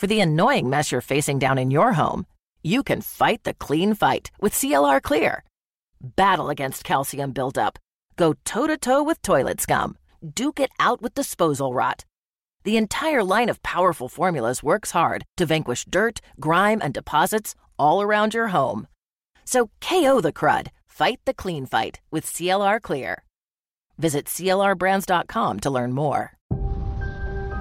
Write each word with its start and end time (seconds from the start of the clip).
For 0.00 0.06
the 0.06 0.20
annoying 0.20 0.70
mess 0.70 0.90
you're 0.90 1.02
facing 1.02 1.38
down 1.38 1.58
in 1.58 1.70
your 1.70 1.92
home, 1.92 2.24
you 2.62 2.82
can 2.82 3.02
fight 3.02 3.44
the 3.44 3.52
clean 3.52 3.92
fight 3.92 4.30
with 4.40 4.54
CLR 4.54 5.02
Clear. 5.02 5.44
Battle 6.00 6.48
against 6.48 6.84
calcium 6.84 7.32
buildup. 7.32 7.78
Go 8.16 8.32
toe 8.46 8.66
to 8.66 8.78
toe 8.78 9.02
with 9.02 9.20
toilet 9.20 9.60
scum. 9.60 9.98
Duke 10.24 10.58
it 10.58 10.70
out 10.80 11.02
with 11.02 11.12
disposal 11.12 11.74
rot. 11.74 12.06
The 12.64 12.78
entire 12.78 13.22
line 13.22 13.50
of 13.50 13.62
powerful 13.62 14.08
formulas 14.08 14.62
works 14.62 14.92
hard 14.92 15.26
to 15.36 15.44
vanquish 15.44 15.84
dirt, 15.84 16.22
grime, 16.40 16.80
and 16.82 16.94
deposits 16.94 17.54
all 17.78 18.00
around 18.00 18.32
your 18.32 18.48
home. 18.48 18.86
So 19.44 19.68
KO 19.82 20.22
the 20.22 20.32
crud. 20.32 20.68
Fight 20.86 21.20
the 21.26 21.34
clean 21.34 21.66
fight 21.66 22.00
with 22.10 22.24
CLR 22.24 22.80
Clear. 22.80 23.22
Visit 23.98 24.24
CLRbrands.com 24.24 25.60
to 25.60 25.68
learn 25.68 25.92
more. 25.92 26.38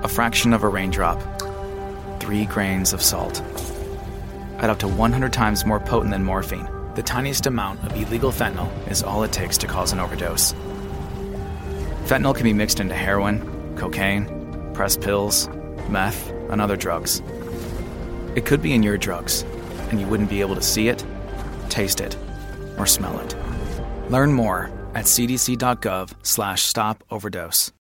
A 0.04 0.08
fraction 0.08 0.54
of 0.54 0.64
a 0.64 0.70
raindrop 0.70 1.20
three 2.30 2.46
grains 2.46 2.94
of 2.94 3.02
salt. 3.02 3.42
At 4.60 4.70
up 4.70 4.78
to 4.80 4.88
100 4.88 5.34
times 5.34 5.66
more 5.66 5.80
potent 5.80 6.12
than 6.12 6.24
morphine, 6.24 6.70
the 6.94 7.02
tiniest 7.02 7.48
amount 7.48 7.84
of 7.84 7.96
illegal 7.96 8.32
fentanyl 8.32 8.70
is 8.88 9.02
all 9.02 9.24
it 9.24 9.32
takes 9.32 9.58
to 9.58 9.66
cause 9.66 9.94
an 9.94 10.00
overdose. 10.00 10.54
Fentanyl 12.06 12.36
can 12.36 12.44
be 12.44 12.54
mixed 12.54 12.80
into 12.80 12.94
heroin, 12.94 13.76
cocaine, 13.76 14.28
pressed 14.76 15.02
pills, 15.02 15.50
meth, 15.90 16.30
and 16.52 16.62
other 16.62 16.76
drugs. 16.76 17.24
It 18.36 18.46
could 18.46 18.62
be 18.62 18.74
in 18.74 18.84
your 18.84 19.00
drugs, 19.00 19.42
and 19.90 20.00
you 20.00 20.06
wouldn't 20.06 20.30
be 20.30 20.42
able 20.42 20.54
to 20.54 20.62
see 20.62 20.88
it, 20.88 21.04
taste 21.70 22.00
it, 22.00 22.16
or 22.78 22.86
smell 22.86 23.20
it. 23.22 23.36
Learn 24.12 24.34
more 24.34 24.70
at 24.94 25.06
cdc.gov 25.06 26.14
slash 26.22 26.62
stop 26.62 27.04
overdose. 27.10 27.72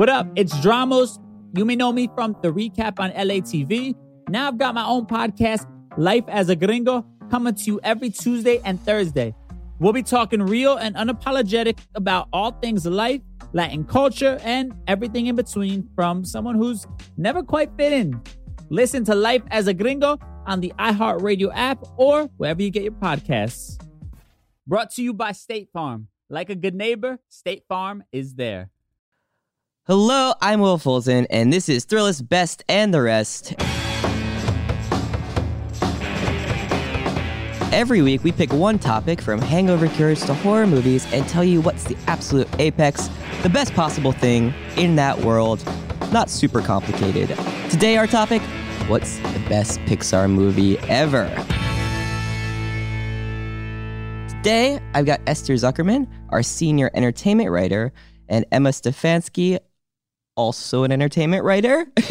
What 0.00 0.08
up? 0.08 0.28
It's 0.34 0.54
Dramos. 0.60 1.18
You 1.54 1.66
may 1.66 1.76
know 1.76 1.92
me 1.92 2.08
from 2.14 2.34
the 2.40 2.48
recap 2.48 2.98
on 2.98 3.10
LATV. 3.10 3.94
Now 4.30 4.48
I've 4.48 4.56
got 4.56 4.74
my 4.74 4.86
own 4.86 5.04
podcast, 5.04 5.66
Life 5.98 6.24
as 6.28 6.48
a 6.48 6.56
Gringo, 6.56 7.04
coming 7.30 7.54
to 7.54 7.64
you 7.64 7.80
every 7.82 8.08
Tuesday 8.08 8.62
and 8.64 8.80
Thursday. 8.80 9.34
We'll 9.78 9.92
be 9.92 10.02
talking 10.02 10.40
real 10.40 10.76
and 10.76 10.96
unapologetic 10.96 11.80
about 11.94 12.28
all 12.32 12.52
things 12.52 12.86
life, 12.86 13.20
Latin 13.52 13.84
culture, 13.84 14.40
and 14.42 14.72
everything 14.86 15.26
in 15.26 15.36
between 15.36 15.86
from 15.94 16.24
someone 16.24 16.54
who's 16.54 16.86
never 17.18 17.42
quite 17.42 17.70
fit 17.76 17.92
in. 17.92 18.22
Listen 18.70 19.04
to 19.04 19.14
Life 19.14 19.42
as 19.50 19.66
a 19.66 19.74
Gringo 19.74 20.18
on 20.46 20.60
the 20.60 20.72
iHeartRadio 20.78 21.52
app 21.54 21.84
or 21.98 22.22
wherever 22.38 22.62
you 22.62 22.70
get 22.70 22.84
your 22.84 22.92
podcasts. 22.92 23.78
Brought 24.66 24.92
to 24.92 25.02
you 25.02 25.12
by 25.12 25.32
State 25.32 25.68
Farm. 25.74 26.08
Like 26.30 26.48
a 26.48 26.54
good 26.54 26.74
neighbor, 26.74 27.18
State 27.28 27.64
Farm 27.68 28.02
is 28.12 28.36
there. 28.36 28.70
Hello, 29.90 30.34
I'm 30.40 30.60
Will 30.60 30.78
Fulton, 30.78 31.26
and 31.30 31.52
this 31.52 31.68
is 31.68 31.84
Thrillist 31.84 32.28
Best 32.28 32.62
and 32.68 32.94
the 32.94 33.02
Rest. 33.02 33.54
Every 37.74 38.00
week, 38.00 38.22
we 38.22 38.30
pick 38.30 38.52
one 38.52 38.78
topic 38.78 39.20
from 39.20 39.40
hangover 39.40 39.88
cures 39.88 40.24
to 40.26 40.34
horror 40.34 40.68
movies 40.68 41.12
and 41.12 41.28
tell 41.28 41.42
you 41.42 41.60
what's 41.60 41.82
the 41.82 41.96
absolute 42.06 42.48
apex, 42.60 43.10
the 43.42 43.48
best 43.48 43.74
possible 43.74 44.12
thing 44.12 44.54
in 44.76 44.94
that 44.94 45.18
world. 45.22 45.60
Not 46.12 46.30
super 46.30 46.62
complicated. 46.62 47.36
Today, 47.68 47.96
our 47.96 48.06
topic 48.06 48.42
what's 48.86 49.16
the 49.18 49.44
best 49.48 49.80
Pixar 49.86 50.30
movie 50.30 50.78
ever? 50.88 51.26
Today, 54.36 54.78
I've 54.94 55.06
got 55.06 55.20
Esther 55.26 55.54
Zuckerman, 55.54 56.06
our 56.28 56.44
senior 56.44 56.92
entertainment 56.94 57.50
writer, 57.50 57.92
and 58.28 58.46
Emma 58.52 58.68
Stefansky, 58.68 59.58
also 60.36 60.84
an 60.84 60.92
entertainment 60.92 61.44
writer. 61.44 61.86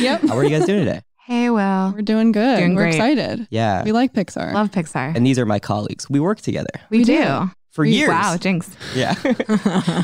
Yep. 0.00 0.22
How 0.22 0.36
are 0.38 0.44
you 0.44 0.50
guys 0.50 0.66
doing 0.66 0.84
today? 0.84 1.02
Hey, 1.26 1.50
Will. 1.50 1.92
We're 1.92 2.02
doing 2.02 2.32
good. 2.32 2.58
Doing 2.58 2.74
We're 2.74 2.84
great. 2.84 2.94
excited. 2.94 3.46
Yeah. 3.50 3.84
We 3.84 3.92
like 3.92 4.12
Pixar. 4.14 4.52
Love 4.52 4.70
Pixar. 4.70 5.14
And 5.14 5.24
these 5.26 5.38
are 5.38 5.46
my 5.46 5.58
colleagues. 5.58 6.08
We 6.10 6.18
work 6.20 6.40
together 6.40 6.70
we, 6.90 6.98
we 6.98 7.04
do. 7.04 7.22
do. 7.22 7.50
for 7.70 7.82
We- 7.82 7.90
years. 7.92 8.08
Wow, 8.08 8.36
jinx. 8.38 8.70
Yeah, 8.94 9.14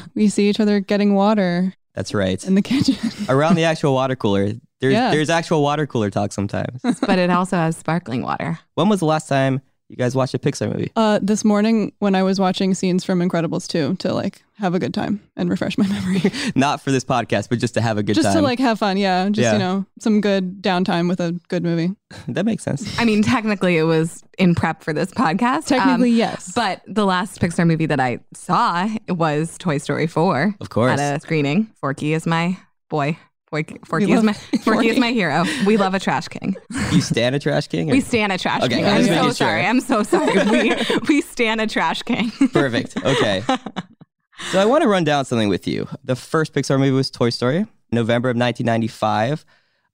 we 0.14 0.28
see 0.28 0.48
each 0.48 0.60
other 0.60 0.80
getting 0.80 1.14
water 1.14 1.72
that's 1.94 2.12
right. 2.14 2.42
in 2.44 2.54
the 2.54 2.62
kitchen. 2.62 2.96
Around 3.28 3.54
the 3.56 3.64
actual 3.64 3.94
water 3.94 4.14
cooler. 4.16 4.52
There's 4.80 4.92
Yeah. 4.92 5.10
there's 5.10 5.30
actual 5.30 5.62
water 5.62 5.86
cooler 5.86 6.10
talk 6.10 6.32
sometimes. 6.32 6.80
but 6.82 7.18
it 7.18 7.30
also 7.30 7.56
has 7.56 7.76
sparkling 7.76 8.22
water. 8.22 8.58
when 8.74 8.88
was 8.88 9.00
the 9.00 9.06
last 9.06 9.28
time 9.28 9.62
you 9.88 9.96
guys 9.96 10.14
watched 10.16 10.34
a 10.34 10.38
Pixar 10.38 10.70
movie? 10.72 10.90
Uh, 10.96 11.18
this 11.22 11.44
morning 11.44 11.92
when 12.00 12.14
I 12.14 12.22
was 12.22 12.40
watching 12.40 12.74
scenes 12.74 13.04
from 13.04 13.20
Incredibles 13.20 13.68
2 13.68 13.96
to 13.96 14.12
like 14.12 14.42
have 14.58 14.74
a 14.74 14.78
good 14.78 14.92
time 14.92 15.20
and 15.36 15.48
refresh 15.48 15.78
my 15.78 15.86
memory. 15.88 16.22
Not 16.56 16.80
for 16.80 16.90
this 16.90 17.04
podcast, 17.04 17.48
but 17.48 17.58
just 17.58 17.74
to 17.74 17.80
have 17.80 17.96
a 17.98 18.02
good 18.02 18.14
just 18.14 18.26
time. 18.26 18.36
to 18.36 18.42
like 18.42 18.58
have 18.58 18.78
fun. 18.78 18.96
Yeah. 18.96 19.28
Just, 19.28 19.44
Yeah. 19.44 19.52
you 19.52 19.58
know, 19.58 19.86
some 20.00 20.20
good 20.20 20.60
downtime 20.62 21.08
with 21.08 21.20
a 21.20 21.38
good 21.48 21.62
movie. 21.62 21.94
that 22.28 22.44
makes 22.44 22.64
sense. 22.64 22.98
I 22.98 23.04
mean, 23.04 23.22
technically, 23.22 23.76
it 23.76 23.84
was 23.84 24.24
in 24.38 24.54
prep 24.54 24.82
for 24.82 24.92
this 24.92 25.10
podcast. 25.12 25.66
Technically, 25.66 26.10
um, 26.10 26.16
yes. 26.16 26.52
But 26.54 26.82
the 26.86 27.04
last 27.06 27.40
Pixar 27.40 27.66
movie 27.66 27.86
that 27.86 28.00
I 28.00 28.18
saw 28.34 28.88
was 29.08 29.56
Toy 29.58 29.78
Story 29.78 30.06
4 30.06 30.56
Of 30.60 30.68
course. 30.70 30.98
at 30.98 31.16
a 31.16 31.20
screening. 31.20 31.70
Forky 31.80 32.12
is 32.12 32.26
my 32.26 32.56
boy. 32.90 33.18
Forky, 33.50 33.76
Forky 33.84 34.10
is 34.12 34.22
my 34.22 34.32
Forky 34.32 34.58
Forky. 34.58 34.88
is 34.88 34.98
my 34.98 35.12
hero. 35.12 35.44
We 35.66 35.76
love 35.76 35.94
a 35.94 36.00
trash 36.00 36.26
king. 36.28 36.56
you 36.92 37.00
stand 37.00 37.34
a 37.34 37.38
trash 37.38 37.68
king? 37.68 37.88
or- 37.90 37.92
We 37.92 38.00
stand 38.00 38.32
a 38.32 38.38
trash 38.38 38.62
Okay, 38.64 38.76
king. 38.76 38.84
I 38.84 38.96
I'm 38.96 39.04
so 39.04 39.10
making 39.10 39.32
sorry. 39.32 39.60
sure. 39.62 39.68
I'm 39.70 39.80
so 39.80 40.02
sorry. 40.02 40.50
We 40.50 40.74
we 41.08 41.20
stand 41.20 41.60
a 41.60 41.66
trash 41.66 42.02
king. 42.02 42.30
Perfect. 42.52 42.96
Okay. 43.04 43.42
so 44.50 44.58
I 44.60 44.64
want 44.64 44.82
to 44.82 44.88
run 44.88 45.04
down 45.04 45.24
something 45.24 45.48
with 45.48 45.66
you. 45.68 45.86
The 46.04 46.16
first 46.16 46.52
Pixar 46.54 46.78
movie 46.78 46.90
was 46.90 47.10
Toy 47.10 47.30
Story, 47.30 47.66
November 47.92 48.30
of 48.30 48.36
1995. 48.36 49.44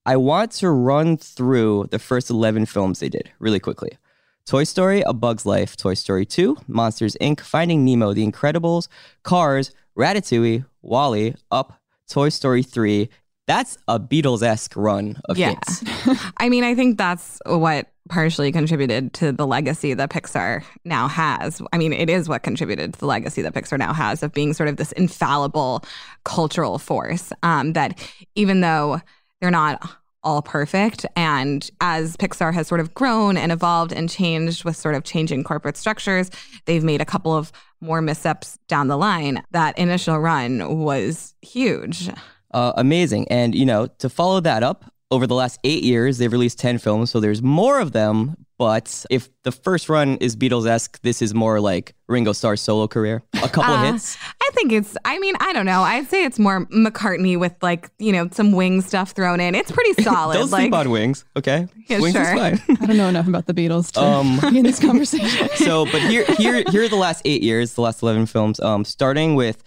I 0.07 0.17
want 0.17 0.51
to 0.53 0.71
run 0.71 1.17
through 1.17 1.89
the 1.91 1.99
first 1.99 2.31
11 2.31 2.67
films 2.67 3.01
they 3.01 3.09
did 3.09 3.31
really 3.39 3.61
quickly. 3.61 3.99
Toy 4.47 4.65
Story, 4.65 5.03
A 5.03 5.13
Bug's 5.13 5.47
Life, 5.47 5.77
Toy 5.77 5.95
Story 5.95 6.27
2, 6.27 6.57
Monsters 6.67 7.17
Inc., 7.21 7.39
Finding 7.41 7.85
Nemo, 7.85 8.13
The 8.13 8.27
Incredibles, 8.27 8.89
Cars, 9.23 9.71
Ratatouille, 9.97 10.65
WALL-E, 10.81 11.35
Up, 11.53 11.79
Toy 12.11 12.29
Story 12.31 12.65
3. 12.65 13.09
That's 13.53 13.77
a 13.87 14.01
Beatles 14.01 14.43
esque 14.43 14.75
run 14.77 15.21
of 15.29 15.37
Yeah. 15.37 15.51
hits. 15.51 15.85
I 16.39 16.49
mean, 16.49 16.65
I 16.65 16.75
think 16.75 16.97
that's 16.97 17.39
what 17.45 17.89
partially 18.09 18.51
contributed 18.51 19.13
to 19.15 19.31
the 19.31 19.47
legacy 19.47 19.93
that 19.93 20.09
Pixar 20.09 20.65
now 20.87 21.07
has. 21.07 21.61
I 21.73 21.77
mean, 21.79 21.93
it 21.93 22.09
is 22.09 22.29
what 22.31 22.43
contributed 22.43 22.95
to 22.95 23.01
the 23.01 23.07
legacy 23.07 23.43
that 23.43 23.53
Pixar 23.53 23.79
now 23.79 23.93
has 23.93 24.23
of 24.23 24.33
being 24.33 24.55
sort 24.55 24.71
of 24.71 24.77
this 24.79 24.93
infallible 24.93 25.85
cultural 26.25 26.79
force. 26.79 27.31
Um, 27.43 27.75
that 27.75 27.99
even 28.35 28.63
though 28.63 29.01
they're 29.41 29.51
not 29.51 29.87
all 30.25 30.41
perfect, 30.41 31.05
and 31.15 31.69
as 31.81 32.17
Pixar 32.17 32.55
has 32.55 32.69
sort 32.69 32.81
of 32.81 32.95
grown 32.95 33.37
and 33.37 33.53
evolved 33.53 33.93
and 33.93 34.09
changed 34.09 34.65
with 34.65 34.77
sort 34.77 34.95
of 34.95 35.05
changing 35.05 35.45
corporate 35.45 35.77
structures, 35.77 36.31
they've 36.65 36.85
made 36.85 37.01
a 37.03 37.05
couple 37.05 37.37
of 37.37 37.53
more 37.83 38.01
missteps 38.01 38.59
down 38.69 38.89
the 38.89 38.97
line. 38.97 39.43
That 39.51 39.77
initial 39.79 40.19
run 40.19 40.79
was 40.79 41.35
huge. 41.43 42.09
Uh, 42.53 42.73
amazing. 42.77 43.27
And, 43.29 43.55
you 43.55 43.65
know, 43.65 43.87
to 43.99 44.09
follow 44.09 44.41
that 44.41 44.63
up, 44.63 44.93
over 45.13 45.27
the 45.27 45.35
last 45.35 45.61
eight 45.63 45.85
years, 45.85 46.17
they've 46.17 46.33
released 46.33 46.59
10 46.59 46.79
films, 46.79 47.11
so 47.11 47.21
there's 47.21 47.43
more 47.43 47.81
of 47.81 47.93
them. 47.93 48.35
But 48.63 49.05
if 49.11 49.29
the 49.43 49.51
first 49.51 49.89
run 49.89 50.19
is 50.19 50.37
Beatles 50.37 50.69
esque, 50.69 51.03
this 51.03 51.21
is 51.21 51.35
more 51.35 51.59
like 51.61 51.97
Ringo 52.07 52.33
Starr's 52.33 52.61
solo 52.61 52.87
career. 52.87 53.21
A 53.43 53.49
couple 53.49 53.75
Uh, 53.75 53.91
hits. 53.93 54.17
I 54.41 54.51
think 54.55 54.71
it's. 54.71 54.97
I 55.05 55.19
mean, 55.19 55.35
I 55.41 55.53
don't 55.53 55.67
know. 55.67 55.83
I'd 55.83 56.07
say 56.09 56.23
it's 56.25 56.39
more 56.39 56.65
McCartney 56.67 57.37
with 57.37 57.55
like 57.61 57.91
you 57.99 58.13
know 58.13 58.29
some 58.31 58.53
wing 58.53 58.81
stuff 58.81 59.11
thrown 59.11 59.41
in. 59.41 59.57
It's 59.57 59.73
pretty 59.73 60.01
solid. 60.09 60.35
Don't 60.35 60.49
like 60.53 60.63
sleep 60.63 60.75
on 60.75 60.91
wings, 60.91 61.25
okay? 61.37 61.67
Yeah, 61.89 61.99
wings 61.99 62.15
sure. 62.15 62.23
is 62.23 62.31
fine. 62.61 62.63
I 62.81 62.87
don't 62.87 62.97
know 62.97 63.09
enough 63.09 63.27
about 63.27 63.47
the 63.47 63.55
Beatles 63.55 63.91
to 63.95 64.01
Um, 64.01 64.39
be 64.53 64.59
in 64.59 64.65
this 64.65 64.79
conversation. 64.79 65.49
so, 65.57 65.85
but 65.87 66.01
here, 66.03 66.25
here, 66.39 66.63
here 66.71 66.85
are 66.85 66.89
the 66.89 66.95
last 66.95 67.23
eight 67.25 67.43
years, 67.43 67.75
the 67.75 67.81
last 67.81 68.01
eleven 68.01 68.27
films. 68.27 68.61
Um, 68.61 68.85
starting 68.85 69.35
with 69.35 69.65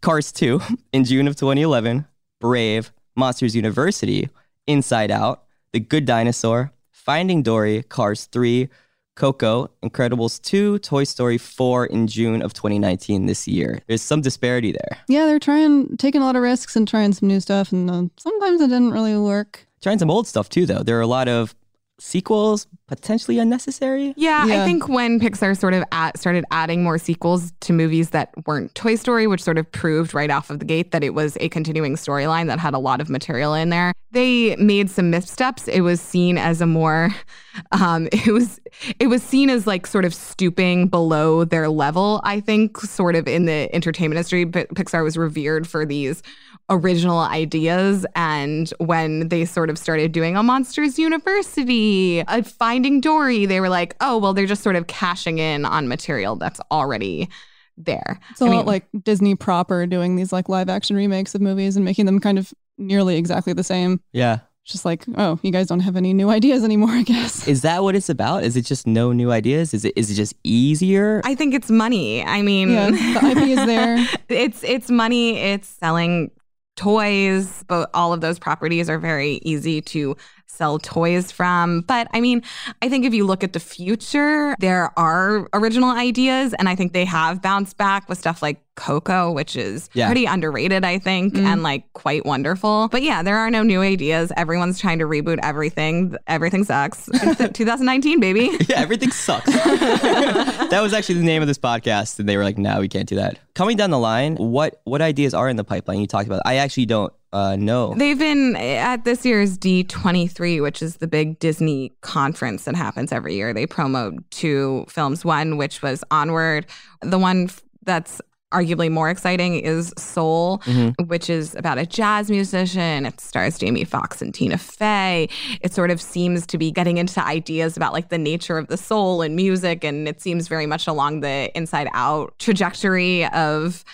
Cars 0.00 0.32
Two 0.32 0.62
in 0.94 1.04
June 1.04 1.28
of 1.28 1.36
2011, 1.36 2.06
Brave, 2.40 2.92
Monsters 3.14 3.54
University, 3.54 4.30
Inside 4.66 5.10
Out, 5.10 5.42
The 5.74 5.80
Good 5.80 6.06
Dinosaur, 6.06 6.72
Finding 7.06 7.44
Dory, 7.44 7.84
Cars 7.84 8.24
Three, 8.24 8.68
Coco, 9.14 9.70
Incredibles 9.80 10.42
2, 10.42 10.80
Toy 10.80 11.04
Story 11.04 11.38
4 11.38 11.86
in 11.86 12.08
June 12.08 12.42
of 12.42 12.52
2019 12.52 13.26
this 13.26 13.46
year. 13.46 13.80
There's 13.86 14.02
some 14.02 14.22
disparity 14.22 14.72
there. 14.72 14.98
yeah, 15.06 15.24
they're 15.24 15.38
trying, 15.38 15.96
taking 15.98 16.20
a 16.20 16.24
lot 16.24 16.34
of 16.34 16.42
risks 16.42 16.74
and 16.74 16.86
trying 16.86 17.12
some 17.12 17.28
new 17.28 17.38
stuff, 17.38 17.70
and 17.70 17.88
uh, 17.88 18.02
sometimes 18.16 18.60
it 18.60 18.70
didn't 18.70 18.90
really 18.90 19.16
work. 19.16 19.68
Trying 19.80 20.00
some 20.00 20.10
old 20.10 20.26
stuff 20.26 20.48
too, 20.48 20.66
though. 20.66 20.82
There 20.82 20.98
are 20.98 21.02
a 21.02 21.06
lot 21.06 21.28
of 21.28 21.54
sequels, 21.98 22.66
potentially 22.88 23.38
unnecessary. 23.38 24.12
Yeah, 24.16 24.44
Yeah. 24.46 24.62
I 24.62 24.66
think 24.66 24.88
when 24.88 25.18
Pixar 25.18 25.58
sort 25.58 25.74
of 25.74 25.82
at, 25.92 26.18
started 26.18 26.44
adding 26.50 26.82
more 26.82 26.98
sequels 26.98 27.52
to 27.60 27.72
movies 27.72 28.10
that 28.10 28.30
weren't 28.46 28.74
Toy 28.74 28.96
Story, 28.96 29.26
which 29.26 29.42
sort 29.42 29.58
of 29.58 29.70
proved 29.72 30.12
right 30.14 30.30
off 30.30 30.50
of 30.50 30.58
the 30.58 30.64
gate 30.64 30.92
that 30.92 31.02
it 31.02 31.14
was 31.14 31.36
a 31.40 31.48
continuing 31.48 31.96
storyline 31.96 32.46
that 32.48 32.58
had 32.58 32.74
a 32.74 32.78
lot 32.78 33.00
of 33.00 33.08
material 33.08 33.54
in 33.54 33.70
there, 33.70 33.92
they 34.12 34.56
made 34.56 34.90
some 34.90 35.10
missteps. 35.10 35.68
It 35.68 35.80
was 35.80 36.00
seen 36.00 36.38
as 36.38 36.60
a 36.60 36.66
more, 36.66 37.14
um, 37.72 38.08
it 38.12 38.28
was 38.32 38.60
it 38.98 39.06
was 39.08 39.22
seen 39.22 39.48
as 39.50 39.66
like 39.66 39.86
sort 39.86 40.04
of 40.04 40.14
stooping 40.14 40.88
below 40.88 41.44
their 41.44 41.68
level. 41.68 42.20
I 42.24 42.40
think, 42.40 42.78
sort 42.78 43.16
of 43.16 43.26
in 43.26 43.46
the 43.46 43.74
entertainment 43.74 44.16
industry, 44.18 44.44
P- 44.44 44.64
Pixar 44.74 45.02
was 45.02 45.16
revered 45.16 45.66
for 45.66 45.86
these 45.86 46.22
original 46.68 47.18
ideas 47.18 48.04
and 48.16 48.72
when 48.78 49.28
they 49.28 49.44
sort 49.44 49.70
of 49.70 49.78
started 49.78 50.10
doing 50.12 50.36
a 50.36 50.42
monsters 50.42 50.98
university 50.98 52.20
a 52.26 52.42
finding 52.42 53.00
dory 53.00 53.46
they 53.46 53.60
were 53.60 53.68
like 53.68 53.94
oh 54.00 54.18
well 54.18 54.32
they're 54.34 54.46
just 54.46 54.62
sort 54.64 54.74
of 54.76 54.86
cashing 54.88 55.38
in 55.38 55.64
on 55.64 55.86
material 55.86 56.34
that's 56.34 56.60
already 56.72 57.28
there 57.76 58.18
It's 58.30 58.40
a 58.40 58.46
I 58.46 58.48
lot 58.48 58.56
mean- 58.56 58.66
like 58.66 58.86
Disney 59.04 59.34
proper 59.36 59.86
doing 59.86 60.16
these 60.16 60.32
like 60.32 60.48
live 60.48 60.68
action 60.68 60.96
remakes 60.96 61.34
of 61.34 61.40
movies 61.40 61.76
and 61.76 61.84
making 61.84 62.06
them 62.06 62.18
kind 62.20 62.38
of 62.38 62.52
nearly 62.78 63.16
exactly 63.16 63.52
the 63.52 63.64
same. 63.64 64.00
Yeah. 64.12 64.38
It's 64.64 64.72
just 64.72 64.84
like, 64.84 65.04
oh, 65.16 65.38
you 65.42 65.52
guys 65.52 65.66
don't 65.68 65.80
have 65.80 65.94
any 65.94 66.12
new 66.12 66.28
ideas 66.38 66.64
anymore, 66.64 66.88
I 66.90 67.02
guess. 67.02 67.46
Is 67.46 67.62
that 67.62 67.82
what 67.84 67.94
it's 67.94 68.08
about? 68.08 68.42
Is 68.44 68.56
it 68.56 68.62
just 68.64 68.86
no 68.86 69.12
new 69.12 69.30
ideas? 69.30 69.72
Is 69.74 69.84
it 69.84 69.92
is 69.94 70.10
it 70.10 70.14
just 70.14 70.34
easier? 70.42 71.20
i 71.24 71.34
think 71.34 71.52
it's 71.54 71.70
money 71.70 72.24
i 72.24 72.40
mean 72.42 72.70
Yeah, 72.70 72.90
the 72.90 73.28
IP 73.30 73.48
is 73.58 73.66
there. 73.66 73.98
it's 74.30 74.64
it's 74.64 74.90
money 74.90 75.36
it's 75.36 75.68
selling 75.68 76.30
toys 76.76 77.64
but 77.68 77.90
all 77.94 78.12
of 78.12 78.20
those 78.20 78.38
properties 78.38 78.88
are 78.88 78.98
very 78.98 79.40
easy 79.42 79.80
to 79.80 80.16
sell 80.48 80.78
toys 80.78 81.30
from 81.30 81.82
but 81.82 82.08
i 82.14 82.20
mean 82.20 82.42
i 82.80 82.88
think 82.88 83.04
if 83.04 83.12
you 83.12 83.26
look 83.26 83.44
at 83.44 83.52
the 83.52 83.60
future 83.60 84.54
there 84.58 84.90
are 84.98 85.48
original 85.52 85.90
ideas 85.90 86.54
and 86.54 86.68
i 86.68 86.74
think 86.74 86.92
they 86.92 87.04
have 87.04 87.42
bounced 87.42 87.76
back 87.76 88.08
with 88.08 88.16
stuff 88.18 88.40
like 88.42 88.62
coco 88.76 89.32
which 89.32 89.56
is 89.56 89.88
Yeah. 89.94 90.06
pretty 90.06 90.24
underrated 90.26 90.84
i 90.84 90.98
think 90.98 91.34
Mm. 91.34 91.44
and 91.44 91.62
like 91.62 91.90
quite 91.94 92.24
wonderful 92.24 92.88
but 92.88 93.02
yeah 93.02 93.22
there 93.22 93.36
are 93.36 93.50
no 93.50 93.62
new 93.62 93.80
ideas 93.82 94.32
everyone's 94.36 94.78
trying 94.78 94.98
to 95.00 95.04
reboot 95.06 95.38
everything 95.42 96.16
everything 96.26 96.64
sucks 96.64 97.08
It's 97.12 97.52
2019 97.58 98.20
baby 98.20 98.50
yeah, 98.68 98.80
everything 98.80 99.10
sucks. 99.10 99.52
that 99.52 100.80
was 100.82 100.92
actually 100.92 101.16
the 101.16 101.24
name 101.24 101.42
of 101.42 101.48
this 101.48 101.58
podcast, 101.58 102.18
and 102.18 102.28
they 102.28 102.36
were 102.36 102.44
like, 102.44 102.58
"No, 102.58 102.80
we 102.80 102.88
can't 102.88 103.08
do 103.08 103.16
that." 103.16 103.38
Coming 103.54 103.76
down 103.76 103.90
the 103.90 103.98
line, 103.98 104.36
what 104.36 104.80
what 104.84 105.02
ideas 105.02 105.34
are 105.34 105.48
in 105.48 105.56
the 105.56 105.64
pipeline? 105.64 106.00
You 106.00 106.06
talked 106.06 106.26
about. 106.26 106.42
I 106.44 106.56
actually 106.56 106.86
don't 106.86 107.12
uh, 107.32 107.56
know. 107.56 107.94
They've 107.94 108.18
been 108.18 108.56
at 108.56 109.04
this 109.04 109.24
year's 109.24 109.58
D23, 109.58 110.62
which 110.62 110.82
is 110.82 110.96
the 110.96 111.06
big 111.06 111.38
Disney 111.38 111.92
conference 112.00 112.64
that 112.64 112.76
happens 112.76 113.12
every 113.12 113.34
year. 113.34 113.52
They 113.52 113.66
promote 113.66 114.14
two 114.30 114.86
films. 114.88 115.24
One, 115.24 115.56
which 115.56 115.82
was 115.82 116.04
Onward. 116.10 116.66
The 117.02 117.18
one 117.18 117.50
that's 117.84 118.20
arguably 118.52 118.90
more 118.90 119.10
exciting 119.10 119.54
is 119.60 119.92
Soul, 119.98 120.62
which 121.06 121.28
is 121.28 121.54
about 121.56 121.78
a 121.78 121.86
jazz 121.86 122.30
musician. 122.30 123.04
It 123.04 123.20
stars 123.20 123.58
Jamie 123.58 123.84
Foxx 123.84 124.22
and 124.22 124.32
Tina 124.32 124.56
Fey. 124.56 125.28
It 125.60 125.74
sort 125.74 125.90
of 125.90 126.00
seems 126.00 126.46
to 126.46 126.58
be 126.58 126.70
getting 126.70 126.96
into 126.98 127.24
ideas 127.24 127.76
about 127.76 127.92
like 127.92 128.08
the 128.08 128.18
nature 128.18 128.56
of 128.56 128.68
the 128.68 128.76
soul 128.76 129.20
and 129.20 129.34
music. 129.34 129.84
And 129.84 130.08
it 130.08 130.20
seems 130.22 130.48
very 130.48 130.66
much 130.66 130.86
along 130.86 131.20
the 131.20 131.50
inside 131.56 131.88
out 131.92 132.38
trajectory 132.38 133.26
of 133.26 133.84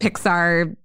Pixar 0.00 0.76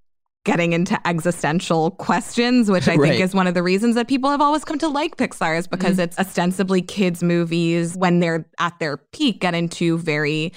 getting 0.48 0.74
into 0.74 0.98
existential 1.08 1.92
questions, 1.92 2.72
which 2.72 2.88
I 2.88 2.96
Right. 2.96 3.10
think 3.12 3.22
is 3.22 3.36
one 3.36 3.48
of 3.48 3.54
the 3.54 3.62
reasons 3.62 3.96
that 3.96 4.08
people 4.08 4.32
have 4.32 4.42
always 4.42 4.64
come 4.64 4.80
to 4.80 4.88
like 4.88 5.18
Pixar 5.18 5.60
is 5.60 5.68
because 5.68 5.98
mm. 5.98 6.04
it's 6.04 6.18
ostensibly 6.18 6.82
kids' 6.82 7.22
movies 7.22 7.96
when 7.96 8.20
they're 8.22 8.48
at 8.60 8.80
their 8.80 8.98
peak, 8.98 9.42
get 9.42 9.54
into 9.54 9.98
very 9.98 10.54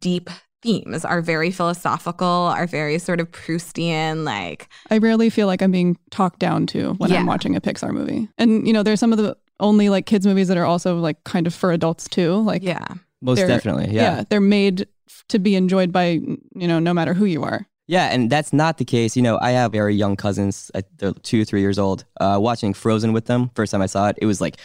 deep 0.00 0.28
themes, 0.60 1.04
are 1.04 1.22
very 1.22 1.52
philosophical, 1.52 2.26
are 2.26 2.66
very 2.66 2.98
sort 2.98 3.20
of 3.20 3.30
Proustian, 3.30 4.24
like 4.24 4.68
I 4.90 4.98
rarely 4.98 5.30
feel 5.30 5.46
like 5.46 5.62
I'm 5.62 5.70
being 5.70 5.96
talked 6.10 6.40
down 6.40 6.66
to 6.68 6.94
when 6.94 7.10
Yeah. 7.10 7.20
I'm 7.20 7.26
watching 7.26 7.54
a 7.54 7.60
Pixar 7.60 7.92
movie. 7.92 8.28
And, 8.38 8.66
you 8.66 8.72
know, 8.72 8.82
there's 8.82 8.98
some 8.98 9.12
of 9.12 9.18
the 9.18 9.36
only 9.60 9.88
like 9.88 10.06
kids' 10.06 10.26
movies 10.26 10.48
that 10.48 10.56
are 10.56 10.66
also 10.66 10.98
like 10.98 11.22
kind 11.24 11.46
of 11.46 11.54
for 11.54 11.70
adults 11.70 12.08
too. 12.08 12.34
Like, 12.42 12.62
yeah. 12.62 12.86
Most 13.22 13.38
definitely, 13.38 13.94
yeah. 13.94 14.24
they're 14.28 14.40
made 14.40 14.86
to 15.28 15.38
be 15.38 15.54
enjoyed 15.54 15.92
by, 15.92 16.20
you 16.54 16.68
know, 16.68 16.78
no 16.78 16.92
matter 16.92 17.14
who 17.14 17.24
you 17.24 17.42
are. 17.42 17.66
Yeah, 17.88 18.12
and 18.12 18.30
that's 18.30 18.52
not 18.52 18.76
the 18.78 18.84
case. 18.84 19.16
You 19.16 19.22
know, 19.22 19.38
I 19.40 19.50
have 19.52 19.72
very 19.72 19.94
young 19.96 20.14
cousins. 20.14 20.70
uh, 20.74 20.82
They're 20.98 21.12
two, 21.14 21.44
three 21.44 21.60
years 21.62 21.78
old. 21.78 22.04
Uh, 22.20 22.38
watching 22.40 22.74
Frozen 22.74 23.12
with 23.14 23.24
them. 23.24 23.50
First 23.54 23.72
time 23.72 23.80
I 23.82 23.86
saw 23.86 24.08
it, 24.08 24.18
it 24.20 24.26
was 24.26 24.40
like, 24.40 24.58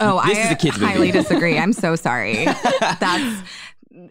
Oh, 0.00 0.20
This 0.26 0.36
I 0.38 0.40
is 0.42 0.50
a 0.50 0.54
kid's 0.56 0.78
movie. 0.80 0.92
highly 0.92 1.10
disagree. 1.12 1.56
I'm 1.56 1.72
so 1.72 1.94
sorry. 1.96 2.44
That's 3.00 3.42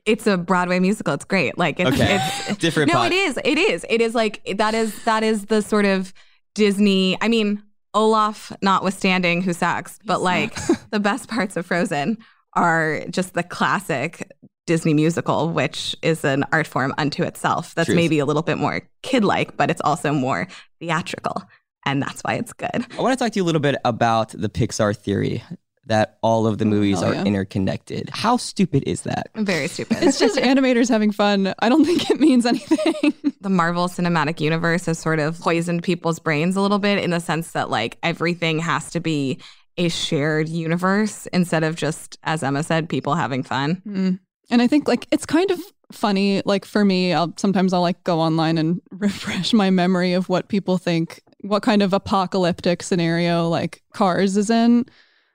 it's 0.06 0.26
a 0.28 0.38
Broadway 0.38 0.80
musical. 0.80 1.14
It's 1.14 1.26
great. 1.26 1.58
Like 1.58 1.80
it's, 1.80 1.90
Okay. 1.92 2.20
it's 2.48 2.58
Different 2.60 2.88
No, 2.94 3.00
pot. 3.00 3.12
it 3.12 3.16
is. 3.16 3.40
It 3.44 3.58
is. 3.58 3.86
It 3.90 4.00
is 4.00 4.16
like 4.16 4.42
that 4.58 4.74
is 4.74 5.04
that 5.04 5.24
is 5.24 5.48
the 5.48 5.62
sort 5.62 5.86
of 5.86 6.14
Disney. 6.56 7.18
I 7.20 7.28
mean, 7.28 7.62
Olaf 7.94 8.54
notwithstanding, 8.62 9.42
who 9.42 9.52
sucks, 9.52 10.00
but 10.06 10.22
like 10.22 10.56
the 10.92 11.00
best 11.02 11.28
parts 11.28 11.58
of 11.58 11.66
Frozen 11.66 12.18
are 12.54 13.02
just 13.10 13.34
the 13.34 13.44
classic 13.44 14.32
Disney 14.68 14.94
musical, 14.94 15.50
which 15.50 15.96
is 16.02 16.24
an 16.24 16.46
art 16.52 16.68
form 16.68 16.94
unto 16.98 17.24
itself. 17.24 17.74
That's 17.76 17.88
Truth. 17.88 17.96
maybe 17.96 18.20
a 18.20 18.26
little 18.26 18.44
bit 18.44 18.58
more 18.58 18.82
kid-like, 19.02 19.58
but 19.58 19.70
it's 19.72 19.82
also 19.82 20.14
more 20.14 20.48
theatrical, 20.80 21.44
and 21.86 22.02
that's 22.02 22.22
why 22.22 22.36
it's 22.36 22.54
good. 22.54 22.86
I 22.98 23.02
want 23.02 23.18
to 23.18 23.24
talk 23.24 23.34
to 23.34 23.40
you 23.40 23.44
a 23.44 23.46
little 23.48 23.62
bit 23.62 23.76
about 23.86 24.30
the 24.30 24.50
Pixar 24.50 24.96
theory 24.96 25.44
that 25.88 26.20
all 26.22 26.46
of 26.46 26.60
the 26.60 26.66
movies 26.66 27.02
Oh, 27.02 27.08
are 27.08 27.14
yeah. 27.16 27.24
interconnected. 27.24 28.12
How 28.14 28.38
stupid 28.38 28.84
is 28.86 29.02
that? 29.02 29.32
Very 29.36 29.68
stupid. 29.68 29.98
It's 30.02 30.20
just 30.20 30.38
animators 30.52 30.90
having 30.90 31.12
fun. 31.12 31.56
I 31.58 31.70
don't 31.70 31.84
think 31.86 32.10
it 32.12 32.20
means 32.20 32.46
anything. 32.46 33.14
the 33.42 33.50
Marvel 33.50 33.88
Cinematic 33.88 34.40
Universe 34.40 34.86
has 34.86 35.00
sort 35.00 35.20
of 35.20 35.40
poisoned 35.40 35.82
people's 35.82 36.20
brains 36.20 36.56
a 36.56 36.62
little 36.62 36.78
bit 36.78 37.04
in 37.04 37.10
the 37.10 37.20
sense 37.20 37.54
that 37.54 37.72
like 37.72 37.98
everything 38.04 38.60
has 38.60 38.92
to 38.92 39.00
be 39.00 39.40
a 39.78 39.90
shared 39.90 40.48
universe 40.48 41.26
instead 41.34 41.64
of 41.64 41.76
just, 41.76 42.20
as 42.24 42.44
Emma 42.44 42.62
said, 42.62 42.88
people 42.88 43.16
having 43.16 43.42
fun. 43.42 43.82
Mm. 43.88 44.20
And 44.52 44.62
I 44.62 44.68
think 44.68 44.88
like 44.88 45.08
it's 45.12 45.26
kind 45.26 45.50
of 45.50 45.60
funny. 45.92 46.42
Like 46.46 46.66
for 46.66 46.86
me, 46.86 47.14
I'll 47.14 47.34
sometimes 47.38 47.74
I'll 47.74 47.82
like 47.82 48.04
go 48.04 48.20
online 48.20 48.58
and 48.58 48.82
refresh 48.92 49.54
my 49.54 49.70
memory 49.70 50.14
of 50.14 50.30
what 50.30 50.50
people 50.50 50.78
think, 50.78 51.22
what 51.42 51.64
kind 51.64 51.82
of 51.82 51.94
apocalyptic 51.94 52.84
scenario 52.84 53.48
like 53.48 53.82
Cars 53.94 54.38
is 54.38 54.50
in. 54.50 54.86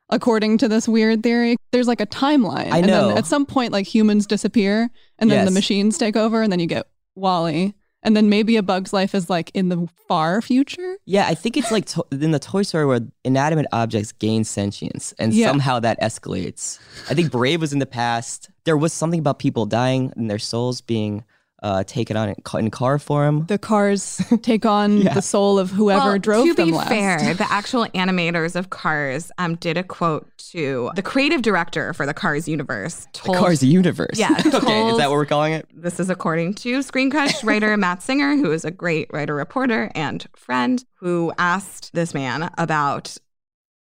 According 0.09 0.59
to 0.59 0.69
this 0.69 0.87
weird 0.87 1.25
theory, 1.25 1.57
there's 1.73 1.89
like 1.89 2.01
a 2.01 2.07
timeline. 2.07 2.71
I 2.71 2.79
And 2.79 2.87
know. 2.87 3.09
then 3.09 3.19
at 3.19 3.27
some 3.27 3.45
point, 3.45 3.73
like 3.73 3.93
humans 3.93 4.25
disappear 4.27 4.89
and 5.19 5.29
then 5.29 5.45
the 5.47 5.51
machines 5.51 5.99
take 5.99 6.15
over, 6.15 6.43
and 6.43 6.53
then 6.53 6.61
you 6.61 6.67
get 6.67 6.87
WALL-E. 7.17 7.75
And 8.07 8.17
then 8.17 8.29
maybe 8.31 8.57
a 8.57 8.63
bug's 8.63 8.93
life 8.93 9.17
is 9.17 9.29
like 9.29 9.51
in 9.53 9.69
the 9.69 9.89
far 10.07 10.41
future. 10.41 10.97
Yeah, 11.07 11.27
I 11.27 11.35
think 11.35 11.57
it's 11.57 11.73
like 11.73 11.87
to- 11.87 12.07
in 12.13 12.31
the 12.31 12.39
Toy 12.39 12.63
Story 12.63 12.87
where 12.87 13.01
inanimate 13.25 13.67
objects 13.73 14.13
gain 14.13 14.45
sentience 14.45 15.13
and 15.19 15.35
Yeah. 15.35 15.49
somehow 15.49 15.81
that 15.81 16.01
escalates. 16.01 16.79
I 17.11 17.15
think 17.15 17.33
Brave 17.33 17.61
was 17.61 17.73
in 17.73 17.81
the 17.81 17.85
past. 17.87 18.49
There 18.65 18.77
was 18.77 18.93
something 18.93 19.19
about 19.19 19.41
people 19.41 19.67
dying 19.67 20.13
and 20.17 20.31
their 20.31 20.39
souls 20.39 20.81
being 20.81 21.25
uh, 21.63 21.83
take 21.85 22.11
it 22.11 22.17
on 22.17 22.29
in, 22.29 22.35
ca- 22.45 22.59
in 22.59 22.71
car 22.71 22.99
form. 22.99 23.47
The 23.47 23.59
cars 23.59 24.21
take 24.43 24.67
on 24.67 24.99
Yeah. 25.03 25.15
the 25.15 25.23
soul 25.23 25.59
of 25.59 25.71
whoever 25.71 26.11
well, 26.11 26.19
drove 26.19 26.47
to 26.49 26.55
them 26.55 26.67
be 26.69 26.73
last. 26.73 26.89
fair, 26.89 27.35
the 27.35 27.51
actual 27.51 27.87
animators 27.95 28.57
of 28.57 28.71
Cars 28.71 29.33
um, 29.39 29.55
did 29.57 29.77
a 29.79 29.83
quote 29.83 30.27
to 30.51 30.91
the 30.97 31.03
creative 31.03 31.43
director 31.43 31.93
for 31.95 32.05
the 32.07 32.13
Cars 32.15 32.47
universe. 32.47 33.07
The 33.15 33.33
Cars 33.33 33.63
universe. 33.63 34.19
Yeah, 34.19 34.31
okay, 34.47 34.89
is 34.91 34.99
that 34.99 35.09
what 35.09 35.17
we're 35.17 35.27
calling 35.27 35.55
it? 35.55 35.67
This 35.73 35.99
is 35.99 36.11
according 36.11 36.55
to 36.55 36.83
Screen 36.83 37.11
Crush 37.11 37.43
writer 37.43 37.75
Matt 37.79 38.03
Singer, 38.03 38.37
who 38.37 38.53
is 38.53 38.65
a 38.65 38.71
great 38.71 39.09
writer, 39.13 39.35
reporter, 39.35 39.91
and 39.95 40.27
friend, 40.37 40.85
who 41.01 41.33
asked 41.39 41.91
this 41.95 42.13
man 42.15 42.51
about 42.59 43.17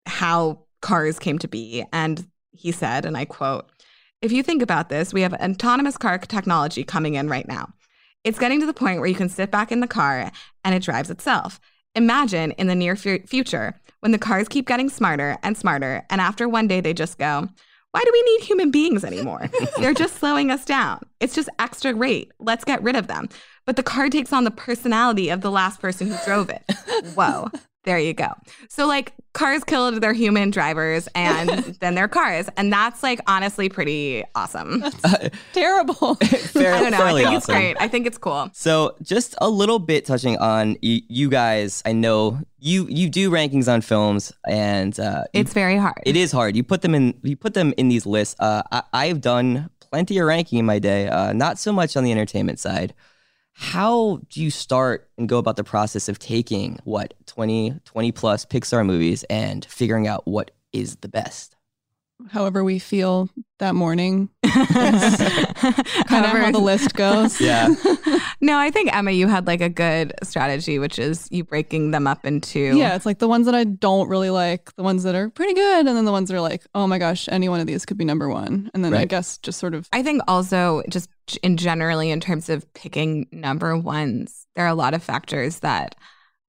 how 0.05 0.59
cars 0.81 1.19
came 1.19 1.39
to 1.39 1.47
be. 1.47 1.83
And 1.91 2.27
he 2.51 2.71
said, 2.71 3.05
and 3.05 3.17
I 3.17 3.25
quote, 3.25 3.69
if 4.21 4.31
you 4.31 4.43
think 4.43 4.61
about 4.61 4.89
this, 4.89 5.13
we 5.13 5.21
have 5.21 5.33
autonomous 5.33 5.97
car 5.97 6.17
technology 6.17 6.83
coming 6.83 7.15
in 7.15 7.29
right 7.29 7.47
now. 7.47 7.69
It's 8.23 8.39
getting 8.39 8.59
to 8.59 8.65
the 8.65 8.73
point 8.73 8.99
where 8.99 9.09
you 9.09 9.15
can 9.15 9.29
sit 9.29 9.51
back 9.51 9.71
in 9.71 9.79
the 9.79 9.87
car 9.87 10.31
and 10.63 10.75
it 10.75 10.83
drives 10.83 11.09
itself. 11.09 11.59
Imagine 11.95 12.51
in 12.51 12.67
the 12.67 12.75
near 12.75 12.95
fu- 12.95 13.21
future 13.25 13.75
when 14.01 14.11
the 14.11 14.17
cars 14.17 14.47
keep 14.47 14.67
getting 14.67 14.89
smarter 14.89 15.37
and 15.43 15.57
smarter, 15.57 16.03
and 16.09 16.21
after 16.21 16.47
one 16.47 16.67
day 16.67 16.81
they 16.81 16.93
just 16.93 17.17
go, 17.17 17.47
why 17.91 18.03
do 18.03 18.09
we 18.11 18.21
need 18.23 18.41
human 18.41 18.69
beings 18.69 19.03
anymore? 19.03 19.49
They're 19.77 19.93
just 19.93 20.17
slowing 20.17 20.51
us 20.51 20.65
down. 20.65 20.99
It's 21.19 21.33
just 21.33 21.49
extra 21.57 21.95
rate. 21.95 22.31
Let's 22.39 22.63
get 22.63 22.83
rid 22.83 22.95
of 22.95 23.07
them. 23.07 23.29
But 23.65 23.75
the 23.75 23.83
car 23.83 24.09
takes 24.09 24.33
on 24.33 24.43
the 24.43 24.51
personality 24.51 25.29
of 25.29 25.41
the 25.41 25.51
last 25.51 25.79
person 25.79 26.07
who 26.07 26.17
drove 26.25 26.49
it. 26.49 26.63
Whoa. 27.15 27.49
There 27.87 27.97
you 27.97 28.13
go. 28.13 28.27
So 28.67 28.85
like 28.85 29.13
cars 29.33 29.63
killed 29.63 30.01
their 30.01 30.11
human 30.11 30.51
drivers 30.51 31.07
and 31.15 31.49
then 31.79 31.95
their 31.95 32.09
cars. 32.09 32.49
And 32.57 32.71
that's 32.71 33.01
like 33.01 33.21
honestly 33.27 33.69
pretty 33.69 34.23
awesome. 34.35 34.83
Terrible. 35.53 36.15
Fair, 36.15 36.73
I 36.73 36.81
don't 36.81 36.91
know. 36.91 36.97
I 36.97 36.99
fairly 36.99 37.23
think 37.23 37.37
it's 37.37 37.45
great. 37.45 37.77
I 37.79 37.87
think 37.87 38.05
it's 38.07 38.17
cool. 38.17 38.49
So 38.53 38.95
just 39.01 39.35
a 39.39 39.49
little 39.49 39.79
bit 39.79 40.05
touching 40.05 40.37
on 40.37 40.75
y- 40.83 41.01
you 41.07 41.29
guys. 41.29 41.81
I 41.85 41.93
know 41.93 42.39
you 42.59 42.87
you 42.89 43.09
do 43.09 43.31
rankings 43.31 43.71
on 43.71 43.79
films, 43.81 44.33
and 44.47 44.99
uh, 44.99 45.23
you- 45.33 45.39
It's 45.41 45.53
very 45.53 45.77
hard. 45.77 46.01
it 46.05 46.15
is 46.17 46.31
hard. 46.31 46.55
You 46.57 46.63
put 46.63 46.81
them 46.81 46.93
in 46.93 47.13
you 47.23 47.37
put 47.37 47.53
them 47.53 47.73
in 47.77 47.87
these 47.89 48.05
lists. 48.05 48.35
Uh, 48.39 48.63
I, 48.71 48.83
I've 48.93 49.21
done 49.21 49.69
plenty 49.79 50.17
of 50.17 50.27
ranking 50.27 50.59
in 50.59 50.65
my 50.65 50.79
day. 50.79 51.07
Uh, 51.07 51.31
not 51.31 51.57
so 51.57 51.71
much 51.71 51.95
on 51.95 52.03
the 52.03 52.11
entertainment 52.11 52.59
side. 52.59 52.93
How 53.59 54.21
do 54.29 54.39
you 54.43 54.51
start 54.51 55.09
and 55.17 55.27
go 55.27 55.39
about 55.39 55.55
the 55.55 55.63
process 55.63 56.07
of 56.09 56.19
taking 56.19 56.77
what 56.83 57.15
20, 57.25 57.79
20 57.85 58.11
plus 58.11 58.45
Pixar 58.45 58.85
movies 58.85 59.23
and 59.31 59.65
figuring 59.65 60.07
out 60.07 60.27
what 60.27 60.51
is 60.73 60.97
the 60.97 61.09
best? 61.09 61.55
However 62.29 62.63
we 62.63 62.77
feel 62.77 63.29
that 63.57 63.73
morning. 63.73 64.29
Kind 64.43 64.95
of 64.95 66.31
how 66.31 66.51
the 66.51 66.59
list 66.59 66.93
goes. 66.93 67.41
Yeah. 67.47 67.73
no, 68.41 68.59
I 68.59 68.69
think 68.69 68.95
Emma, 68.95 69.09
you 69.11 69.27
had 69.27 69.47
like 69.47 69.61
a 69.61 69.69
good 69.69 70.13
strategy, 70.21 70.77
which 70.77 70.99
is 70.99 71.27
you 71.31 71.43
breaking 71.43 71.91
them 71.91 72.05
up 72.05 72.25
into 72.25 72.59
Yeah, 72.59 72.95
it's 72.95 73.07
like 73.07 73.17
the 73.17 73.27
ones 73.27 73.47
that 73.47 73.55
I 73.55 73.63
don't 73.63 74.07
really 74.07 74.29
like, 74.29 74.75
the 74.75 74.83
ones 74.83 75.01
that 75.03 75.15
are 75.15 75.29
pretty 75.29 75.53
good, 75.55 75.87
and 75.87 75.97
then 75.97 76.05
the 76.05 76.11
ones 76.11 76.29
that 76.29 76.37
are 76.37 76.41
like, 76.41 76.65
oh 76.75 76.85
my 76.85 76.99
gosh, 76.99 77.27
any 77.31 77.49
one 77.49 77.59
of 77.59 77.65
these 77.65 77.85
could 77.85 77.97
be 77.97 78.05
number 78.05 78.29
one. 78.29 78.69
And 78.75 78.85
then 78.85 78.93
I 78.93 79.05
guess 79.05 79.39
just 79.39 79.59
sort 79.59 79.73
of 79.73 79.89
I 79.93 80.03
think 80.03 80.21
also 80.27 80.83
just 80.89 81.09
in 81.43 81.57
generally 81.57 82.09
in 82.09 82.19
terms 82.19 82.49
of 82.49 82.71
picking 82.73 83.27
number 83.31 83.77
ones, 83.77 84.47
there 84.55 84.65
are 84.65 84.69
a 84.69 84.75
lot 84.75 84.93
of 84.93 85.03
factors 85.03 85.59
that 85.59 85.95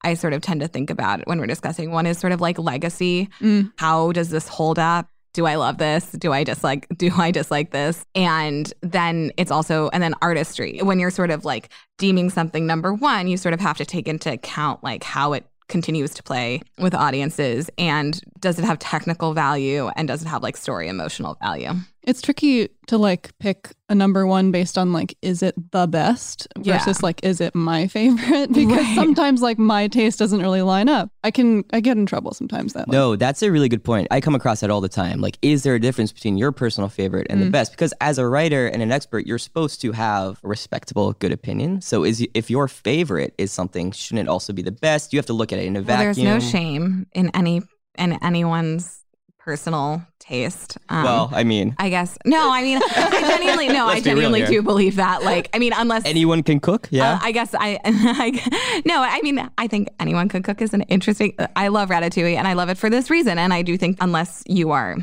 I 0.04 0.14
sort 0.14 0.32
of 0.32 0.42
tend 0.42 0.60
to 0.60 0.68
think 0.68 0.90
about 0.90 1.26
when 1.26 1.40
we're 1.40 1.46
discussing. 1.46 1.90
One 1.90 2.06
is 2.06 2.18
sort 2.18 2.32
of 2.32 2.40
like 2.40 2.58
legacy. 2.58 3.28
Mm. 3.40 3.72
How 3.76 4.12
does 4.12 4.30
this 4.30 4.46
hold 4.48 4.78
up? 4.78 5.08
Do 5.34 5.46
I 5.46 5.56
love 5.56 5.78
this? 5.78 6.10
Do 6.12 6.32
I 6.32 6.44
dislike 6.44 6.86
do 6.96 7.10
I 7.16 7.30
dislike 7.30 7.70
this? 7.70 8.04
And 8.14 8.72
then 8.80 9.32
it's 9.36 9.50
also 9.50 9.88
and 9.92 10.02
then 10.02 10.14
artistry. 10.22 10.80
When 10.82 10.98
you're 10.98 11.10
sort 11.10 11.30
of 11.30 11.44
like 11.44 11.70
deeming 11.98 12.30
something 12.30 12.66
number 12.66 12.94
1, 12.94 13.28
you 13.28 13.36
sort 13.36 13.54
of 13.54 13.60
have 13.60 13.76
to 13.78 13.84
take 13.84 14.08
into 14.08 14.32
account 14.32 14.82
like 14.82 15.02
how 15.02 15.32
it 15.32 15.46
continues 15.68 16.14
to 16.14 16.22
play 16.22 16.62
with 16.78 16.94
audiences 16.94 17.70
and 17.76 18.22
does 18.40 18.58
it 18.58 18.64
have 18.64 18.78
technical 18.78 19.34
value 19.34 19.88
and 19.96 20.08
does 20.08 20.22
it 20.22 20.26
have 20.26 20.42
like 20.42 20.56
story 20.56 20.88
emotional 20.88 21.36
value? 21.42 21.72
It's 22.08 22.22
tricky 22.22 22.70
to 22.86 22.96
like 22.96 23.38
pick 23.38 23.70
a 23.90 23.94
number 23.94 24.26
one 24.26 24.50
based 24.50 24.78
on 24.78 24.94
like, 24.94 25.14
is 25.20 25.42
it 25.42 25.54
the 25.72 25.86
best 25.86 26.48
Yeah. 26.58 26.78
versus 26.78 27.02
like, 27.02 27.22
is 27.22 27.38
it 27.38 27.54
my 27.54 27.86
favorite? 27.86 28.50
Because 28.58 28.78
Right. 28.78 28.94
sometimes 28.94 29.42
like 29.42 29.58
my 29.58 29.88
taste 29.88 30.18
doesn't 30.18 30.40
really 30.40 30.62
line 30.62 30.88
up. 30.88 31.10
I 31.22 31.30
can, 31.30 31.64
I 31.70 31.80
get 31.80 31.98
in 31.98 32.06
trouble 32.06 32.32
sometimes 32.32 32.72
that 32.72 32.88
way. 32.88 32.96
No, 32.96 33.14
that's 33.14 33.42
a 33.42 33.52
really 33.52 33.68
good 33.68 33.84
point. 33.84 34.08
I 34.10 34.22
come 34.22 34.34
across 34.34 34.60
that 34.60 34.70
all 34.70 34.80
the 34.80 34.88
time. 34.88 35.20
Like, 35.20 35.36
is 35.42 35.64
there 35.64 35.74
a 35.74 35.80
difference 35.80 36.10
between 36.10 36.38
your 36.38 36.50
personal 36.50 36.88
favorite 36.88 37.26
and 37.28 37.42
the 37.42 37.46
mm. 37.46 37.52
best? 37.52 37.72
Because 37.72 37.92
as 38.00 38.16
a 38.16 38.26
writer 38.26 38.66
and 38.66 38.82
an 38.82 38.90
expert, 38.90 39.26
you're 39.26 39.38
supposed 39.38 39.82
to 39.82 39.92
have 39.92 40.40
a 40.42 40.48
respectable, 40.48 41.12
good 41.12 41.32
opinion. 41.32 41.82
So, 41.82 42.04
is 42.04 42.26
if 42.32 42.50
your 42.50 42.68
favorite 42.68 43.34
is 43.36 43.52
something, 43.52 43.92
shouldn't 43.92 44.26
it 44.26 44.30
also 44.30 44.54
be 44.54 44.62
the 44.62 44.72
best? 44.72 45.12
You 45.12 45.18
have 45.18 45.26
to 45.26 45.34
look 45.34 45.52
at 45.52 45.58
it 45.58 45.66
in 45.66 45.76
a 45.76 45.82
Well, 45.82 45.98
there's 45.98 46.16
no 46.16 46.40
shame 46.40 47.06
in 47.12 47.30
any 47.34 47.60
in 47.98 48.12
anyone's 48.22 49.04
personal 49.48 50.02
taste. 50.18 50.76
Um, 50.90 51.04
Well, 51.04 51.30
I 51.32 51.42
mean, 51.42 51.74
I 51.78 51.88
guess 51.88 52.18
no. 52.26 52.52
I 52.52 52.62
mean, 52.62 52.78
I 52.82 53.10
genuinely 53.38 53.68
no. 53.68 53.86
I 53.86 53.94
Let's 53.94 54.00
be 54.00 54.10
genuinely 54.10 54.44
do 54.44 54.60
believe 54.60 54.96
that. 54.96 55.22
Like, 55.22 55.48
I 55.54 55.58
mean, 55.58 55.72
unless 55.74 56.04
anyone 56.04 56.42
can 56.42 56.60
cook. 56.60 56.86
Yeah. 56.90 57.14
uh, 57.14 57.18
I 57.22 57.32
guess 57.32 57.54
I, 57.54 57.78
I 57.84 58.82
no. 58.84 59.00
I 59.02 59.22
mean, 59.22 59.48
I 59.56 59.66
think 59.66 59.88
anyone 59.98 60.28
could 60.28 60.44
cook 60.44 60.60
is 60.60 60.74
an 60.74 60.82
interesting. 60.82 61.34
I 61.56 61.68
love 61.68 61.88
Ratatouille, 61.88 62.36
and 62.36 62.46
I 62.46 62.52
love 62.52 62.68
it 62.68 62.76
for 62.76 62.90
this 62.90 63.08
reason. 63.08 63.38
And 63.38 63.54
I 63.54 63.62
do 63.62 63.78
think 63.78 63.96
unless 64.02 64.42
you 64.46 64.70
are 64.70 64.96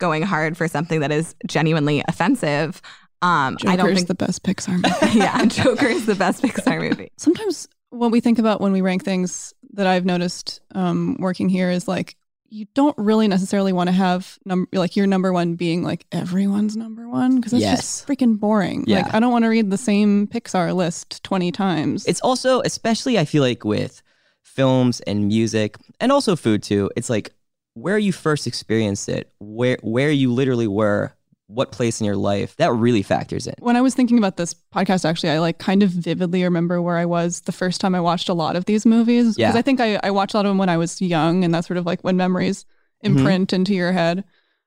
going 0.00 0.22
hard 0.22 0.56
for 0.56 0.66
something 0.66 0.98
that 0.98 1.12
is 1.12 1.36
genuinely 1.46 2.02
offensive, 2.08 2.82
um, 3.22 3.56
I 3.68 3.76
don't 3.76 3.86
Joker's 3.86 3.94
think 3.98 4.08
the 4.08 4.14
best 4.16 4.42
Pixar 4.42 4.82
movie. 4.82 5.16
yeah, 5.18 5.44
Joker 5.44 5.86
is 5.86 6.06
the 6.06 6.16
best 6.16 6.42
Pixar 6.42 6.80
movie. 6.80 7.12
Sometimes 7.18 7.68
what 7.90 8.10
we 8.10 8.18
think 8.18 8.40
about 8.40 8.60
when 8.60 8.72
we 8.72 8.80
rank 8.80 9.04
things 9.04 9.54
that 9.74 9.86
I've 9.86 10.04
noticed 10.04 10.60
um, 10.74 11.18
working 11.20 11.48
here 11.48 11.70
is 11.70 11.86
like, 11.86 12.16
you 12.48 12.66
don't 12.74 12.96
really 12.98 13.28
necessarily 13.28 13.72
want 13.72 13.88
to 13.88 13.92
have 13.92 14.38
num- 14.44 14.68
like 14.72 14.96
your 14.96 15.06
number 15.06 15.32
one 15.32 15.54
being 15.56 15.82
like 15.82 16.06
everyone's 16.12 16.76
number 16.76 17.08
one 17.08 17.36
because 17.36 17.52
it's 17.52 17.62
Yes. 17.62 17.80
just 17.80 18.06
freaking 18.06 18.38
boring. 18.38 18.84
Yeah. 18.86 19.02
Like 19.02 19.14
I 19.14 19.20
don't 19.20 19.32
want 19.32 19.44
to 19.44 19.48
read 19.48 19.70
the 19.70 19.78
same 19.78 20.26
Pixar 20.26 20.74
list 20.74 21.22
20 21.24 21.50
times. 21.52 22.06
It's 22.06 22.20
also, 22.20 22.60
especially 22.62 23.18
I 23.18 23.24
feel 23.24 23.42
like 23.42 23.64
with 23.64 24.02
films 24.42 25.00
and 25.00 25.26
music 25.28 25.76
and 26.00 26.12
also 26.12 26.36
food 26.36 26.62
too, 26.62 26.90
it's 26.96 27.10
like 27.10 27.32
where 27.74 27.98
you 27.98 28.12
first 28.12 28.46
experienced 28.46 29.08
it, 29.08 29.30
where 29.38 29.78
where 29.82 30.10
you 30.10 30.32
literally 30.32 30.66
were, 30.68 31.12
what 31.48 31.70
place 31.70 32.00
in 32.00 32.06
your 32.06 32.16
life, 32.16 32.56
that 32.56 32.72
really 32.72 33.02
factors 33.02 33.46
in. 33.46 33.54
when 33.60 33.76
I 33.76 33.80
was 33.80 33.94
thinking 33.94 34.18
about 34.18 34.36
this 34.36 34.52
podcast, 34.74 35.04
actually, 35.04 35.30
I 35.30 35.38
like 35.38 35.58
kind 35.58 35.82
of 35.84 35.90
vividly 35.90 36.42
remember 36.42 36.82
where 36.82 36.96
I 36.96 37.04
was 37.04 37.42
the 37.42 37.52
first 37.52 37.80
time 37.80 37.94
I 37.94 38.00
watched 38.00 38.28
a 38.28 38.34
lot 38.34 38.56
of 38.56 38.64
these 38.64 38.84
movies. 38.84 39.36
Because 39.36 39.54
Yeah. 39.54 39.58
I 39.58 39.62
think 39.62 39.80
I, 39.80 40.00
I 40.02 40.10
watched 40.10 40.34
a 40.34 40.38
lot 40.38 40.46
of 40.46 40.50
them 40.50 40.58
when 40.58 40.68
I 40.68 40.76
was 40.76 41.00
young, 41.00 41.44
and 41.44 41.54
that's 41.54 41.66
sort 41.68 41.76
of 41.76 41.86
like 41.86 42.02
when 42.02 42.16
memories 42.16 42.64
Mhm. 43.04 43.18
imprint 43.18 43.52
into 43.52 43.74
your 43.74 43.92
head. 43.92 44.24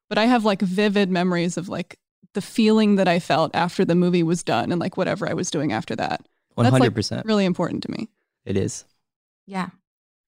But 0.07 0.17
I 0.17 0.25
have 0.25 0.45
like 0.45 0.62
vivid 0.62 1.09
memories 1.09 1.57
of 1.57 1.67
like 1.67 2.00
the 2.33 2.41
feeling 2.41 2.95
that 2.95 3.07
I 3.07 3.19
felt 3.19 3.51
after 3.55 3.83
the 3.83 3.95
movie 3.95 4.24
was 4.24 4.43
done 4.43 4.71
and 4.71 4.79
like 4.79 4.95
whatever 4.98 5.27
I 5.29 5.33
was 5.33 5.51
doing 5.51 5.74
after 5.74 5.95
that. 5.98 6.21
One 6.55 6.63
That's, 6.63 6.71
like, 6.74 6.81
hundred 6.81 6.95
percent. 6.95 7.25
Really 7.25 7.43
important 7.45 7.83
to 7.83 7.91
me. 7.91 8.07
It 8.45 8.55
is. 8.55 8.86
Yeah, 9.48 9.69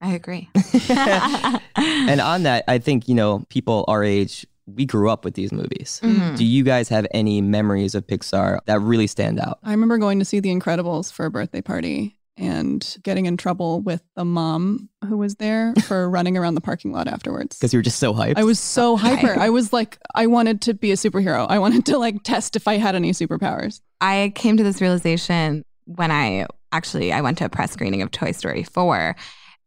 I 0.00 0.14
agree. 0.14 0.48
And 1.76 2.20
on 2.20 2.42
that, 2.42 2.64
I 2.68 2.78
think, 2.78 3.08
you 3.08 3.14
know, 3.14 3.44
people 3.50 3.84
our 3.88 4.02
age, 4.02 4.46
we 4.74 4.84
grew 4.86 5.10
up 5.10 5.24
with 5.24 5.34
these 5.34 5.52
movies. 5.52 6.00
Mhm. 6.02 6.36
Do 6.36 6.44
you 6.44 6.62
guys 6.64 6.88
have 6.88 7.06
any 7.12 7.40
memories 7.40 7.94
of 7.94 8.06
Pixar 8.06 8.58
that 8.66 8.80
really 8.80 9.06
stand 9.06 9.38
out? 9.40 9.58
I 9.62 9.70
remember 9.72 9.98
going 9.98 10.18
to 10.18 10.24
see 10.24 10.40
The 10.40 10.50
Incredibles 10.54 11.12
for 11.12 11.26
a 11.26 11.30
birthday 11.30 11.60
party 11.62 12.16
and 12.36 12.96
getting 13.02 13.26
in 13.26 13.36
trouble 13.36 13.80
with 13.80 14.02
the 14.16 14.24
mom 14.24 14.88
who 15.06 15.18
was 15.18 15.34
there 15.36 15.74
for 15.84 16.08
running 16.08 16.36
around 16.38 16.54
the 16.54 16.60
parking 16.60 16.90
lot 16.92 17.06
afterwards. 17.06 17.58
Because 17.58 17.72
you 17.72 17.78
were 17.78 17.82
just 17.82 17.98
so 17.98 18.14
hyped. 18.14 18.34
I 18.38 18.44
was 18.44 18.58
so 18.58 18.96
hyper. 18.98 19.38
I 19.38 19.50
was 19.50 19.72
like, 19.72 19.98
I 20.14 20.26
wanted 20.26 20.60
to 20.62 20.74
be 20.74 20.90
a 20.90 20.96
superhero. 20.96 21.46
I 21.50 21.58
wanted 21.58 21.84
to 21.86 21.98
like 21.98 22.22
test 22.22 22.56
if 22.56 22.66
I 22.66 22.78
had 22.78 22.94
any 22.94 23.12
superpowers. 23.12 23.80
I 24.00 24.32
came 24.34 24.56
to 24.56 24.62
this 24.62 24.80
realization 24.80 25.64
when 25.84 26.10
I 26.10 26.46
actually 26.72 27.12
I 27.12 27.20
went 27.20 27.36
to 27.38 27.44
a 27.44 27.48
press 27.48 27.72
screening 27.72 28.00
of 28.00 28.10
Toy 28.10 28.32
Story 28.32 28.62
4 28.62 29.16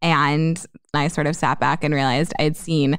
and 0.01 0.65
I 0.93 1.07
sort 1.09 1.27
of 1.27 1.35
sat 1.35 1.59
back 1.59 1.83
and 1.83 1.93
realized 1.93 2.33
I 2.39 2.43
had 2.43 2.57
seen 2.57 2.97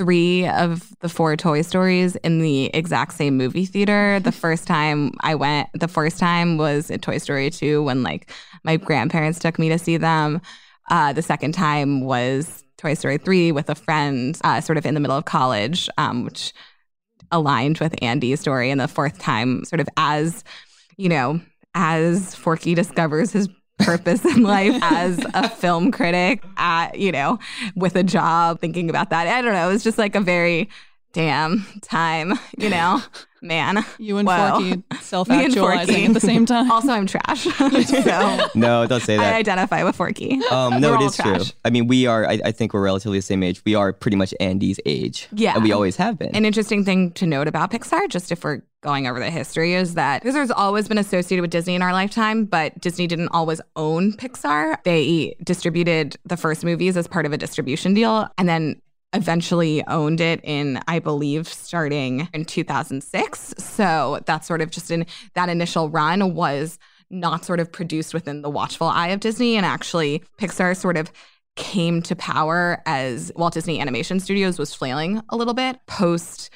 three 0.00 0.48
of 0.48 0.98
the 1.00 1.10
four 1.10 1.36
Toy 1.36 1.60
Stories 1.60 2.16
in 2.16 2.40
the 2.40 2.74
exact 2.74 3.12
same 3.12 3.36
movie 3.36 3.66
theater. 3.66 4.18
The 4.18 4.32
first 4.32 4.66
time 4.66 5.12
I 5.20 5.34
went, 5.34 5.68
the 5.74 5.88
first 5.88 6.18
time 6.18 6.56
was 6.56 6.88
in 6.88 7.00
Toy 7.00 7.18
Story 7.18 7.50
2 7.50 7.82
when 7.82 8.02
like 8.02 8.32
my 8.64 8.78
grandparents 8.78 9.38
took 9.38 9.58
me 9.58 9.68
to 9.68 9.78
see 9.78 9.98
them. 9.98 10.40
Uh, 10.90 11.12
the 11.12 11.20
second 11.20 11.52
time 11.52 12.00
was 12.00 12.64
Toy 12.78 12.94
Story 12.94 13.18
3 13.18 13.52
with 13.52 13.68
a 13.68 13.74
friend, 13.74 14.38
uh, 14.42 14.62
sort 14.62 14.78
of 14.78 14.86
in 14.86 14.94
the 14.94 15.00
middle 15.00 15.18
of 15.18 15.26
college, 15.26 15.86
um, 15.98 16.24
which 16.24 16.54
aligned 17.30 17.76
with 17.76 17.94
Andy's 18.02 18.40
story. 18.40 18.70
And 18.70 18.80
the 18.80 18.88
fourth 18.88 19.18
time, 19.18 19.66
sort 19.66 19.80
of 19.80 19.88
as, 19.98 20.44
you 20.96 21.10
know, 21.10 21.42
as 21.74 22.34
Forky 22.34 22.74
discovers 22.74 23.32
his 23.32 23.50
purpose 23.80 24.24
in 24.24 24.42
life 24.42 24.78
as 24.82 25.18
a 25.34 25.48
film 25.48 25.90
critic 25.90 26.42
at, 26.56 26.98
you 26.98 27.12
know, 27.12 27.38
with 27.74 27.96
a 27.96 28.02
job, 28.02 28.60
thinking 28.60 28.90
about 28.90 29.10
that. 29.10 29.26
I 29.26 29.42
don't 29.42 29.52
know. 29.52 29.68
It 29.68 29.72
was 29.72 29.84
just 29.84 29.98
like 29.98 30.14
a 30.14 30.20
very 30.20 30.68
damn 31.12 31.66
time, 31.82 32.34
you 32.58 32.68
know, 32.70 33.02
man. 33.42 33.84
You 33.98 34.18
and 34.18 34.28
Whoa. 34.28 34.60
Forky 34.60 34.82
self-actualizing 35.00 35.86
Forky. 35.94 36.04
at 36.06 36.14
the 36.14 36.20
same 36.20 36.46
time. 36.46 36.70
Also, 36.80 36.90
I'm 36.92 37.06
trash. 37.06 37.42
so 37.44 38.46
no, 38.54 38.86
don't 38.86 39.02
say 39.02 39.16
that. 39.16 39.34
I 39.34 39.38
identify 39.38 39.82
with 39.82 39.96
Forky. 39.96 40.40
Um, 40.50 40.80
no, 40.80 40.90
We're 40.90 40.94
it 40.94 40.98
all 40.98 41.06
is 41.06 41.16
true. 41.16 41.40
I 41.64 41.70
mean, 41.70 41.86
we 41.88 42.06
are. 42.06 42.26
I, 42.26 42.40
I 42.46 42.52
think 42.52 42.72
we're 42.74 42.82
relatively 42.82 43.18
the 43.18 43.22
same 43.22 43.42
age. 43.42 43.62
We 43.64 43.74
are 43.74 43.92
pretty 43.92 44.16
much 44.16 44.32
Andy's 44.40 44.78
age. 44.86 45.28
Yeah. 45.32 45.54
and 45.54 45.64
we 45.64 45.72
always 45.72 45.96
have 45.96 46.18
been. 46.18 46.34
An 46.34 46.44
interesting 46.44 46.84
thing 46.84 47.10
to 47.12 47.26
note 47.26 47.48
about 47.48 47.70
Pixar, 47.72 48.08
just 48.08 48.30
if 48.30 48.44
we're 48.44 48.62
going 48.82 49.06
over 49.06 49.18
the 49.18 49.30
history, 49.30 49.74
is 49.74 49.94
that 49.94 50.22
Pixar's 50.22 50.50
always 50.50 50.86
been 50.88 50.98
associated 50.98 51.42
with 51.42 51.50
Disney 51.50 51.74
in 51.74 51.82
our 51.82 51.92
lifetime, 51.92 52.44
but 52.44 52.78
Disney 52.80 53.06
didn't 53.06 53.28
always 53.28 53.60
own 53.76 54.12
Pixar. 54.12 54.76
They 54.84 55.34
distributed 55.42 56.16
the 56.24 56.36
first 56.36 56.64
movies 56.64 56.96
as 56.96 57.06
part 57.08 57.26
of 57.26 57.32
a 57.32 57.36
distribution 57.36 57.94
deal 57.94 58.28
and 58.38 58.48
then 58.48 58.80
eventually 59.12 59.84
owned 59.86 60.20
it 60.20 60.40
in, 60.44 60.80
I 60.86 60.98
believe, 60.98 61.48
starting 61.48 62.28
in 62.32 62.44
2006. 62.44 63.54
So 63.58 64.20
that's 64.26 64.46
sort 64.46 64.60
of 64.60 64.70
just 64.70 64.90
in 64.90 65.06
that 65.34 65.48
initial 65.48 65.88
run 65.90 66.34
was 66.34 66.78
not 67.10 67.44
sort 67.44 67.58
of 67.60 67.72
produced 67.72 68.14
within 68.14 68.42
the 68.42 68.50
watchful 68.50 68.86
eye 68.86 69.08
of 69.08 69.20
Disney. 69.20 69.56
And 69.56 69.66
actually, 69.66 70.22
Pixar 70.38 70.76
sort 70.76 70.96
of 70.96 71.10
came 71.56 72.00
to 72.02 72.14
power 72.14 72.80
as 72.86 73.32
Walt 73.34 73.54
Disney 73.54 73.80
Animation 73.80 74.20
Studios 74.20 74.58
was 74.58 74.72
flailing 74.72 75.20
a 75.30 75.36
little 75.36 75.54
bit 75.54 75.78
post 75.86 76.50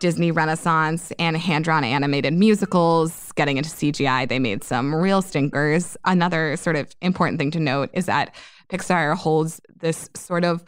Disney 0.00 0.30
Renaissance 0.30 1.12
and 1.18 1.36
hand 1.36 1.64
drawn 1.64 1.84
animated 1.84 2.34
musicals, 2.34 3.32
getting 3.32 3.56
into 3.56 3.70
CGI. 3.70 4.28
They 4.28 4.38
made 4.38 4.62
some 4.62 4.94
real 4.94 5.22
stinkers. 5.22 5.96
Another 6.04 6.56
sort 6.56 6.76
of 6.76 6.94
important 7.00 7.38
thing 7.38 7.50
to 7.52 7.60
note 7.60 7.90
is 7.94 8.06
that 8.06 8.34
Pixar 8.68 9.16
holds 9.16 9.60
this 9.80 10.10
sort 10.14 10.44
of 10.44 10.64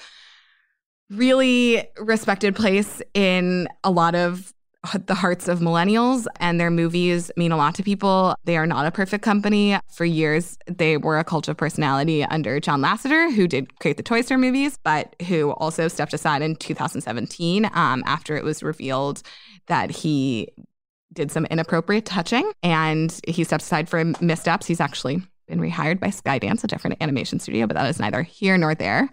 really 1.11 1.87
respected 1.99 2.57
place 2.57 3.01
in 3.15 3.69
a 3.85 3.91
lot 3.91 4.15
of 4.15 4.53
the 5.07 5.15
hearts 5.15 5.49
of 5.49 5.59
millennials 5.61 6.27
and 6.39 6.61
their 6.61 6.71
movies 6.71 7.31
mean 7.37 7.53
a 7.53 7.57
lot 7.57 7.75
to 7.75 7.83
people. 7.83 8.37
They 8.45 8.57
are 8.57 8.67
not 8.67 8.87
a 8.87 8.91
perfect 8.91 9.25
company. 9.25 9.79
For 9.93 10.05
years, 10.05 10.57
they 10.69 10.97
were 10.97 11.19
a 11.19 11.25
cult 11.25 11.49
of 11.49 11.57
personality 11.57 12.25
under 12.25 12.61
John 12.61 12.83
Lasseter, 12.83 13.33
who 13.33 13.49
did 13.49 13.79
create 13.81 13.97
the 13.97 14.03
Toy 14.03 14.23
Story 14.23 14.41
movies, 14.41 14.79
but 14.85 15.15
who 15.27 15.51
also 15.53 15.89
stepped 15.89 16.15
aside 16.15 16.43
in 16.43 16.57
2017 16.57 17.65
um, 17.73 18.03
after 18.07 18.37
it 18.37 18.45
was 18.45 18.63
revealed 18.63 19.23
that 19.67 19.91
he 19.91 20.49
did 21.13 21.31
some 21.31 21.47
inappropriate 21.47 22.05
touching 22.05 22.51
and 22.63 23.21
he 23.27 23.43
stepped 23.43 23.63
aside 23.63 23.89
for 23.89 24.05
missteps. 24.21 24.67
He's 24.67 24.81
actually 24.81 25.23
been 25.47 25.61
rehired 25.61 26.01
by 26.01 26.09
Skydance, 26.09 26.65
a 26.65 26.67
different 26.67 26.97
animation 27.01 27.39
studio, 27.39 27.67
but 27.67 27.75
that 27.75 27.89
is 27.89 27.99
neither 27.99 28.23
here 28.23 28.59
nor 28.59 28.75
there. 28.75 29.09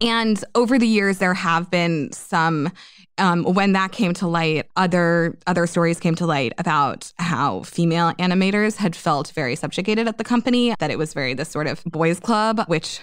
And 0.00 0.42
over 0.54 0.78
the 0.78 0.86
years, 0.86 1.18
there 1.18 1.34
have 1.34 1.70
been 1.70 2.12
some. 2.12 2.72
Um, 3.18 3.44
when 3.44 3.72
that 3.72 3.92
came 3.92 4.12
to 4.14 4.26
light, 4.26 4.68
other 4.76 5.38
other 5.46 5.66
stories 5.66 5.98
came 5.98 6.14
to 6.16 6.26
light 6.26 6.52
about 6.58 7.14
how 7.18 7.62
female 7.62 8.12
animators 8.18 8.76
had 8.76 8.94
felt 8.94 9.30
very 9.30 9.56
subjugated 9.56 10.06
at 10.06 10.18
the 10.18 10.24
company. 10.24 10.74
That 10.80 10.90
it 10.90 10.98
was 10.98 11.14
very 11.14 11.32
this 11.32 11.48
sort 11.48 11.66
of 11.66 11.82
boys' 11.84 12.20
club, 12.20 12.64
which 12.66 13.00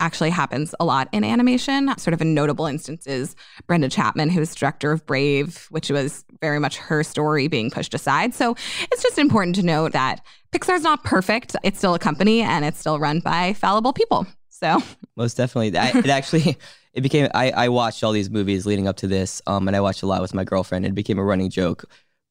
actually 0.00 0.30
happens 0.30 0.74
a 0.80 0.84
lot 0.84 1.08
in 1.12 1.24
animation. 1.24 1.92
Sort 1.98 2.14
of 2.14 2.20
a 2.20 2.24
notable 2.24 2.66
instance 2.66 3.06
is 3.06 3.34
Brenda 3.66 3.88
Chapman, 3.88 4.30
who's 4.30 4.54
director 4.54 4.92
of 4.92 5.04
Brave, 5.06 5.66
which 5.70 5.90
was 5.90 6.24
very 6.40 6.58
much 6.58 6.76
her 6.76 7.02
story 7.02 7.48
being 7.48 7.70
pushed 7.70 7.94
aside. 7.94 8.34
So 8.34 8.54
it's 8.92 9.02
just 9.02 9.18
important 9.18 9.56
to 9.56 9.62
note 9.62 9.92
that 9.92 10.20
Pixar's 10.52 10.82
not 10.82 11.04
perfect. 11.04 11.56
It's 11.62 11.78
still 11.78 11.94
a 11.94 11.98
company 11.98 12.40
and 12.40 12.64
it's 12.64 12.78
still 12.78 12.98
run 12.98 13.20
by 13.20 13.52
fallible 13.54 13.92
people. 13.92 14.26
So 14.48 14.82
most 15.16 15.36
definitely, 15.36 15.76
I, 15.76 15.90
it 15.98 16.08
actually 16.08 16.56
it 16.92 17.00
became. 17.02 17.28
I, 17.34 17.50
I 17.50 17.68
watched 17.68 18.02
all 18.02 18.12
these 18.12 18.30
movies 18.30 18.66
leading 18.66 18.88
up 18.88 18.96
to 18.98 19.06
this, 19.06 19.40
um, 19.46 19.68
and 19.68 19.76
I 19.76 19.80
watched 19.80 20.02
a 20.02 20.06
lot 20.06 20.20
with 20.20 20.34
my 20.34 20.44
girlfriend. 20.44 20.84
It 20.86 20.94
became 20.94 21.18
a 21.18 21.24
running 21.24 21.50
joke 21.50 21.84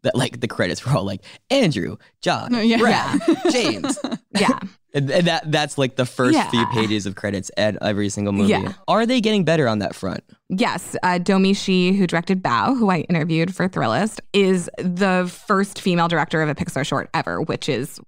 that 0.03 0.15
like 0.15 0.39
the 0.39 0.47
credits 0.47 0.85
were 0.85 0.95
all 0.95 1.03
like 1.03 1.21
Andrew, 1.49 1.97
John, 2.21 2.53
yeah. 2.53 2.77
Brad, 2.77 3.21
James. 3.51 3.97
yeah. 4.37 4.59
And, 4.93 5.11
and 5.11 5.27
that 5.27 5.51
that's 5.51 5.77
like 5.77 5.95
the 5.95 6.05
first 6.05 6.33
Yeah. 6.35 6.49
few 6.49 6.65
pages 6.67 7.05
of 7.05 7.15
credits 7.15 7.51
at 7.57 7.77
every 7.81 8.09
single 8.09 8.33
movie. 8.33 8.49
Yeah. 8.51 8.73
Are 8.87 9.05
they 9.05 9.21
getting 9.21 9.43
better 9.43 9.67
on 9.67 9.79
that 9.79 9.93
front? 9.95 10.23
Yes, 10.49 10.95
uh, 11.03 11.17
Domee 11.17 11.53
Shi, 11.53 11.93
who 11.93 12.07
directed 12.07 12.41
Bao, 12.41 12.77
who 12.77 12.89
I 12.89 12.99
interviewed 13.01 13.53
for 13.53 13.67
Thrillist, 13.67 14.19
is 14.33 14.69
the 14.77 15.29
first 15.45 15.81
female 15.81 16.07
director 16.07 16.41
of 16.41 16.49
a 16.49 16.55
Pixar 16.55 16.85
short 16.85 17.09
ever, 17.13 17.41
which 17.41 17.67
is 17.67 17.99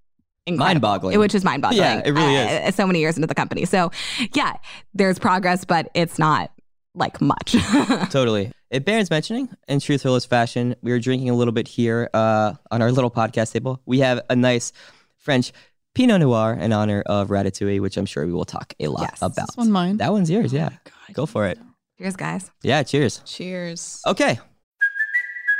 incredible. 0.47 0.65
Mind-boggling. 0.65 1.19
Which 1.19 1.35
is 1.35 1.43
mind-boggling. 1.43 1.81
Yeah, 1.81 2.01
it 2.05 2.11
really 2.11 2.37
uh, 2.37 2.69
is. 2.69 2.75
So 2.75 2.87
many 2.87 2.99
years 3.01 3.17
into 3.17 3.27
the 3.27 3.35
company. 3.35 3.65
So, 3.65 3.91
yeah, 4.33 4.53
there's 4.93 5.19
progress, 5.19 5.65
but 5.65 5.89
it's 5.93 6.17
not 6.17 6.49
like 6.99 7.19
much. 7.21 7.55
Totally. 8.11 8.51
It 8.69 8.85
bears 8.85 9.09
mentioning, 9.09 9.49
in 9.67 9.79
true 9.79 9.95
Thrillist 9.97 10.27
fashion, 10.27 10.75
we 10.83 10.91
were 10.91 10.99
drinking 10.99 11.29
a 11.31 11.33
little 11.33 11.51
bit 11.53 11.67
here 11.67 12.09
uh, 12.13 12.53
on 12.69 12.81
our 12.83 12.91
little 12.91 13.09
podcast 13.09 13.51
table. 13.53 13.81
We 13.87 13.99
have 13.99 14.21
a 14.29 14.35
nice 14.35 14.71
French 15.17 15.51
Pinot 15.95 16.21
Noir 16.21 16.53
in 16.53 16.71
honor 16.71 17.01
of 17.07 17.29
Ratatouille, 17.29 17.81
which 17.81 17.97
I'm 17.97 18.05
sure 18.05 18.25
we 18.27 18.33
will 18.33 18.45
talk 18.45 18.73
a 18.79 18.87
lot 18.87 19.01
Yes. 19.09 19.17
about. 19.23 19.35
This 19.47 19.57
one 19.57 19.71
mine. 19.71 19.97
That 19.97 20.11
one's 20.11 20.29
yours, 20.29 20.53
yeah. 20.53 20.69
God, 20.83 21.13
Go 21.13 21.25
for 21.25 21.47
it. 21.47 21.57
Cheers, 21.97 22.15
guys. 22.15 22.51
Yeah, 22.61 22.83
cheers. 22.83 23.21
Cheers. 23.25 24.01
Okay. 24.05 24.39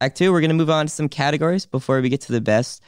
Act 0.00 0.16
two, 0.16 0.30
we're 0.30 0.40
going 0.40 0.50
to 0.50 0.54
move 0.54 0.70
on 0.70 0.86
to 0.86 0.92
some 0.92 1.08
categories. 1.08 1.66
Before 1.66 2.00
we 2.00 2.08
get 2.08 2.20
to 2.22 2.32
the 2.32 2.40
best, 2.40 2.80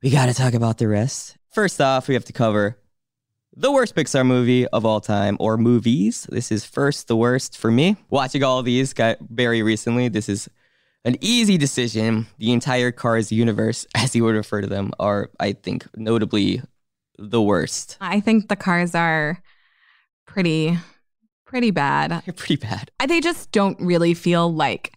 we 0.00 0.10
got 0.10 0.26
to 0.26 0.34
talk 0.34 0.54
about 0.54 0.78
the 0.78 0.86
rest. 0.86 1.36
First 1.50 1.80
off, 1.80 2.06
we 2.06 2.14
have 2.14 2.24
to 2.26 2.32
cover 2.32 2.78
the 3.52 3.72
worst 3.72 3.96
Pixar 3.96 4.24
movie 4.24 4.68
of 4.68 4.86
all 4.86 5.00
time 5.00 5.36
or 5.40 5.58
movies. 5.58 6.24
This 6.30 6.52
is 6.52 6.64
first 6.64 7.08
the 7.08 7.16
worst 7.16 7.58
for 7.58 7.72
me. 7.72 7.96
Watching 8.10 8.44
all 8.44 8.60
of 8.60 8.64
these 8.64 8.92
got 8.92 9.18
very 9.28 9.60
recently, 9.64 10.08
this 10.08 10.28
is 10.28 10.48
an 11.04 11.16
easy 11.20 11.58
decision. 11.58 12.28
The 12.38 12.52
entire 12.52 12.92
Cars 12.92 13.32
universe, 13.32 13.84
as 13.96 14.14
you 14.14 14.22
would 14.22 14.36
refer 14.36 14.60
to 14.60 14.68
them, 14.68 14.92
are, 15.00 15.30
I 15.40 15.54
think, 15.54 15.84
notably 15.96 16.62
the 17.18 17.42
worst. 17.42 17.96
I 18.00 18.20
think 18.20 18.48
the 18.48 18.56
cars 18.56 18.94
are 18.94 19.42
pretty, 20.26 20.78
pretty 21.44 21.72
bad. 21.72 22.22
They're 22.24 22.34
pretty 22.36 22.56
bad. 22.56 22.92
They 23.04 23.20
just 23.20 23.50
don't 23.50 23.80
really 23.80 24.14
feel 24.14 24.52
like 24.52 24.92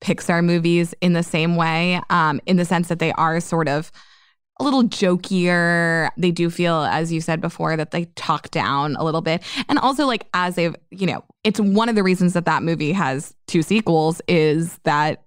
Pixar 0.00 0.44
movies 0.44 0.94
in 1.00 1.12
the 1.12 1.22
same 1.22 1.56
way, 1.56 2.00
um, 2.10 2.40
in 2.46 2.56
the 2.56 2.64
sense 2.64 2.88
that 2.88 2.98
they 2.98 3.12
are 3.12 3.40
sort 3.40 3.68
of 3.68 3.90
a 4.58 4.64
little 4.64 4.84
jokier. 4.84 6.10
They 6.16 6.30
do 6.30 6.48
feel, 6.50 6.82
as 6.82 7.12
you 7.12 7.20
said 7.20 7.40
before, 7.40 7.76
that 7.76 7.90
they 7.90 8.06
talk 8.16 8.50
down 8.50 8.96
a 8.96 9.04
little 9.04 9.20
bit. 9.20 9.42
And 9.68 9.78
also, 9.78 10.06
like, 10.06 10.26
as 10.34 10.54
they've, 10.54 10.74
you 10.90 11.06
know, 11.06 11.24
it's 11.44 11.60
one 11.60 11.88
of 11.88 11.94
the 11.94 12.02
reasons 12.02 12.32
that 12.32 12.46
that 12.46 12.62
movie 12.62 12.92
has 12.92 13.34
two 13.46 13.62
sequels 13.62 14.20
is 14.28 14.78
that 14.84 15.22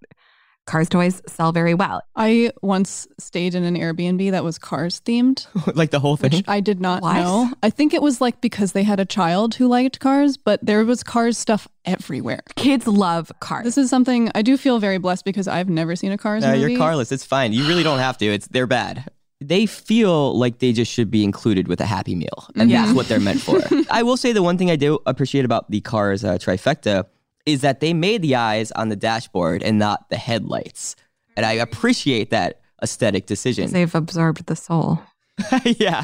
Cars 0.69 0.88
toys 0.88 1.21
sell 1.27 1.51
very 1.51 1.73
well. 1.73 2.01
I 2.15 2.51
once 2.62 3.08
stayed 3.17 3.55
in 3.55 3.63
an 3.63 3.75
Airbnb 3.75 4.29
that 4.32 4.43
was 4.43 4.60
Cars 4.60 5.01
themed, 5.03 5.47
like 5.75 5.89
the 5.89 5.99
whole 5.99 6.15
thing. 6.15 6.29
which 6.32 6.45
I 6.47 6.60
did 6.60 6.79
not 6.79 7.01
What? 7.01 7.15
know. 7.15 7.51
I 7.63 7.71
think 7.71 7.93
it 7.95 8.01
was 8.03 8.21
like 8.21 8.39
because 8.39 8.73
they 8.73 8.84
had 8.84 8.99
a 8.99 9.05
child 9.05 9.55
who 9.55 9.67
liked 9.67 9.99
Cars, 9.99 10.38
but 10.38 10.63
there 10.63 10.86
was 10.86 11.01
Cars 11.01 11.38
stuff 11.38 11.67
everywhere. 11.86 12.41
Kids 12.55 12.86
love 12.88 13.32
cars. 13.39 13.63
This 13.65 13.77
is 13.79 13.89
something 13.89 14.29
I 14.36 14.43
do 14.43 14.58
feel 14.58 14.77
very 14.79 14.99
blessed 14.99 15.25
because 15.25 15.47
I've 15.47 15.69
never 15.69 15.95
seen 15.95 16.12
a 16.12 16.17
Cars 16.19 16.43
No, 16.43 16.53
movie. 16.55 16.73
you're 16.73 16.77
carless. 16.79 17.12
It's 17.12 17.25
fine. 17.25 17.51
You 17.51 17.67
really 17.67 17.84
don't 17.84 17.99
have 17.99 18.17
to. 18.19 18.25
It's 18.27 18.47
they're 18.47 18.67
bad. 18.67 19.10
They 19.41 19.65
feel 19.65 20.38
like 20.38 20.60
they 20.60 20.71
just 20.73 20.91
should 20.91 21.10
be 21.10 21.23
included 21.23 21.67
with 21.67 21.79
a 21.82 21.86
Happy 21.86 22.13
Meal, 22.13 22.47
and 22.55 22.69
Yeah. 22.69 22.84
that's 22.84 22.95
what 22.95 23.08
they're 23.08 23.21
meant 23.21 23.41
for. 23.41 23.60
I 23.89 24.03
will 24.03 24.17
say 24.17 24.34
the 24.34 24.43
one 24.43 24.58
thing 24.58 24.69
I 24.69 24.75
do 24.75 24.99
appreciate 25.05 25.45
about 25.45 25.71
the 25.71 25.79
Cars 25.82 26.23
uh, 26.25 26.38
trifecta 26.38 27.05
is 27.54 27.62
that 27.62 27.80
they 27.80 27.94
made 27.94 28.22
the 28.22 28.36
eyes 28.36 28.72
on 28.74 28.90
the 28.90 28.96
dashboard 28.96 29.64
and 29.64 29.78
not 29.80 30.10
the 30.10 30.18
headlights, 30.18 30.96
and 31.36 31.46
I 31.46 31.54
appreciate 31.54 32.30
that 32.32 32.62
aesthetic 32.84 33.26
decision. 33.26 33.72
They've 33.72 33.94
absorbed 33.94 34.46
the 34.46 34.56
soul. 34.56 35.02
yeah, 35.66 36.04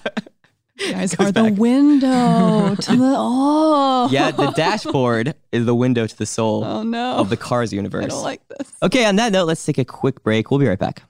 You 0.77 0.91
guys 0.91 1.15
Goes 1.15 1.27
are 1.27 1.31
the 1.31 1.53
window 1.53 2.75
to 2.79 2.91
the 2.95 3.15
oh 3.17 4.07
yeah. 4.11 4.31
The 4.31 4.51
dashboard 4.51 5.33
is 5.51 5.65
the 5.65 5.75
window 5.75 6.05
to 6.07 6.17
the 6.17 6.25
soul 6.25 6.63
Oh 6.63 6.83
no. 6.83 7.15
of 7.17 7.29
the 7.29 7.37
Cars 7.37 7.71
universe. 7.73 8.05
I 8.05 8.07
don't 8.07 8.23
like 8.23 8.41
this. 8.49 8.71
okay, 8.83 9.05
on 9.05 9.15
that 9.17 9.31
note, 9.31 9.45
let's 9.45 9.65
take 9.65 9.77
a 9.77 9.85
quick 9.85 10.23
break. 10.23 10.51
We'll 10.51 10.59
be 10.59 10.67
right 10.67 10.79
back. 10.79 11.03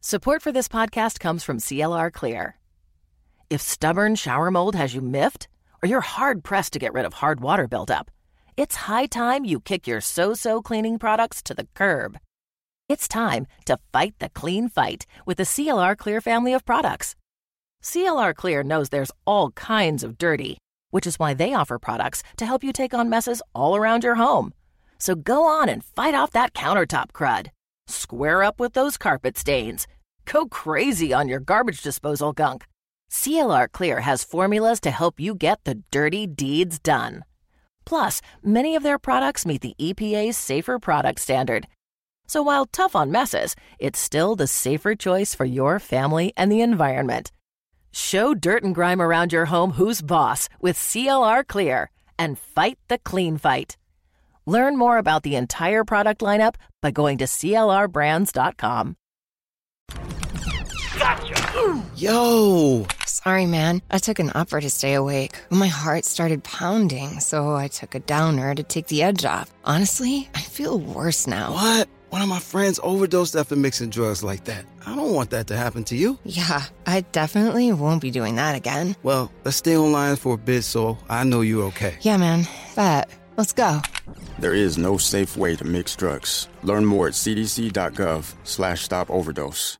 Support 0.00 0.42
for 0.42 0.52
this 0.52 0.68
podcast 0.68 1.20
comes 1.20 1.44
from 1.44 1.58
CLR 1.58 2.12
Clear. 2.12 2.56
If 3.50 3.60
stubborn 3.60 4.14
shower 4.14 4.50
mold 4.50 4.74
has 4.74 4.94
you 4.94 5.00
miffed, 5.00 5.46
or 5.82 5.88
you're 5.88 6.00
hard 6.00 6.42
pressed 6.42 6.72
to 6.72 6.78
get 6.78 6.92
rid 6.92 7.04
of 7.04 7.12
hard 7.14 7.40
water 7.40 7.68
buildup, 7.68 8.10
it's 8.56 8.76
high 8.76 9.06
time 9.06 9.44
you 9.44 9.60
kick 9.60 9.86
your 9.86 10.00
so 10.00 10.34
so 10.34 10.60
cleaning 10.60 10.98
products 10.98 11.42
to 11.44 11.54
the 11.54 11.66
curb. 11.74 12.18
It's 12.88 13.08
time 13.08 13.46
to 13.64 13.78
fight 13.92 14.14
the 14.18 14.28
clean 14.28 14.68
fight 14.68 15.06
with 15.24 15.38
the 15.38 15.44
CLR 15.44 15.96
Clear 15.96 16.20
family 16.20 16.52
of 16.52 16.66
products. 16.66 17.16
CLR 17.82 18.34
Clear 18.34 18.62
knows 18.62 18.90
there's 18.90 19.10
all 19.26 19.52
kinds 19.52 20.04
of 20.04 20.18
dirty, 20.18 20.58
which 20.90 21.06
is 21.06 21.18
why 21.18 21.32
they 21.32 21.54
offer 21.54 21.78
products 21.78 22.22
to 22.36 22.44
help 22.44 22.62
you 22.62 22.72
take 22.72 22.92
on 22.92 23.08
messes 23.08 23.40
all 23.54 23.74
around 23.74 24.04
your 24.04 24.16
home. 24.16 24.52
So 24.98 25.14
go 25.14 25.44
on 25.44 25.68
and 25.68 25.82
fight 25.82 26.14
off 26.14 26.30
that 26.32 26.52
countertop 26.52 27.12
crud. 27.12 27.48
Square 27.86 28.42
up 28.42 28.60
with 28.60 28.74
those 28.74 28.98
carpet 28.98 29.38
stains. 29.38 29.86
Go 30.26 30.46
crazy 30.46 31.12
on 31.12 31.26
your 31.26 31.40
garbage 31.40 31.80
disposal 31.80 32.32
gunk. 32.32 32.66
CLR 33.10 33.72
Clear 33.72 34.00
has 34.00 34.24
formulas 34.24 34.80
to 34.80 34.90
help 34.90 35.18
you 35.18 35.34
get 35.34 35.64
the 35.64 35.82
dirty 35.90 36.26
deeds 36.26 36.78
done. 36.78 37.24
Plus, 37.84 38.20
many 38.42 38.76
of 38.76 38.82
their 38.82 38.98
products 38.98 39.46
meet 39.46 39.60
the 39.60 39.74
EPA's 39.78 40.36
Safer 40.36 40.78
Product 40.78 41.20
Standard. 41.20 41.66
So 42.26 42.42
while 42.42 42.66
tough 42.66 42.96
on 42.96 43.10
messes, 43.10 43.54
it's 43.78 43.98
still 43.98 44.36
the 44.36 44.46
safer 44.46 44.94
choice 44.94 45.34
for 45.34 45.44
your 45.44 45.78
family 45.78 46.32
and 46.36 46.50
the 46.50 46.60
environment. 46.60 47.30
Show 47.92 48.34
dirt 48.34 48.64
and 48.64 48.74
grime 48.74 49.02
around 49.02 49.32
your 49.32 49.46
home 49.46 49.72
who's 49.72 50.00
boss 50.02 50.48
with 50.60 50.76
CLR 50.78 51.46
Clear 51.46 51.90
and 52.18 52.38
fight 52.38 52.78
the 52.88 52.98
clean 52.98 53.36
fight. 53.36 53.76
Learn 54.46 54.76
more 54.78 54.98
about 54.98 55.22
the 55.22 55.36
entire 55.36 55.84
product 55.84 56.20
lineup 56.20 56.54
by 56.80 56.90
going 56.90 57.18
to 57.18 57.24
CLRbrands.com. 57.24 58.96
Yo! 61.96 62.86
Sorry, 63.06 63.46
man. 63.46 63.82
I 63.90 63.98
took 63.98 64.18
an 64.18 64.32
upper 64.34 64.60
to 64.60 64.68
stay 64.68 64.94
awake. 64.94 65.40
My 65.50 65.68
heart 65.68 66.04
started 66.04 66.42
pounding, 66.42 67.20
so 67.20 67.54
I 67.54 67.68
took 67.68 67.94
a 67.94 68.00
downer 68.00 68.54
to 68.54 68.62
take 68.62 68.88
the 68.88 69.02
edge 69.02 69.24
off. 69.24 69.52
Honestly, 69.64 70.28
I 70.34 70.40
feel 70.40 70.78
worse 70.78 71.26
now. 71.26 71.52
What? 71.52 71.88
One 72.10 72.22
of 72.22 72.28
my 72.28 72.40
friends 72.40 72.80
overdosed 72.82 73.36
after 73.36 73.56
mixing 73.56 73.90
drugs 73.90 74.22
like 74.22 74.44
that. 74.44 74.64
I 74.84 74.94
don't 74.96 75.14
want 75.14 75.30
that 75.30 75.46
to 75.46 75.56
happen 75.56 75.84
to 75.84 75.96
you. 75.96 76.18
Yeah, 76.24 76.62
I 76.86 77.02
definitely 77.12 77.72
won't 77.72 78.02
be 78.02 78.10
doing 78.10 78.36
that 78.36 78.54
again. 78.54 78.96
Well, 79.02 79.30
let's 79.44 79.56
stay 79.56 79.76
online 79.76 80.16
for 80.16 80.34
a 80.34 80.38
bit 80.38 80.62
so 80.62 80.98
I 81.08 81.24
know 81.24 81.40
you're 81.40 81.64
okay. 81.68 81.96
Yeah, 82.00 82.16
man. 82.16 82.46
Bet. 82.74 83.08
Let's 83.36 83.52
go. 83.52 83.80
There 84.40 84.54
is 84.54 84.76
no 84.76 84.98
safe 84.98 85.36
way 85.36 85.56
to 85.56 85.64
mix 85.64 85.96
drugs. 85.96 86.48
Learn 86.62 86.84
more 86.84 87.06
at 87.06 87.14
cdc.gov 87.14 88.34
slash 88.44 88.82
stop 88.82 89.10
overdose. 89.10 89.78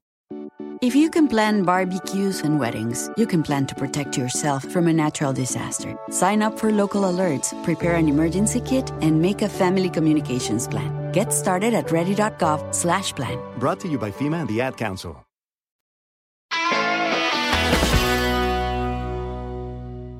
If 0.82 0.96
you 0.96 1.10
can 1.10 1.28
plan 1.28 1.62
barbecues 1.62 2.40
and 2.40 2.58
weddings, 2.58 3.08
you 3.16 3.24
can 3.24 3.44
plan 3.44 3.68
to 3.68 3.74
protect 3.76 4.18
yourself 4.18 4.64
from 4.64 4.88
a 4.88 4.92
natural 4.92 5.32
disaster. 5.32 5.96
Sign 6.10 6.42
up 6.42 6.58
for 6.58 6.72
local 6.72 7.02
alerts, 7.02 7.54
prepare 7.62 7.94
an 7.94 8.08
emergency 8.08 8.60
kit, 8.60 8.90
and 9.00 9.22
make 9.22 9.42
a 9.42 9.48
family 9.48 9.88
communications 9.88 10.66
plan. 10.66 11.12
Get 11.12 11.32
started 11.32 11.72
at 11.72 11.92
ready.gov 11.92 12.74
slash 12.74 13.12
plan. 13.12 13.38
Brought 13.60 13.78
to 13.78 13.88
you 13.88 13.96
by 13.96 14.10
FEMA 14.10 14.40
and 14.40 14.48
the 14.48 14.60
Ad 14.60 14.76
Council. 14.76 15.24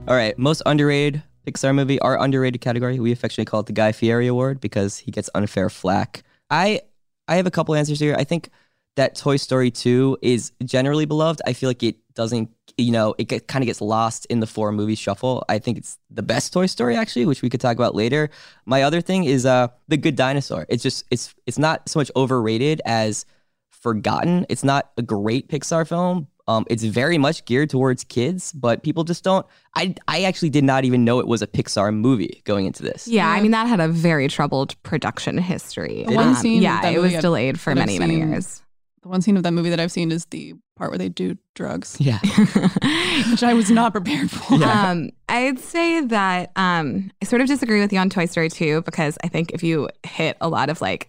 All 0.06 0.14
right, 0.14 0.38
most 0.38 0.62
underrated 0.64 1.24
Pixar 1.44 1.74
movie, 1.74 1.98
our 1.98 2.16
underrated 2.22 2.60
category. 2.60 3.00
We 3.00 3.10
affectionately 3.10 3.50
call 3.50 3.60
it 3.60 3.66
the 3.66 3.72
Guy 3.72 3.90
Fieri 3.90 4.28
Award 4.28 4.60
because 4.60 4.98
he 4.98 5.10
gets 5.10 5.28
unfair 5.34 5.68
flack. 5.70 6.22
I 6.50 6.82
I 7.26 7.34
have 7.34 7.48
a 7.48 7.50
couple 7.50 7.74
answers 7.74 7.98
here. 7.98 8.14
I 8.16 8.22
think 8.22 8.48
that 8.96 9.14
Toy 9.16 9.36
Story 9.36 9.70
2 9.70 10.18
is 10.22 10.52
generally 10.64 11.06
beloved. 11.06 11.40
I 11.46 11.52
feel 11.54 11.68
like 11.70 11.82
it 11.82 11.96
doesn't, 12.14 12.50
you 12.76 12.92
know, 12.92 13.14
it 13.18 13.24
get, 13.24 13.48
kind 13.48 13.62
of 13.62 13.66
gets 13.66 13.80
lost 13.80 14.26
in 14.26 14.40
the 14.40 14.46
four 14.46 14.70
movie 14.72 14.94
shuffle. 14.94 15.44
I 15.48 15.58
think 15.58 15.78
it's 15.78 15.98
the 16.10 16.22
best 16.22 16.52
Toy 16.52 16.66
Story 16.66 16.96
actually, 16.96 17.24
which 17.26 17.40
we 17.42 17.48
could 17.48 17.60
talk 17.60 17.76
about 17.76 17.94
later. 17.94 18.28
My 18.66 18.82
other 18.82 19.00
thing 19.00 19.24
is 19.24 19.46
uh 19.46 19.68
The 19.88 19.96
Good 19.96 20.16
Dinosaur. 20.16 20.66
It's 20.68 20.82
just 20.82 21.04
it's 21.10 21.34
it's 21.46 21.58
not 21.58 21.88
so 21.88 22.00
much 22.00 22.10
overrated 22.16 22.82
as 22.84 23.24
forgotten. 23.70 24.46
It's 24.48 24.64
not 24.64 24.90
a 24.96 25.02
great 25.02 25.48
Pixar 25.48 25.88
film. 25.88 26.28
Um, 26.48 26.66
it's 26.68 26.82
very 26.82 27.18
much 27.18 27.44
geared 27.44 27.70
towards 27.70 28.02
kids, 28.04 28.52
but 28.52 28.82
people 28.82 29.04
just 29.04 29.22
don't. 29.22 29.46
I 29.76 29.94
I 30.08 30.24
actually 30.24 30.50
did 30.50 30.64
not 30.64 30.84
even 30.84 31.04
know 31.04 31.20
it 31.20 31.26
was 31.28 31.40
a 31.40 31.46
Pixar 31.46 31.94
movie 31.94 32.42
going 32.44 32.66
into 32.66 32.82
this. 32.82 33.06
Yeah, 33.06 33.28
I 33.28 33.40
mean 33.40 33.52
that 33.52 33.68
had 33.68 33.80
a 33.80 33.88
very 33.88 34.28
troubled 34.28 34.80
production 34.82 35.38
history. 35.38 36.04
One 36.08 36.28
Um, 36.28 36.34
scene 36.34 36.60
yeah, 36.60 36.84
it 36.88 36.96
was 36.98 37.04
movie 37.04 37.16
I've- 37.16 37.22
delayed 37.22 37.60
for 37.60 37.74
many, 37.74 37.98
many 37.98 38.16
years. 38.16 38.61
The 39.02 39.08
one 39.08 39.20
scene 39.20 39.36
of 39.36 39.42
that 39.42 39.52
movie 39.52 39.70
that 39.70 39.80
I've 39.80 39.90
seen 39.90 40.12
is 40.12 40.26
the 40.26 40.54
part 40.76 40.90
where 40.92 40.98
they 40.98 41.08
do 41.08 41.36
drugs. 41.56 41.96
Yeah. 41.98 42.20
Which 43.30 43.42
I 43.42 43.52
was 43.52 43.68
not 43.68 43.92
prepared 43.92 44.30
for. 44.30 44.62
Um, 44.62 45.10
I'd 45.28 45.58
say 45.58 46.02
that 46.06 46.52
um, 46.54 47.10
I 47.20 47.24
sort 47.24 47.42
of 47.42 47.48
disagree 47.48 47.80
with 47.80 47.92
you 47.92 47.98
on 47.98 48.10
Toy 48.10 48.26
Story 48.26 48.48
2 48.48 48.82
because 48.82 49.18
I 49.24 49.28
think 49.28 49.50
if 49.52 49.64
you 49.64 49.88
hit 50.04 50.36
a 50.40 50.48
lot 50.48 50.70
of 50.70 50.80
like, 50.80 51.08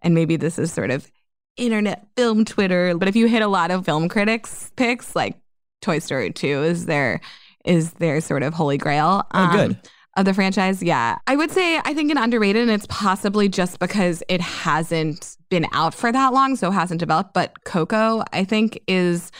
and 0.00 0.14
maybe 0.14 0.36
this 0.36 0.58
is 0.58 0.72
sort 0.72 0.90
of 0.90 1.10
internet 1.58 2.06
film 2.16 2.46
Twitter, 2.46 2.96
but 2.96 3.08
if 3.08 3.16
you 3.16 3.26
hit 3.26 3.42
a 3.42 3.48
lot 3.48 3.70
of 3.70 3.84
film 3.84 4.08
critics 4.08 4.72
picks, 4.76 5.14
like 5.14 5.36
Toy 5.82 5.98
Story 5.98 6.32
2 6.32 6.62
is 6.62 6.86
their 6.86 7.20
is 7.64 7.92
their 7.92 8.20
sort 8.20 8.42
of 8.42 8.54
holy 8.54 8.78
grail. 8.78 9.26
Oh, 9.32 9.52
good. 9.52 9.78
Of 10.16 10.26
the 10.26 10.32
franchise, 10.34 10.82
yeah. 10.82 11.18
I 11.26 11.34
would 11.34 11.50
say 11.50 11.78
I 11.84 11.92
think 11.92 12.10
an 12.10 12.18
underrated, 12.18 12.62
and 12.62 12.70
it's 12.70 12.86
possibly 12.88 13.48
just 13.48 13.80
because 13.80 14.22
it 14.28 14.40
hasn't 14.40 15.36
been 15.54 15.66
out 15.72 15.94
for 15.94 16.10
that 16.10 16.32
long, 16.32 16.56
so 16.56 16.70
hasn't 16.70 16.98
developed. 17.00 17.32
But 17.34 17.64
Coco, 17.64 18.24
I 18.32 18.44
think, 18.44 18.80
is 18.88 19.30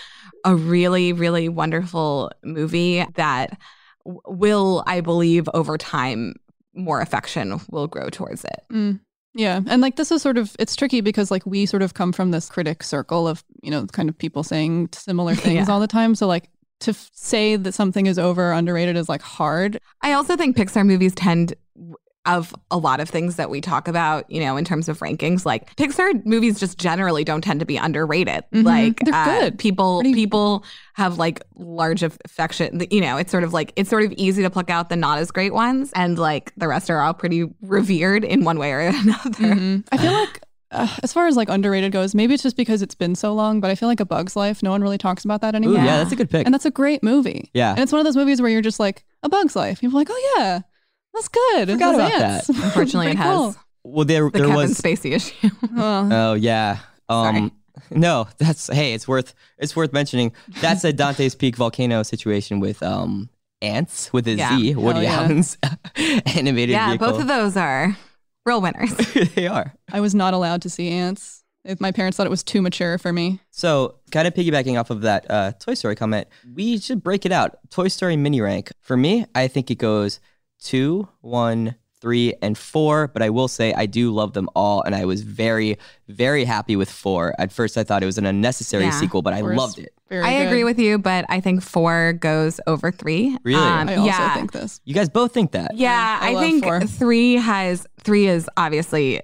a 0.44 0.54
really, 0.54 1.12
really 1.12 1.48
wonderful 1.48 2.30
movie 2.44 3.04
that 3.16 3.58
will, 4.04 4.84
I 4.86 5.00
believe, 5.00 5.48
over 5.54 5.76
time, 5.78 6.34
more 6.74 7.00
affection 7.00 7.60
will 7.70 7.86
grow 7.86 8.10
towards 8.10 8.44
it. 8.44 8.60
Mm. 8.72 9.00
Yeah. 9.34 9.60
And 9.66 9.82
like 9.82 9.96
this 9.96 10.12
is 10.12 10.22
sort 10.22 10.38
of 10.38 10.54
it's 10.60 10.76
tricky 10.76 11.00
because 11.00 11.30
like 11.32 11.44
we 11.44 11.66
sort 11.66 11.82
of 11.82 11.94
come 11.94 12.12
from 12.12 12.30
this 12.30 12.48
critic 12.48 12.82
circle 12.84 13.26
of, 13.26 13.42
you 13.62 13.70
know, 13.70 13.86
kind 13.86 14.08
of 14.08 14.16
people 14.16 14.44
saying 14.44 14.90
similar 14.92 15.34
things 15.46 15.66
Yeah. 15.66 15.72
all 15.74 15.80
the 15.80 15.88
time. 15.88 16.14
So 16.14 16.26
like 16.28 16.48
to 16.80 16.90
f- 16.90 17.10
say 17.14 17.56
that 17.56 17.72
something 17.74 18.06
is 18.06 18.18
over 18.18 18.50
or 18.50 18.52
underrated 18.52 18.96
is 18.96 19.08
like 19.08 19.22
hard. 19.22 19.80
I 20.02 20.12
also 20.12 20.36
think 20.36 20.56
Pixar 20.56 20.86
movies 20.86 21.14
tend 21.14 21.54
of 22.26 22.54
a 22.70 22.78
lot 22.78 23.00
of 23.00 23.08
things 23.10 23.36
that 23.36 23.50
we 23.50 23.60
talk 23.60 23.86
about, 23.86 24.30
you 24.30 24.40
know, 24.40 24.56
in 24.56 24.64
terms 24.64 24.88
of 24.88 24.98
rankings, 25.00 25.44
like 25.44 25.74
Pixar 25.76 26.24
movies 26.24 26.58
just 26.58 26.78
generally 26.78 27.22
don't 27.24 27.42
tend 27.42 27.60
to 27.60 27.66
be 27.66 27.76
underrated. 27.76 28.44
Mhm. 28.52 28.64
Like 28.64 29.00
They're 29.04 29.14
uh, 29.14 29.40
good. 29.40 29.58
People 29.58 30.00
people 30.02 30.64
have 30.94 31.18
like 31.18 31.42
large 31.56 32.02
affection. 32.02 32.82
You 32.90 33.00
know, 33.02 33.16
it's 33.18 33.30
sort 33.30 33.44
of 33.44 33.52
like 33.52 33.72
it's 33.76 33.90
sort 33.90 34.04
of 34.04 34.12
easy 34.12 34.42
to 34.42 34.50
pluck 34.50 34.70
out 34.70 34.88
the 34.88 34.96
not 34.96 35.18
as 35.18 35.30
great 35.30 35.52
ones, 35.52 35.92
and 35.94 36.18
like 36.18 36.52
the 36.56 36.66
rest 36.68 36.88
are 36.90 37.00
all 37.00 37.14
pretty 37.14 37.44
revered 37.60 38.24
in 38.24 38.44
one 38.44 38.58
way 38.58 38.72
or 38.72 38.80
another. 38.80 39.30
Mhm. 39.30 39.86
I 39.92 39.96
feel 39.98 40.12
like 40.12 40.40
uh, 40.70 40.88
as 41.02 41.12
far 41.12 41.26
as 41.28 41.36
like 41.36 41.48
underrated 41.50 41.92
goes, 41.92 42.14
maybe 42.14 42.34
it's 42.34 42.42
just 42.42 42.56
because 42.56 42.82
it's 42.82 42.94
been 42.96 43.14
so 43.14 43.32
long, 43.34 43.60
but 43.60 43.70
I 43.70 43.74
feel 43.76 43.88
like 43.88 44.00
A 44.00 44.04
Bug's 44.06 44.34
Life, 44.34 44.62
no 44.62 44.70
one 44.70 44.80
really 44.82 44.98
talks 44.98 45.24
about 45.24 45.40
that 45.42 45.54
Ooh, 45.54 45.58
anymore. 45.58 45.76
yeah, 45.84 45.98
that's 45.98 46.10
a 46.10 46.16
good 46.16 46.30
pick. 46.30 46.46
And 46.46 46.52
that's 46.54 46.64
a 46.64 46.70
great 46.70 47.02
movie. 47.02 47.50
Yeah. 47.54 47.70
And 47.70 47.80
it's 47.80 47.92
one 47.92 48.00
of 48.00 48.04
those 48.04 48.16
movies 48.16 48.40
where 48.40 48.50
you're 48.50 48.60
just 48.62 48.80
like, 48.80 49.04
A 49.22 49.28
Bug's 49.28 49.54
Life. 49.54 49.80
People 49.80 49.98
are 49.98 50.00
like, 50.00 50.08
oh 50.10 50.34
yeah, 50.36 50.60
that's 51.14 51.28
good. 51.28 51.68
Forgot 51.70 51.92
Those 51.92 51.94
about 51.94 52.12
ants. 52.22 52.46
that. 52.48 52.56
Unfortunately, 52.64 53.10
it 53.12 53.16
has 53.18 53.36
cool. 53.36 53.56
Well, 53.84 54.04
there 54.04 54.24
the 54.24 54.38
there 54.38 54.46
Kevin 54.48 54.56
was 54.56 54.78
Spacey 54.80 55.12
issue. 55.12 55.50
Oh. 55.76 56.34
Yeah. 56.34 56.78
Um 57.08 57.52
no, 57.90 58.28
that's 58.38 58.68
hey, 58.72 58.94
it's 58.94 59.06
worth 59.06 59.34
it's 59.58 59.74
worth 59.76 59.92
mentioning. 59.92 60.32
That's 60.60 60.84
a 60.84 60.92
Dante's 60.92 61.34
Peak 61.34 61.56
volcano 61.56 62.02
situation 62.02 62.60
with 62.60 62.82
um 62.82 63.28
Antz 63.62 64.12
with 64.12 64.26
a 64.28 64.32
Z. 64.36 64.38
Yeah. 64.38 64.74
Woody 64.76 65.04
Hell 65.04 65.20
yeah. 65.20 65.20
Allen's 65.24 65.58
animated 66.36 66.70
yeah, 66.70 66.88
vehicle. 66.90 67.10
both 67.12 67.20
of 67.20 67.28
those 67.28 67.56
are 67.56 67.96
real 68.46 68.60
winners. 68.60 68.92
they 69.34 69.46
are. 69.46 69.74
I 69.92 70.00
was 70.00 70.14
not 70.14 70.34
allowed 70.34 70.62
to 70.62 70.70
see 70.70 70.90
Antz. 70.90 71.42
If 71.64 71.80
my 71.80 71.92
parents 71.92 72.16
thought 72.18 72.26
it 72.26 72.30
was 72.30 72.42
too 72.42 72.60
mature 72.60 72.98
for 72.98 73.10
me. 73.10 73.40
So, 73.50 73.94
kind 74.10 74.28
of 74.28 74.34
piggybacking 74.34 74.78
off 74.78 74.90
of 74.90 75.00
that 75.00 75.30
uh, 75.30 75.52
Toy 75.52 75.72
Story 75.72 75.96
comment, 75.96 76.28
we 76.54 76.78
should 76.78 77.02
break 77.02 77.24
it 77.24 77.32
out. 77.32 77.56
Toy 77.70 77.88
Story 77.88 78.16
mini 78.18 78.42
rank. 78.42 78.70
For 78.82 78.98
me, 78.98 79.24
I 79.34 79.48
think 79.48 79.70
it 79.70 79.76
goes 79.76 80.20
two, 80.64 81.08
one, 81.20 81.76
three, 82.00 82.34
and 82.42 82.58
four. 82.58 83.08
But 83.08 83.22
I 83.22 83.30
will 83.30 83.48
say 83.48 83.72
I 83.72 83.86
do 83.86 84.10
love 84.12 84.32
them 84.32 84.48
all, 84.56 84.82
and 84.82 84.94
I 84.94 85.04
was 85.04 85.22
very, 85.22 85.78
very 86.08 86.44
happy 86.44 86.76
with 86.76 86.90
four. 86.90 87.34
At 87.38 87.52
first, 87.52 87.78
I 87.78 87.84
thought 87.84 88.02
it 88.02 88.06
was 88.06 88.18
an 88.18 88.26
unnecessary 88.26 88.84
Yeah. 88.84 88.90
sequel, 88.90 89.22
but 89.22 89.32
I 89.32 89.40
Four 89.40 89.52
is 89.52 89.58
loved 89.58 89.78
it. 89.78 89.92
Very 90.10 90.22
I 90.22 90.38
good. 90.38 90.46
agree 90.48 90.64
with 90.64 90.78
you, 90.78 90.98
but 90.98 91.24
I 91.28 91.40
think 91.40 91.62
four 91.62 92.12
goes 92.14 92.60
over 92.66 92.92
three. 92.92 93.36
Really? 93.42 93.58
Um, 93.62 93.88
I 93.88 93.94
also 93.96 94.06
yeah. 94.06 94.34
think 94.34 94.52
this. 94.52 94.80
You 94.84 94.94
guys 94.94 95.08
both 95.08 95.32
think 95.32 95.52
that? 95.52 95.74
Yeah, 95.76 96.18
I 96.20 96.30
I, 96.30 96.32
love 96.34 96.42
think 96.42 96.64
four. 96.64 96.80
three 96.82 97.34
has 97.36 97.86
three 98.02 98.26
is 98.26 98.48
obviously 98.56 99.22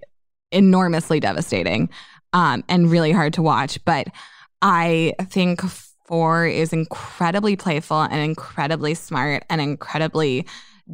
enormously 0.53 1.21
devastating 1.21 1.91
um, 2.33 2.65
and 2.69 2.91
really 2.91 3.13
hard 3.13 3.35
to 3.35 3.43
watch. 3.43 3.79
But 3.85 4.09
I 4.63 5.13
think 5.25 5.61
four 6.07 6.47
is 6.47 6.73
incredibly 6.73 7.57
playful 7.57 8.01
and 8.03 8.15
incredibly 8.21 8.95
smart 8.95 9.45
and 9.51 9.61
incredibly 9.61 10.47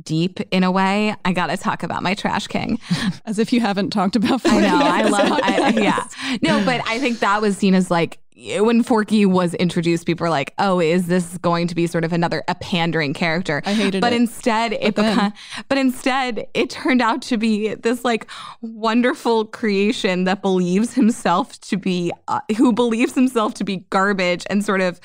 deep 0.02 0.40
in 0.50 0.64
a 0.64 0.70
way. 0.70 1.14
I 1.24 1.32
got 1.32 1.46
to 1.48 1.56
talk 1.56 1.82
about 1.82 2.02
my 2.02 2.14
trash 2.14 2.46
king. 2.46 2.78
As 3.26 3.38
if 3.38 3.52
you 3.52 3.60
haven't 3.60 3.90
talked 3.90 4.16
about 4.16 4.40
I 4.46 4.60
know. 4.60 4.78
I 4.80 5.02
love. 5.02 5.40
I, 5.42 5.68
yeah. 5.80 6.04
No, 6.42 6.64
but 6.64 6.80
I 6.86 6.98
think 6.98 7.20
that 7.20 7.40
was 7.40 7.56
seen 7.56 7.74
as 7.74 7.90
like 7.90 8.18
when 8.58 8.82
Forky 8.82 9.24
was 9.24 9.54
introduced, 9.54 10.04
people 10.04 10.24
were 10.24 10.30
like, 10.30 10.52
"Oh, 10.58 10.78
is 10.78 11.06
this 11.06 11.38
going 11.38 11.68
to 11.68 11.74
be 11.74 11.86
sort 11.86 12.04
of 12.04 12.12
another 12.12 12.44
a 12.48 12.54
pandering 12.54 13.14
character?" 13.14 13.62
I 13.64 13.72
hated 13.72 14.02
but 14.02 14.12
it. 14.12 14.16
instead, 14.16 14.74
it 14.74 14.94
But 14.94 14.96
then- 15.02 15.14
became. 15.16 15.32
But 15.70 15.78
instead, 15.78 16.46
it 16.52 16.68
turned 16.68 17.00
out 17.00 17.22
to 17.22 17.38
be 17.38 17.74
this 17.74 18.04
like 18.04 18.26
wonderful 18.60 19.46
creation 19.46 20.24
that 20.24 20.42
believes 20.42 20.92
himself 20.92 21.58
to 21.62 21.78
be, 21.78 22.12
uh, 22.28 22.40
who 22.58 22.74
believes 22.74 23.14
himself 23.14 23.54
to 23.54 23.64
be 23.64 23.78
garbage, 23.88 24.44
and 24.50 24.62
sort 24.62 24.82
of 24.82 25.00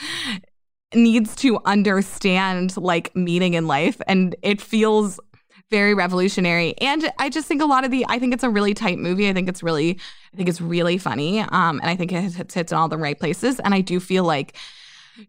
needs 0.94 1.36
to 1.38 1.60
understand 1.66 2.76
like 2.78 3.16
meaning 3.16 3.54
in 3.54 3.68
life 3.68 4.02
and 4.08 4.36
it 4.42 4.62
feels 4.62 5.20
very 5.70 5.94
revolutionary. 5.94 6.78
And 6.80 7.12
i 7.18 7.30
just 7.30 7.48
think 7.48 7.62
a 7.62 7.66
lot 7.66 7.86
of 7.86 7.92
the 7.92 8.06
i 8.10 8.20
think 8.20 8.34
it's 8.34 8.44
a 8.44 8.50
really 8.50 8.74
tight 8.74 9.00
movie. 9.00 9.30
I 9.30 9.34
think 9.34 9.48
it's 9.48 9.64
really 9.64 9.98
i 10.34 10.38
think 10.38 10.50
it's 10.50 10.62
really 10.62 10.98
funny 10.98 11.40
um 11.40 11.80
and 11.80 11.90
i 11.90 11.96
think 11.96 12.12
it 12.12 12.22
hits, 12.22 12.54
hits 12.54 12.72
in 12.72 12.78
all 12.78 12.90
the 12.90 12.98
right 12.98 13.18
places. 13.18 13.60
And 13.60 13.74
i 13.74 13.82
do 13.82 14.00
feel 14.00 14.26
like 14.26 14.58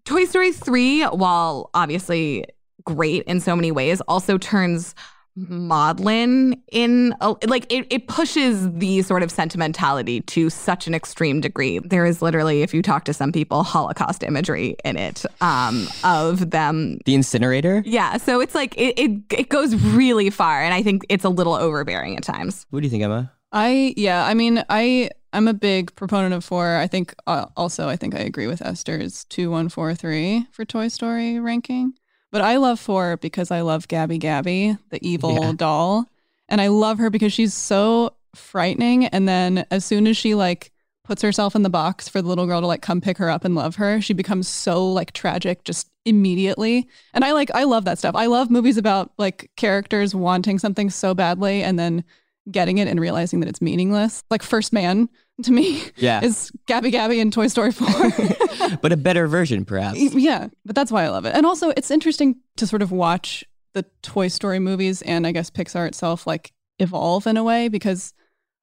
toy 0.04 0.24
story 0.24 0.52
3 0.52 1.04
while 1.04 1.70
obviously 1.74 2.44
great 2.84 3.22
in 3.24 3.40
so 3.40 3.54
many 3.54 3.70
ways 3.70 4.00
also 4.02 4.38
turns 4.38 4.94
maudlin 5.36 6.60
in 6.70 7.14
a, 7.20 7.34
like 7.46 7.70
it, 7.72 7.86
it 7.90 8.06
pushes 8.08 8.70
the 8.72 9.02
sort 9.02 9.22
of 9.22 9.30
sentimentality 9.30 10.20
to 10.22 10.50
such 10.50 10.86
an 10.86 10.94
extreme 10.94 11.40
degree 11.40 11.78
there 11.80 12.04
is 12.04 12.20
literally 12.22 12.62
if 12.62 12.74
you 12.74 12.82
talk 12.82 13.04
to 13.04 13.12
some 13.14 13.32
people 13.32 13.62
holocaust 13.62 14.22
imagery 14.22 14.76
in 14.84 14.96
it 14.96 15.24
um 15.40 15.88
of 16.04 16.50
them 16.50 16.98
The 17.06 17.14
incinerator? 17.14 17.82
yeah 17.86 18.16
so 18.18 18.40
it's 18.40 18.54
like 18.54 18.76
it, 18.76 18.98
it 18.98 19.10
it 19.30 19.48
goes 19.48 19.74
really 19.76 20.30
far 20.30 20.62
and 20.62 20.74
i 20.74 20.82
think 20.82 21.02
it's 21.08 21.24
a 21.24 21.28
little 21.30 21.54
overbearing 21.54 22.16
at 22.16 22.22
times 22.22 22.66
What 22.70 22.80
do 22.80 22.86
you 22.86 22.90
think, 22.90 23.02
Emma? 23.02 23.32
I 23.54 23.92
yeah, 23.98 24.24
I 24.24 24.32
mean, 24.32 24.64
I 24.70 25.10
I'm 25.34 25.46
a 25.46 25.52
big 25.52 25.94
proponent 25.94 26.32
of 26.32 26.42
four. 26.42 26.76
I 26.76 26.86
think 26.86 27.14
uh, 27.26 27.46
also 27.54 27.86
I 27.86 27.96
think 27.96 28.14
I 28.14 28.20
agree 28.20 28.46
with 28.46 28.62
Esther's 28.62 29.24
two 29.26 29.50
one 29.50 29.68
four 29.68 29.94
three 29.94 30.46
for 30.52 30.64
Toy 30.64 30.88
Story 30.88 31.38
ranking. 31.38 31.92
But 32.32 32.40
I 32.40 32.56
love 32.56 32.80
four 32.80 33.18
because 33.18 33.50
I 33.50 33.60
love 33.60 33.86
Gabby 33.88 34.18
Gabby, 34.18 34.76
the 34.90 35.06
evil 35.06 35.34
Yeah. 35.34 35.52
doll, 35.54 36.06
and 36.48 36.60
I 36.60 36.68
love 36.68 36.98
her 36.98 37.10
because 37.10 37.32
she's 37.32 37.54
so 37.54 38.14
frightening. 38.34 39.06
And 39.06 39.28
then 39.28 39.66
as 39.70 39.84
soon 39.84 40.06
as 40.06 40.16
she 40.16 40.34
like 40.34 40.72
puts 41.04 41.20
herself 41.20 41.54
in 41.54 41.62
the 41.62 41.68
box 41.70 42.08
for 42.08 42.22
the 42.22 42.28
little 42.28 42.46
girl 42.46 42.60
to 42.60 42.66
like 42.66 42.80
come 42.80 43.00
pick 43.00 43.18
her 43.18 43.28
up 43.28 43.44
and 43.44 43.54
love 43.54 43.76
her, 43.76 44.00
she 44.00 44.14
becomes 44.14 44.48
so 44.48 44.90
like 44.90 45.12
tragic 45.12 45.64
just 45.64 45.90
immediately. 46.06 46.88
And 47.12 47.24
I 47.24 47.32
like 47.32 47.50
I 47.54 47.64
love 47.64 47.84
that 47.84 47.98
stuff. 47.98 48.14
I 48.14 48.26
love 48.26 48.50
movies 48.50 48.76
about 48.78 49.12
like 49.18 49.50
characters 49.56 50.14
wanting 50.14 50.58
something 50.58 50.88
so 50.90 51.14
badly 51.14 51.62
and 51.62 51.78
then 51.78 52.02
getting 52.50 52.78
it 52.78 52.88
and 52.88 52.98
realizing 53.00 53.40
that 53.40 53.48
it's 53.48 53.60
meaningless. 53.62 54.24
Like 54.30 54.42
First 54.42 54.72
Man 54.72 55.08
to 55.42 55.52
me 55.52 55.82
Yeah. 55.96 56.22
is 56.24 56.50
Gabby 56.66 56.90
Gabby 56.90 57.20
in 57.20 57.30
Toy 57.30 57.48
Story 57.48 57.72
4. 57.72 57.88
But 58.80 58.92
a 58.92 58.96
better 58.96 59.26
version, 59.28 59.64
perhaps. 59.64 59.98
yeah, 60.14 60.48
but 60.64 60.74
that's 60.74 60.90
why 60.90 61.04
I 61.04 61.08
love 61.08 61.24
it. 61.26 61.34
And 61.34 61.44
also 61.44 61.70
it's 61.70 61.90
interesting 61.90 62.36
to 62.56 62.66
sort 62.66 62.80
of 62.82 62.90
watch 62.90 63.44
the 63.74 63.84
Toy 64.02 64.28
Story 64.28 64.58
movies 64.58 65.02
and 65.02 65.26
I 65.26 65.32
guess 65.32 65.50
Pixar 65.50 65.86
itself 65.88 66.26
like 66.26 66.52
evolve 66.78 67.26
in 67.26 67.36
a 67.36 67.44
way 67.44 67.68
because 67.68 68.14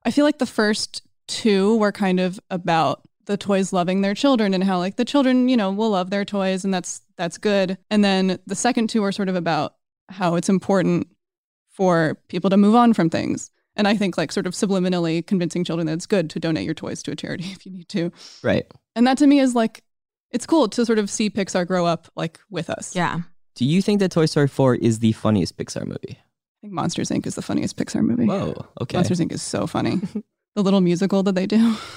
I 0.05 0.11
feel 0.11 0.25
like 0.25 0.39
the 0.39 0.45
first 0.45 1.03
two 1.27 1.77
were 1.77 1.91
kind 1.91 2.19
of 2.19 2.39
about 2.49 3.01
the 3.25 3.37
toys 3.37 3.71
loving 3.71 4.01
their 4.01 4.15
children 4.15 4.53
and 4.55 4.63
how 4.63 4.79
like 4.79 4.95
the 4.95 5.05
children, 5.05 5.47
you 5.49 5.55
know, 5.57 5.71
will 5.71 5.91
love 5.91 6.09
their 6.09 6.25
toys 6.25 6.63
and 6.65 6.73
that's 6.73 7.01
that's 7.17 7.37
good. 7.37 7.77
And 7.91 8.03
then 8.03 8.39
the 8.47 8.55
second 8.55 8.89
two 8.89 9.03
are 9.03 9.11
sort 9.11 9.29
of 9.29 9.35
about 9.35 9.75
how 10.09 10.35
it's 10.35 10.49
important 10.49 11.07
for 11.69 12.17
people 12.29 12.49
to 12.49 12.57
move 12.57 12.73
on 12.75 12.93
from 12.93 13.09
things. 13.09 13.51
And 13.79 13.87
I 13.87 13.95
think 13.95 14.17
like 14.17 14.31
sort 14.31 14.45
of 14.45 14.53
subliminally 14.53 15.25
convincing 15.25 15.63
children 15.63 15.87
that 15.87 15.93
it's 15.93 16.05
good 16.05 16.29
to 16.31 16.39
donate 16.39 16.65
your 16.65 16.73
toys 16.73 17.01
to 17.03 17.11
a 17.11 17.15
charity 17.15 17.45
if 17.51 17.65
you 17.65 17.71
need 17.71 17.87
to. 17.89 18.11
Right. 18.43 18.65
And 18.95 19.07
that 19.07 19.17
to 19.19 19.27
me 19.27 19.39
is 19.39 19.55
like 19.55 19.83
it's 20.31 20.45
cool 20.45 20.67
to 20.69 20.85
sort 20.85 20.99
of 20.99 21.09
see 21.09 21.29
Pixar 21.29 21.65
grow 21.65 21.85
up 21.85 22.07
like 22.15 22.39
with 22.49 22.69
us. 22.69 22.95
Yeah. 22.95 23.21
Do 23.55 23.65
you 23.65 23.81
think 23.81 23.99
that 24.01 24.11
Toy 24.11 24.25
Story 24.25 24.47
4 24.47 24.75
is 24.75 24.99
the 24.99 25.13
funniest 25.13 25.57
Pixar 25.57 25.85
movie? 25.85 26.17
I 26.19 26.59
think 26.61 26.73
Monsters 26.73 27.09
Inc. 27.09 27.25
is 27.25 27.35
the 27.35 27.41
funniest 27.41 27.77
Pixar 27.77 28.01
movie. 28.01 28.25
Whoa. 28.25 28.65
Okay. 28.81 28.97
Monsters 28.97 29.21
Inc. 29.21 29.31
is 29.31 29.41
so 29.41 29.65
funny. 29.65 30.01
the 30.55 30.61
little 30.63 30.81
musical 30.81 31.23
that 31.23 31.35
they 31.35 31.47
do. 31.47 31.75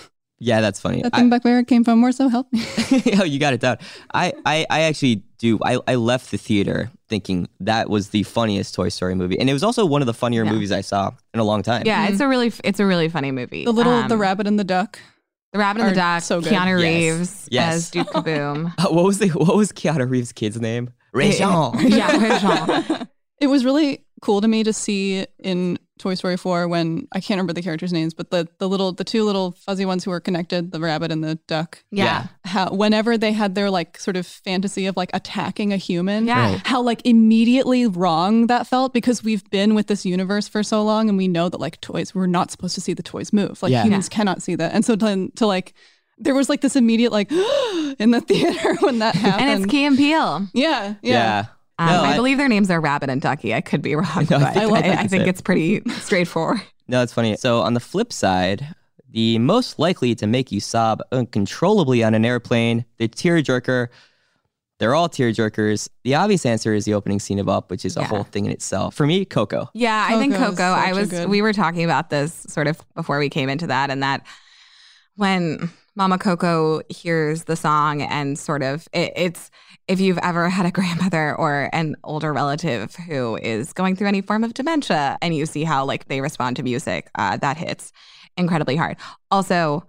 Yeah, 0.45 0.61
that's 0.61 0.81
funny. 0.81 1.03
That 1.03 1.15
I- 1.15 1.19
thing 1.19 1.31
back 1.31 1.45
where 1.45 1.61
it 1.61 1.69
came 1.69 1.85
from, 1.85 2.03
where 2.03 2.11
so 2.11 2.29
help 2.29 2.53
me. 2.53 2.65
oh, 3.17 3.23
you 3.23 3.39
got 3.39 3.55
it 3.55 3.61
down. 3.61 3.79
I, 4.13 4.33
I, 4.45 4.67
I 4.69 4.81
actually 4.81 5.23
do. 5.39 5.61
I, 5.65 5.79
I 5.87 5.95
left 5.95 6.33
the 6.33 6.37
theater 6.37 6.91
thinking 7.13 7.47
that 7.61 7.91
was 7.91 8.09
the 8.09 8.23
funniest 8.23 8.75
Toy 8.75 8.89
Story 8.89 9.15
movie, 9.15 9.39
and 9.39 9.51
it 9.51 9.53
was 9.53 9.63
also 9.63 9.85
one 9.85 10.01
of 10.03 10.07
the 10.07 10.15
funnier 10.15 10.45
Yeah. 10.45 10.53
movies 10.53 10.73
I 10.73 10.81
saw 10.81 11.11
in 11.35 11.41
a 11.41 11.45
long 11.45 11.63
time. 11.63 11.83
yeah 11.85 12.09
it's 12.09 12.21
a 12.21 12.27
really 12.27 12.51
it's 12.65 12.81
a 12.81 12.87
really 12.87 13.09
funny 13.11 13.31
movie 13.31 13.65
The 13.67 13.73
little 13.81 13.99
the 14.09 14.15
Um, 14.15 14.21
rabbit 14.21 14.47
and 14.47 14.59
the 14.59 14.65
duck. 14.65 14.99
the 15.53 15.59
rabbit 15.59 15.83
and 15.83 15.91
the 15.91 15.95
duck 15.97 16.23
so 16.23 16.41
good. 16.41 16.53
keanu 16.53 16.81
Yes. 16.81 17.19
reeves 17.19 17.49
Yes. 17.51 17.75
as 17.75 17.91
duke 17.91 18.11
Caboom 18.13 18.73
Uh, 18.79 18.89
what 18.97 19.05
was 19.05 19.19
the 19.19 19.29
what 19.29 19.57
was 19.57 19.71
Keanu 19.73 20.09
Reeves' 20.09 20.33
kid's 20.33 20.59
name? 20.61 20.91
Rejean. 21.15 21.91
yeah 21.99 22.09
Rejean. 22.25 23.09
It 23.41 23.49
was 23.49 23.65
really 23.65 24.05
cool 24.23 24.41
to 24.41 24.49
me 24.49 24.63
to 24.65 24.73
see 24.73 25.27
in 25.39 25.79
Toy 26.03 26.15
Story 26.15 26.37
4 26.37 26.67
when 26.67 27.07
I 27.13 27.21
can't 27.21 27.37
remember 27.39 27.53
the 27.53 27.63
characters' 27.63 27.93
names, 27.93 28.13
but 28.13 28.31
the 28.31 28.49
the 28.59 28.69
little 28.69 28.91
the 28.93 29.05
two 29.05 29.23
little 29.25 29.53
fuzzy 29.53 29.85
ones 29.87 30.03
who 30.05 30.11
were 30.11 30.19
connected, 30.21 30.73
the 30.73 30.81
rabbit 30.81 31.13
and 31.13 31.23
the 31.23 31.37
duck. 31.47 31.83
yeah 31.93 32.27
How 32.45 32.71
whenever 32.75 33.17
they 33.17 33.31
had 33.33 33.55
their 33.55 33.71
like 33.71 33.99
sort 34.01 34.17
of 34.17 34.27
fantasy 34.27 34.87
of 34.87 34.97
like 34.97 35.11
attacking 35.15 35.73
a 35.73 35.77
human, 35.77 36.27
Yeah. 36.27 36.55
Right. 36.55 36.67
how 36.67 36.83
like 36.83 37.01
immediately 37.07 37.87
wrong 37.87 38.49
that 38.49 38.67
felt 38.67 38.93
because 38.93 39.23
we've 39.23 39.49
been 39.51 39.75
with 39.77 39.87
this 39.87 40.05
universe 40.05 40.49
for 40.49 40.63
so 40.65 40.83
long 40.83 41.09
and 41.09 41.17
we 41.17 41.29
know 41.29 41.49
that 41.49 41.61
like 41.61 41.81
toys 41.81 42.15
we're 42.15 42.27
not 42.27 42.51
supposed 42.51 42.75
to 42.75 42.81
see 42.81 42.95
the 42.95 43.03
toys 43.05 43.33
move. 43.33 43.63
Like 43.63 43.71
Yeah. 43.73 43.85
humans 43.85 44.09
cannot 44.09 44.43
see 44.43 44.57
that. 44.57 44.75
And 44.75 44.85
so 44.85 44.97
to, 44.97 45.31
to 45.37 45.47
like 45.47 45.73
there 46.19 46.35
was 46.35 46.49
like 46.49 46.61
this 46.63 46.75
immediate 46.77 47.13
like 47.13 47.31
in 47.99 48.11
the 48.11 48.21
theater 48.29 48.75
when 48.81 48.99
that 48.99 49.15
happened. 49.15 49.49
and 49.51 49.63
it's 49.63 49.71
key 49.71 49.85
and 49.85 49.97
peele 49.97 50.49
yeah, 50.53 50.95
yeah. 51.03 51.13
Yeah. 51.13 51.45
Um, 51.79 51.87
No, 51.89 52.03
I, 52.03 52.11
I- 52.13 52.17
believe 52.17 52.39
their 52.39 52.49
names 52.49 52.71
are 52.71 52.81
Rabbit 52.81 53.11
and 53.11 53.21
Ducky. 53.21 53.55
I 53.55 53.61
could 53.61 53.83
be 53.83 53.95
wrong, 53.95 54.27
No, 54.31 54.37
I 54.39 54.41
but 54.41 54.55
think- 54.55 54.73
I, 54.73 54.89
I 54.91 55.01
I 55.03 55.07
think 55.09 55.27
it's 55.27 55.41
pretty 55.41 55.83
straightforward. 56.01 56.61
No, 56.89 57.03
it's 57.03 57.13
funny. 57.13 57.37
So 57.37 57.61
on 57.61 57.75
the 57.75 57.81
flip 57.81 58.13
side, 58.13 58.75
the 59.11 59.39
most 59.39 59.79
likely 59.79 60.15
to 60.17 60.27
make 60.27 60.51
you 60.53 60.61
sob 60.61 61.01
uncontrollably 61.13 62.03
on 62.03 62.15
an 62.15 62.25
airplane, 62.25 62.85
the 62.99 63.09
tearjerker. 63.09 63.89
They're 64.79 64.95
all 64.95 65.09
tearjerkers. 65.09 65.89
The 66.03 66.17
obvious 66.17 66.45
answer 66.45 66.75
is 66.75 66.85
the 66.87 66.95
opening 66.95 67.21
scene 67.21 67.39
of 67.39 67.49
Up, 67.49 67.71
which 67.71 67.85
is 67.85 67.97
a 67.97 68.01
Yeah. 68.01 68.07
whole 68.09 68.25
thing 68.25 68.47
in 68.47 68.51
itself. 68.53 68.95
For 68.97 69.07
me, 69.07 69.25
Coco. 69.25 69.71
Yeah, 69.75 70.07
I 70.11 70.19
think 70.19 70.35
Coco. 70.35 70.63
I 70.65 70.93
was. 70.93 71.09
good- 71.11 71.29
We 71.29 71.41
were 71.41 71.53
talking 71.53 71.85
about 71.85 72.11
this 72.11 72.35
sort 72.49 72.67
of 72.67 72.81
before 72.95 73.19
we 73.21 73.29
came 73.29 73.49
into 73.49 73.69
that, 73.69 73.91
and 73.91 74.03
that 74.03 74.27
when 75.17 75.71
Mama 75.95 76.19
Coco 76.19 76.81
hears 76.89 77.45
the 77.45 77.57
song 77.57 78.01
and 78.01 78.39
sort 78.39 78.63
of 78.63 78.89
it, 78.93 79.13
it's 79.15 79.51
if 79.89 80.01
you've 80.01 80.19
ever 80.19 80.49
had 80.49 80.65
a 80.65 80.71
grandmother 80.79 81.35
or 81.37 81.69
an 81.73 81.97
older 82.05 82.33
relative 82.33 82.95
who 82.95 83.37
is 83.37 83.73
going 83.73 83.97
through 83.97 84.09
any 84.09 84.23
form 84.23 84.45
of 84.45 84.55
dementia, 84.55 85.19
and 85.21 85.35
you 85.35 85.47
see 85.47 85.65
how 85.65 85.85
like 85.85 86.09
they 86.09 86.21
respond 86.21 86.57
to 86.57 86.63
music, 86.63 87.11
uh, 87.17 87.37
that 87.39 87.57
hits 87.57 87.93
incredibly 88.37 88.77
hard. 88.77 88.97
Also. 89.31 89.87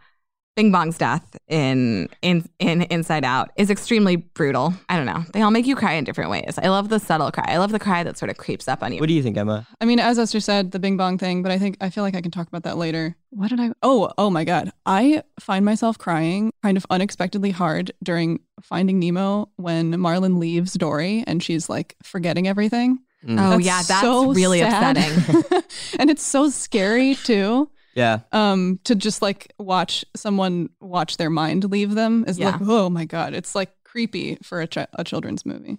Bing 0.55 0.71
Bong's 0.71 0.97
death 0.97 1.35
in 1.47 2.09
in 2.21 2.47
in 2.59 2.83
Inside 2.83 3.25
Out 3.25 3.51
is 3.55 3.71
extremely 3.71 4.17
brutal. 4.17 4.73
I 4.87 4.97
don't 4.97 5.07
know. 5.07 5.25
They 5.33 5.41
all 5.41 5.49
make 5.49 5.65
you 5.65 5.75
cry 5.75 5.93
in 5.93 6.03
different 6.03 6.29
ways. 6.29 6.59
I 6.61 6.67
love 6.67 6.89
the 6.89 6.99
subtle 6.99 7.31
cry. 7.31 7.45
I 7.47 7.57
love 7.57 7.71
the 7.71 7.79
cry 7.79 8.03
that 8.03 8.17
sort 8.17 8.29
of 8.29 8.37
creeps 8.37 8.67
up 8.67 8.83
on 8.83 8.93
you. 8.93 8.99
What 8.99 9.07
do 9.07 9.13
you 9.13 9.23
think, 9.23 9.35
Emma? 9.35 9.67
I 9.81 9.85
mean, 9.85 9.99
as 9.99 10.19
Esther 10.19 10.39
said, 10.39 10.71
the 10.71 10.79
Bing 10.79 10.95
Bong 10.95 11.17
thing, 11.17 11.41
but 11.41 11.51
I 11.51 11.57
think 11.57 11.77
I 11.81 11.89
feel 11.89 12.03
like 12.03 12.15
I 12.15 12.21
can 12.21 12.31
talk 12.31 12.47
about 12.47 12.63
that 12.63 12.77
later. 12.77 13.15
What 13.31 13.49
did 13.49 13.59
I? 13.59 13.71
Oh, 13.81 14.11
oh 14.17 14.29
my 14.29 14.43
God! 14.43 14.71
I 14.85 15.23
find 15.39 15.65
myself 15.65 15.97
crying 15.97 16.51
kind 16.61 16.77
of 16.77 16.85
unexpectedly 16.89 17.51
hard 17.51 17.91
during 18.03 18.39
Finding 18.61 18.99
Nemo 18.99 19.49
when 19.55 19.99
Marlin 19.99 20.39
leaves 20.39 20.73
Dory 20.73 21.23
and 21.25 21.41
she's 21.41 21.67
like 21.67 21.95
forgetting 22.03 22.47
everything. 22.47 22.99
Mm. 23.25 23.39
Oh, 23.39 23.57
yeah, 23.57 23.81
that's 23.83 24.01
so 24.01 24.33
really 24.33 24.59
sad. 24.59 24.97
upsetting. 24.97 25.63
and 25.99 26.09
it's 26.09 26.23
so 26.23 26.49
scary 26.49 27.15
too. 27.15 27.69
Yeah. 27.95 28.19
Um, 28.31 28.79
to 28.85 28.95
just 28.95 29.21
like 29.21 29.53
watch 29.59 30.03
someone 30.15 30.69
watch 30.79 31.17
their 31.17 31.29
mind 31.29 31.69
leave 31.69 31.93
them 31.95 32.25
is 32.27 32.39
like, 32.39 32.61
oh 32.61 32.89
my 32.89 33.05
God! 33.05 33.33
It's 33.33 33.53
like 33.55 33.71
creepy 33.83 34.37
for 34.41 34.61
a, 34.61 34.67
ch- 34.67 34.77
a 34.93 35.03
children's 35.03 35.45
movie. 35.45 35.77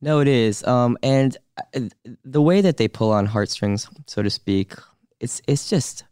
No, 0.00 0.20
it 0.20 0.28
is. 0.28 0.62
Um, 0.64 0.96
and 1.02 1.36
uh, 1.74 1.80
the 2.24 2.42
way 2.42 2.60
that 2.60 2.76
they 2.76 2.88
pull 2.88 3.12
on 3.12 3.26
heartstrings, 3.26 3.88
so 4.06 4.22
to 4.22 4.30
speak, 4.30 4.74
it's 5.20 5.40
it's 5.46 5.68
just 5.68 6.04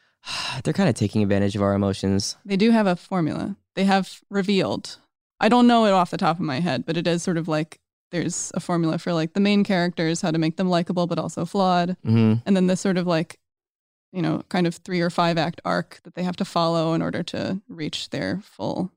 they're 0.64 0.72
kind 0.72 0.88
of 0.88 0.94
taking 0.94 1.22
advantage 1.22 1.56
of 1.56 1.62
our 1.62 1.74
emotions. 1.74 2.36
They 2.44 2.56
do 2.56 2.70
have 2.70 2.86
a 2.86 2.96
formula. 2.96 3.56
They 3.74 3.84
have 3.84 4.20
revealed. 4.30 4.98
I 5.40 5.48
don't 5.48 5.66
know 5.66 5.86
it 5.86 5.92
off 5.92 6.10
the 6.10 6.16
top 6.18 6.36
of 6.38 6.44
my 6.44 6.60
head, 6.60 6.86
but 6.86 6.96
it 6.96 7.06
is 7.06 7.22
sort 7.22 7.36
of 7.36 7.48
like 7.48 7.80
there's 8.10 8.52
a 8.54 8.60
formula 8.60 8.98
for 8.98 9.12
like 9.12 9.32
the 9.32 9.40
main 9.40 9.64
characters, 9.64 10.20
how 10.20 10.30
to 10.30 10.38
make 10.38 10.56
them 10.56 10.68
likable 10.68 11.06
but 11.06 11.18
also 11.18 11.44
flawed. 11.44 11.96
hmm 12.04 12.34
And 12.46 12.54
then 12.54 12.66
this 12.66 12.80
sort 12.80 12.98
of 12.98 13.06
like, 13.06 13.38
you 14.12 14.22
know, 14.22 14.42
kind 14.48 14.66
of 14.66 14.74
three 14.76 15.00
or 15.00 15.10
five 15.10 15.38
act 15.38 15.60
arc 15.64 16.00
that 16.04 16.14
they 16.14 16.22
have 16.22 16.36
to 16.36 16.44
follow 16.44 16.94
in 16.94 17.02
order 17.02 17.22
to 17.24 17.60
reach 17.68 18.10
their 18.10 18.40
full 18.42 18.90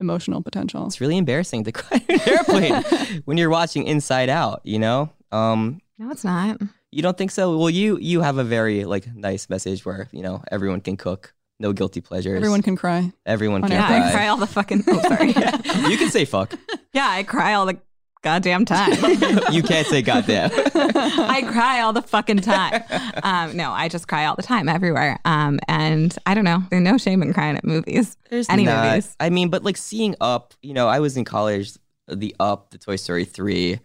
emotional 0.00 0.42
potential. 0.42 0.86
It's 0.86 1.00
really 1.00 1.16
embarrassing 1.18 1.64
to 1.64 1.72
cry 1.80 2.02
in 2.08 2.20
an 2.20 2.28
airplane 2.28 3.22
when 3.26 3.36
you're 3.36 3.50
watching 3.50 3.84
Inside 3.86 4.28
Out. 4.28 4.60
You 4.64 4.78
know, 4.78 5.10
um, 5.32 5.80
no, 5.98 6.10
it's 6.10 6.24
not. 6.24 6.60
you 6.90 7.02
don't 7.02 7.16
think 7.16 7.30
so? 7.30 7.56
Well, 7.58 7.70
you 7.70 7.98
you 7.98 8.22
have 8.22 8.38
a 8.38 8.44
very 8.44 8.84
like 8.84 9.06
nice 9.14 9.48
message 9.48 9.84
where 9.84 10.08
you 10.12 10.22
know 10.22 10.42
everyone 10.50 10.80
can 10.80 10.96
cook, 10.96 11.34
no 11.58 11.72
guilty 11.72 12.00
pleasures. 12.00 12.36
Everyone 12.36 12.62
can 12.62 12.76
cry. 12.76 13.12
everyone 13.26 13.62
can 13.62 13.72
Yeah, 13.72 13.86
cry. 13.86 14.08
I 14.08 14.12
cry 14.12 14.26
all 14.28 14.36
the 14.38 14.46
fucking. 14.46 14.84
Oh, 14.88 15.00
sorry. 15.02 15.28
you 15.90 15.96
can 15.98 16.10
say 16.10 16.24
fuck. 16.24 16.54
yeah, 16.92 17.06
I 17.08 17.22
cry 17.22 17.52
all 17.54 17.66
the 17.66 17.78
goddamn 18.22 18.64
time. 18.64 18.92
you 19.52 19.62
can't 19.62 19.86
say 19.86 20.02
goddamn. 20.02 20.50
I 20.74 21.42
cry 21.50 21.80
all 21.80 21.92
the 21.92 22.02
fucking 22.02 22.38
time. 22.40 22.82
Um, 23.22 23.56
no, 23.56 23.70
I 23.70 23.88
just 23.88 24.08
cry 24.08 24.26
all 24.26 24.36
the 24.36 24.42
time 24.42 24.68
everywhere. 24.68 25.18
Um, 25.24 25.58
and 25.68 26.16
I 26.26 26.34
don't 26.34 26.44
know. 26.44 26.62
There's 26.70 26.82
no 26.82 26.98
shame 26.98 27.22
in 27.22 27.32
crying 27.32 27.56
at 27.56 27.64
movies. 27.64 28.16
There's 28.28 28.48
Any 28.48 28.64
not. 28.64 28.86
movies. 28.88 29.16
I 29.20 29.30
mean, 29.30 29.48
but 29.48 29.64
like 29.64 29.76
seeing 29.76 30.14
up, 30.20 30.54
you 30.62 30.74
know, 30.74 30.88
I 30.88 31.00
was 31.00 31.16
in 31.16 31.24
college 31.24 31.72
the 32.08 32.34
Up, 32.40 32.70
the 32.70 32.78
Toy 32.78 32.96
Story 32.96 33.24
3. 33.24 33.78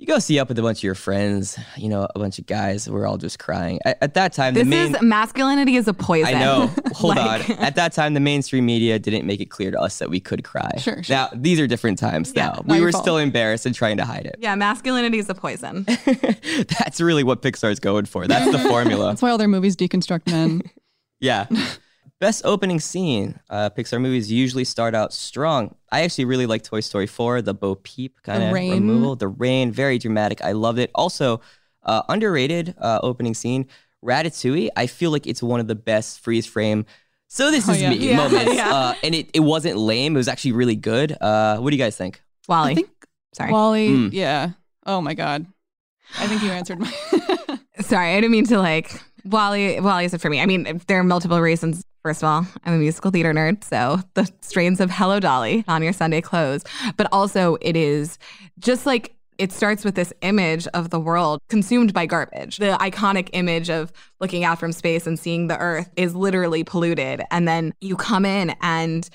You 0.00 0.06
go 0.06 0.18
see 0.18 0.38
Up 0.38 0.48
with 0.48 0.58
a 0.58 0.62
bunch 0.62 0.78
of 0.78 0.82
your 0.84 0.94
friends, 0.94 1.58
you 1.76 1.90
know, 1.90 2.08
a 2.14 2.18
bunch 2.18 2.38
of 2.38 2.46
guys. 2.46 2.88
We're 2.88 3.06
all 3.06 3.18
just 3.18 3.38
crying. 3.38 3.80
At, 3.84 3.98
at 4.00 4.14
that 4.14 4.32
time, 4.32 4.54
This 4.54 4.62
the 4.64 4.70
main. 4.70 4.94
is 4.94 5.02
masculinity 5.02 5.76
is 5.76 5.88
a 5.88 5.92
poison. 5.92 6.34
I 6.36 6.40
know. 6.40 6.70
Hold 6.94 7.16
Like- 7.18 7.50
on. 7.50 7.56
At 7.58 7.74
that 7.74 7.92
time, 7.92 8.14
the 8.14 8.20
mainstream 8.20 8.64
media 8.64 8.98
didn't 8.98 9.26
make 9.26 9.42
it 9.42 9.50
clear 9.50 9.70
to 9.70 9.78
us 9.78 9.98
that 9.98 10.08
we 10.08 10.18
could 10.18 10.42
cry. 10.42 10.70
Sure, 10.78 11.02
sure. 11.02 11.14
Now, 11.14 11.28
these 11.34 11.60
are 11.60 11.66
different 11.66 11.98
times 11.98 12.32
Yeah, 12.34 12.46
now. 12.46 12.62
We 12.64 12.80
were 12.80 12.92
fault. 12.92 13.04
still 13.04 13.18
embarrassed 13.18 13.66
and 13.66 13.74
trying 13.74 13.98
to 13.98 14.06
hide 14.06 14.24
it. 14.24 14.36
Yeah, 14.38 14.54
masculinity 14.54 15.18
is 15.18 15.28
a 15.28 15.34
poison. 15.34 15.84
That's 16.78 16.98
really 17.02 17.22
what 17.22 17.42
Pixar's 17.42 17.78
going 17.78 18.06
for. 18.06 18.26
That's 18.26 18.50
the 18.50 18.58
formula. 18.70 19.08
That's 19.08 19.20
why 19.20 19.28
all 19.30 19.36
their 19.38 19.48
movies 19.48 19.76
deconstruct 19.76 20.30
men. 20.30 20.62
Yeah. 21.20 21.44
Best 22.20 22.42
opening 22.44 22.80
scene. 22.80 23.40
Uh, 23.48 23.70
Pixar 23.70 23.98
movies 24.00 24.30
usually 24.30 24.64
start 24.64 24.94
out 24.94 25.12
strong. 25.14 25.74
I 25.90 26.02
actually 26.02 26.26
really 26.26 26.44
like 26.44 26.62
Toy 26.62 26.80
Story 26.80 27.06
4, 27.06 27.40
the 27.40 27.54
Bo 27.54 27.76
Peep 27.76 28.22
kind 28.22 28.42
of 28.42 28.52
removal. 28.52 29.16
The 29.16 29.28
rain, 29.28 29.72
very 29.72 29.96
dramatic. 29.98 30.42
I 30.44 30.52
loved 30.52 30.78
it. 30.78 30.90
Also, 30.94 31.40
uh, 31.82 32.02
underrated 32.10 32.74
uh, 32.78 33.00
opening 33.02 33.32
scene. 33.32 33.66
Ratatouille. 34.04 34.68
I 34.76 34.86
feel 34.86 35.10
like 35.10 35.26
it's 35.26 35.42
one 35.42 35.60
of 35.60 35.66
the 35.66 35.74
best 35.74 36.20
freeze 36.20 36.44
frame. 36.46 36.84
So 37.28 37.50
this 37.50 37.66
Oh, 37.68 37.72
is 37.72 37.80
yeah. 37.80 37.88
me 37.90 37.96
Yeah, 38.10 38.16
moments. 38.16 38.54
yeah. 38.54 38.70
Uh, 38.74 38.94
and 39.02 39.14
it, 39.14 39.30
it 39.32 39.40
wasn't 39.40 39.78
lame. 39.78 40.14
It 40.14 40.18
was 40.18 40.28
actually 40.28 40.52
really 40.52 40.76
good. 40.76 41.16
Uh, 41.20 41.56
what 41.56 41.70
do 41.70 41.76
you 41.76 41.82
guys 41.82 41.96
think? 41.96 42.20
WALL-E. 42.48 42.70
I 42.72 42.74
think 42.74 42.90
Sorry. 43.32 43.50
WALL-E, 43.52 43.88
Mm. 43.88 44.10
yeah. 44.12 44.50
Oh 44.84 45.00
my 45.00 45.14
God. 45.14 45.46
I 46.18 46.26
think 46.26 46.42
you 46.42 46.50
answered 46.50 46.80
my. 46.80 46.90
Sorry, 47.80 48.10
I 48.12 48.20
didn't 48.20 48.32
mean 48.32 48.46
to 48.46 48.58
like 48.58 48.90
WALL-E. 49.24 49.80
WALL-E 49.80 50.04
is 50.04 50.12
it 50.12 50.20
for 50.20 50.28
me. 50.28 50.40
I 50.40 50.44
mean, 50.46 50.82
there 50.86 50.98
are 50.98 51.04
multiple 51.04 51.40
reasons. 51.40 51.82
First 52.02 52.22
of 52.22 52.28
all, 52.28 52.46
I'm 52.64 52.74
a 52.74 52.78
musical 52.78 53.10
theater 53.10 53.34
nerd, 53.34 53.62
so 53.62 54.00
the 54.14 54.30
strains 54.40 54.80
of 54.80 54.90
"Hello 54.90 55.20
Dolly" 55.20 55.64
on 55.68 55.82
your 55.82 55.92
Sunday 55.92 56.20
clothes, 56.22 56.64
but 56.96 57.06
also 57.12 57.58
it 57.60 57.76
is 57.76 58.18
just 58.58 58.86
like 58.86 59.14
it 59.36 59.52
starts 59.52 59.84
with 59.84 59.94
this 59.94 60.12
image 60.20 60.66
of 60.68 60.90
the 60.90 61.00
world 61.00 61.40
consumed 61.48 61.92
by 61.94 62.06
garbage. 62.06 62.58
The 62.58 62.76
iconic 62.80 63.30
image 63.32 63.70
of 63.70 63.92
looking 64.20 64.44
out 64.44 64.58
from 64.58 64.72
space 64.72 65.06
and 65.06 65.18
seeing 65.18 65.46
the 65.46 65.58
Earth 65.58 65.90
is 65.96 66.14
literally 66.14 66.64
polluted, 66.64 67.22
and 67.30 67.46
then 67.46 67.74
you 67.80 67.96
come 67.96 68.24
in 68.24 68.54
and 68.62 69.08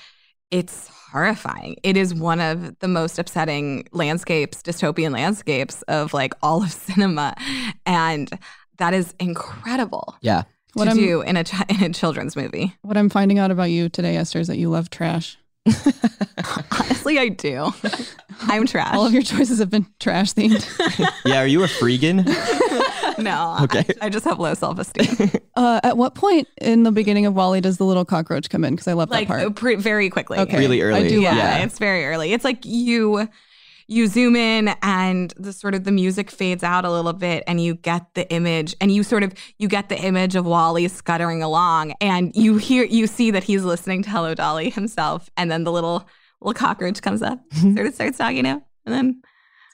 it's 0.50 0.88
horrifying. 1.10 1.76
It 1.82 1.96
is 1.96 2.14
one 2.14 2.40
of 2.40 2.78
the 2.78 2.88
most 2.88 3.18
upsetting 3.18 3.88
landscapes, 3.92 4.62
dystopian 4.62 5.12
landscapes 5.12 5.82
of 5.82 6.12
like 6.14 6.34
all 6.42 6.62
of 6.62 6.70
cinema. 6.88 7.34
And 7.84 8.30
that 8.78 8.94
is 8.94 9.14
incredible 9.18 10.16
Yeah. 10.20 10.42
What 10.76 10.84
to 10.84 10.90
I'm- 10.90 10.96
do 10.98 11.20
in 11.22 11.36
a, 11.36 11.44
chi- 11.44 11.64
in 11.70 11.82
a 11.82 11.92
children's 11.92 12.36
movie. 12.36 12.74
What 12.82 12.96
I'm 12.96 13.08
finding 13.08 13.38
out 13.38 13.50
about 13.50 13.70
you 13.70 13.88
today, 13.88 14.16
Esther, 14.16 14.38
is 14.40 14.46
that 14.48 14.58
you 14.58 14.68
love 14.70 14.90
trash. 14.90 15.36
Honestly, 16.78 17.18
I 17.18 17.28
do. 17.28 17.72
I'm 18.42 18.66
trash. 18.66 18.94
All 18.94 19.06
of 19.06 19.12
your 19.12 19.22
choices 19.22 19.58
have 19.58 19.70
been 19.70 19.86
trash 19.98 20.32
themed. 20.34 20.64
Yeah, 21.24 21.40
are 21.40 21.46
you 21.46 21.64
a 21.64 21.66
freegan? 21.66 22.24
no, 23.18 23.56
Okay. 23.62 23.84
I, 24.00 24.06
I 24.06 24.08
just 24.10 24.24
have 24.26 24.38
low 24.38 24.54
self 24.54 24.78
esteem. 24.78 25.30
Uh, 25.56 25.80
at 25.82 25.96
what 25.96 26.14
point 26.14 26.46
in 26.60 26.82
the 26.82 26.92
beginning 26.92 27.24
of 27.26 27.34
WALL-E 27.34 27.60
does 27.62 27.78
the 27.78 27.84
little 27.84 28.04
cockroach 28.04 28.50
come 28.50 28.64
in? 28.64 28.74
Because 28.74 28.86
I 28.88 28.92
love 28.92 29.10
like 29.10 29.26
that 29.28 29.38
part. 29.38 29.56
pre- 29.56 29.74
very 29.76 30.10
quickly. 30.10 30.38
Okay. 30.38 30.58
Really 30.58 30.82
early. 30.82 31.06
I 31.06 31.08
do 31.08 31.20
yeah, 31.20 31.30
love 31.30 31.38
Yeah. 31.38 31.64
it's 31.64 31.78
very 31.78 32.04
early. 32.04 32.32
It's 32.32 32.44
like 32.44 32.64
you 32.64 33.26
you 33.88 34.06
zoom 34.08 34.34
in 34.34 34.74
and 34.82 35.32
the 35.36 35.52
sort 35.52 35.74
of 35.74 35.84
the 35.84 35.92
music 35.92 36.30
fades 36.30 36.62
out 36.64 36.84
a 36.84 36.90
little 36.90 37.12
bit 37.12 37.44
and 37.46 37.62
you 37.62 37.74
get 37.74 38.14
the 38.14 38.28
image 38.32 38.74
and 38.80 38.92
you 38.92 39.02
sort 39.02 39.22
of 39.22 39.32
you 39.58 39.68
get 39.68 39.88
the 39.88 39.98
image 39.98 40.34
of 40.34 40.44
WALL-E 40.44 40.88
scuttering 40.88 41.42
along 41.42 41.94
and 42.00 42.34
you 42.34 42.56
hear 42.56 42.84
you 42.84 43.06
see 43.06 43.30
that 43.30 43.44
he's 43.44 43.62
listening 43.64 44.02
to 44.02 44.10
Hello 44.10 44.34
Dolly 44.34 44.70
himself 44.70 45.30
and 45.36 45.50
then 45.50 45.64
the 45.64 45.72
little 45.72 46.08
little 46.40 46.54
cockroach 46.54 47.00
comes 47.00 47.22
up 47.22 47.38
mm-hmm. 47.50 47.74
sort 47.74 47.86
of 47.86 47.94
starts 47.94 48.18
talking 48.18 48.42
to 48.44 48.48
him 48.50 48.62
and 48.84 48.94
then 48.94 49.22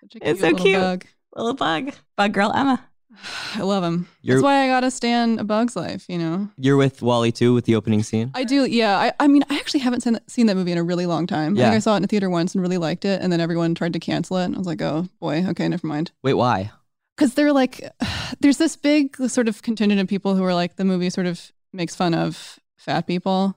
Such 0.00 0.16
a 0.22 0.30
it's 0.30 0.40
so 0.40 0.48
little 0.48 0.64
cute. 0.64 0.80
bug. 0.80 1.06
little 1.34 1.54
bug. 1.54 1.92
Bug 2.16 2.32
girl 2.32 2.52
Emma 2.54 2.84
I 3.54 3.62
love 3.62 3.84
him. 3.84 4.08
You're- 4.22 4.36
That's 4.36 4.44
why 4.44 4.64
I 4.64 4.66
gotta 4.68 4.90
stand 4.90 5.40
a 5.40 5.44
bug's 5.44 5.76
life. 5.76 6.04
You 6.08 6.18
know. 6.18 6.48
You're 6.56 6.76
with 6.76 7.02
WALL-E 7.02 7.32
too 7.32 7.54
with 7.54 7.64
the 7.64 7.74
opening 7.74 8.02
scene? 8.02 8.30
I 8.34 8.44
do. 8.44 8.64
Yeah. 8.64 8.96
I, 8.98 9.12
I 9.20 9.28
mean, 9.28 9.42
I 9.50 9.56
actually 9.56 9.80
haven't 9.80 10.00
seen, 10.02 10.18
seen 10.28 10.46
that 10.46 10.56
movie 10.56 10.72
in 10.72 10.78
a 10.78 10.82
really 10.84 11.06
long 11.06 11.26
time. 11.26 11.56
I 11.56 11.60
Yeah. 11.60 11.66
think 11.66 11.76
I 11.76 11.78
saw 11.80 11.94
it 11.94 11.98
in 11.98 12.04
a 12.04 12.06
theater 12.08 12.30
once 12.30 12.54
and 12.54 12.62
really 12.62 12.78
liked 12.78 13.04
it, 13.04 13.20
and 13.22 13.32
then 13.32 13.40
everyone 13.40 13.74
tried 13.74 13.92
to 13.94 13.98
cancel 14.00 14.36
it. 14.38 14.44
And 14.46 14.54
I 14.54 14.58
was 14.58 14.66
like, 14.66 14.82
oh 14.82 15.08
boy, 15.20 15.44
okay, 15.48 15.68
never 15.68 15.86
mind. 15.86 16.12
Wait, 16.22 16.34
why? 16.34 16.70
because 17.16 17.34
they're 17.34 17.52
like 17.52 17.86
there's 18.40 18.56
this 18.56 18.74
big 18.74 19.14
sort 19.28 19.46
of 19.46 19.60
contingent 19.62 20.00
of 20.00 20.08
people 20.08 20.34
who 20.34 20.42
are 20.44 20.54
like 20.54 20.76
the 20.76 20.84
movie 20.84 21.10
sort 21.10 21.26
of 21.26 21.52
makes 21.72 21.94
fun 21.94 22.14
of 22.14 22.58
fat 22.78 23.06
people 23.06 23.54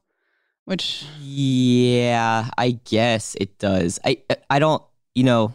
which 0.66 1.06
Yeah, 1.22 2.50
I 2.58 2.72
guess 2.84 3.36
it 3.40 3.58
does. 3.60 4.00
I 4.04 4.22
I 4.50 4.60
don't, 4.60 4.84
you 5.14 5.24
know, 5.24 5.54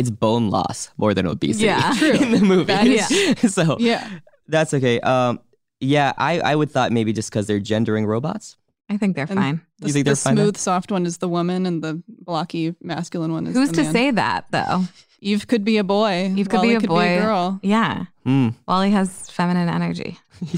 it's 0.00 0.10
bone 0.10 0.50
loss 0.50 0.90
more 0.96 1.12
than 1.14 1.26
obesity 1.26 1.66
Yeah. 1.66 1.92
True. 2.00 2.12
in 2.22 2.30
the 2.32 2.40
movie. 2.40 2.64
That 2.72 2.86
is- 2.86 3.54
so 3.58 3.76
yeah 3.78 4.08
that's 4.48 4.72
okay. 4.74 4.98
Um, 5.00 5.38
yeah, 5.80 6.12
I 6.18 6.40
I 6.40 6.54
would 6.58 6.70
thought 6.74 6.90
maybe 6.92 7.12
just 7.12 7.30
because 7.30 7.46
they're 7.46 7.60
gendering 7.72 8.04
robots. 8.06 8.56
I 8.92 8.96
think 8.98 9.14
they're 9.14 9.30
And 9.30 9.38
fine 9.38 9.56
the, 9.78 9.86
You 9.86 9.92
think 9.94 10.04
the 10.04 10.08
they're 10.10 10.16
fine 10.16 10.34
then? 10.36 10.44
smooth 10.46 10.56
soft 10.56 10.90
one 10.90 11.06
is 11.06 11.18
the 11.18 11.28
woman 11.28 11.64
and 11.66 11.80
the 11.86 12.02
blocky 12.08 12.74
masculine 12.82 13.32
one 13.32 13.46
is 13.46 13.54
who's 13.54 13.68
the 13.70 13.76
to 13.76 13.82
man. 13.84 13.92
say 13.92 14.10
that 14.10 14.46
though 14.50 14.82
eve 15.20 15.46
could 15.46 15.64
be 15.64 15.76
a 15.78 15.84
boy 15.84 16.32
Eve 16.36 16.48
could 16.48 16.58
WALL-E 16.64 16.78
be 16.78 16.84
a 16.84 16.88
boy 16.88 17.08
girl 17.22 17.60
yeah 17.62 18.06
Hmm. 18.26 18.48
WALL-E 18.66 18.90
has 18.90 19.30
feminine 19.30 19.68
energy 19.68 20.18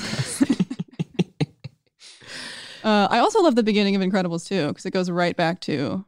uh, 2.84 3.06
i 3.10 3.18
also 3.18 3.40
love 3.42 3.54
the 3.54 3.62
beginning 3.62 3.94
of 3.96 4.02
incredibles 4.02 4.46
2 4.48 4.68
because 4.68 4.86
it 4.86 4.92
goes 4.92 5.10
right 5.10 5.36
back 5.36 5.60
to 5.60 6.04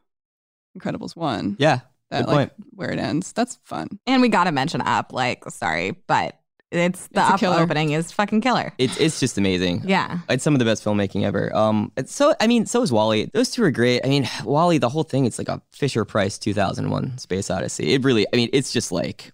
incredibles 0.79 1.15
1 1.17 1.57
Yeah, 1.59 1.81
that 2.11 2.27
good 2.27 2.33
like 2.33 2.57
point. 2.57 2.69
where 2.75 2.91
it 2.91 2.99
ends 2.99 3.33
that's 3.33 3.57
fun 3.65 3.89
And 4.07 4.23
we 4.23 4.29
got 4.29 4.45
to 4.45 4.53
mention 4.53 4.81
Up. 4.81 5.13
Like, 5.13 5.45
sorry, 5.51 5.93
but 6.07 6.39
it's 6.71 7.07
the 7.09 7.21
It's 7.21 7.31
a 7.31 7.35
Up 7.35 7.41
killer. 7.41 7.61
opening 7.61 7.91
is 7.93 8.11
fucking 8.11 8.41
killer. 8.41 8.73
It's 8.79 8.97
it's 8.99 9.21
just 9.21 9.39
amazing. 9.39 9.83
Yeah. 9.87 10.19
It's 10.29 10.43
some 10.43 10.55
of 10.55 10.59
the 10.59 10.65
best 10.65 10.85
filmmaking 10.85 11.23
ever. 11.25 11.55
Um, 11.55 11.93
it's 11.97 12.13
so 12.13 12.35
I 12.41 12.47
mean, 12.49 12.67
so 12.67 12.83
is 12.83 12.91
WALL-E. 12.91 13.31
Those 13.33 13.51
two 13.53 13.63
are 13.63 13.71
great. 13.71 14.05
I 14.05 14.09
mean, 14.09 14.29
WALL-E, 14.45 14.79
the 14.79 14.89
whole 14.89 15.05
thing, 15.05 15.25
it's 15.25 15.39
like 15.39 15.49
a 15.49 15.63
Fisher 15.73 16.05
Price 16.05 16.37
2001 16.39 17.19
Space 17.19 17.49
Odyssey. 17.51 17.93
It 17.95 18.03
really, 18.03 18.27
I 18.33 18.37
mean, 18.37 18.51
it's 18.53 18.73
just 18.73 18.91
like, 18.91 19.33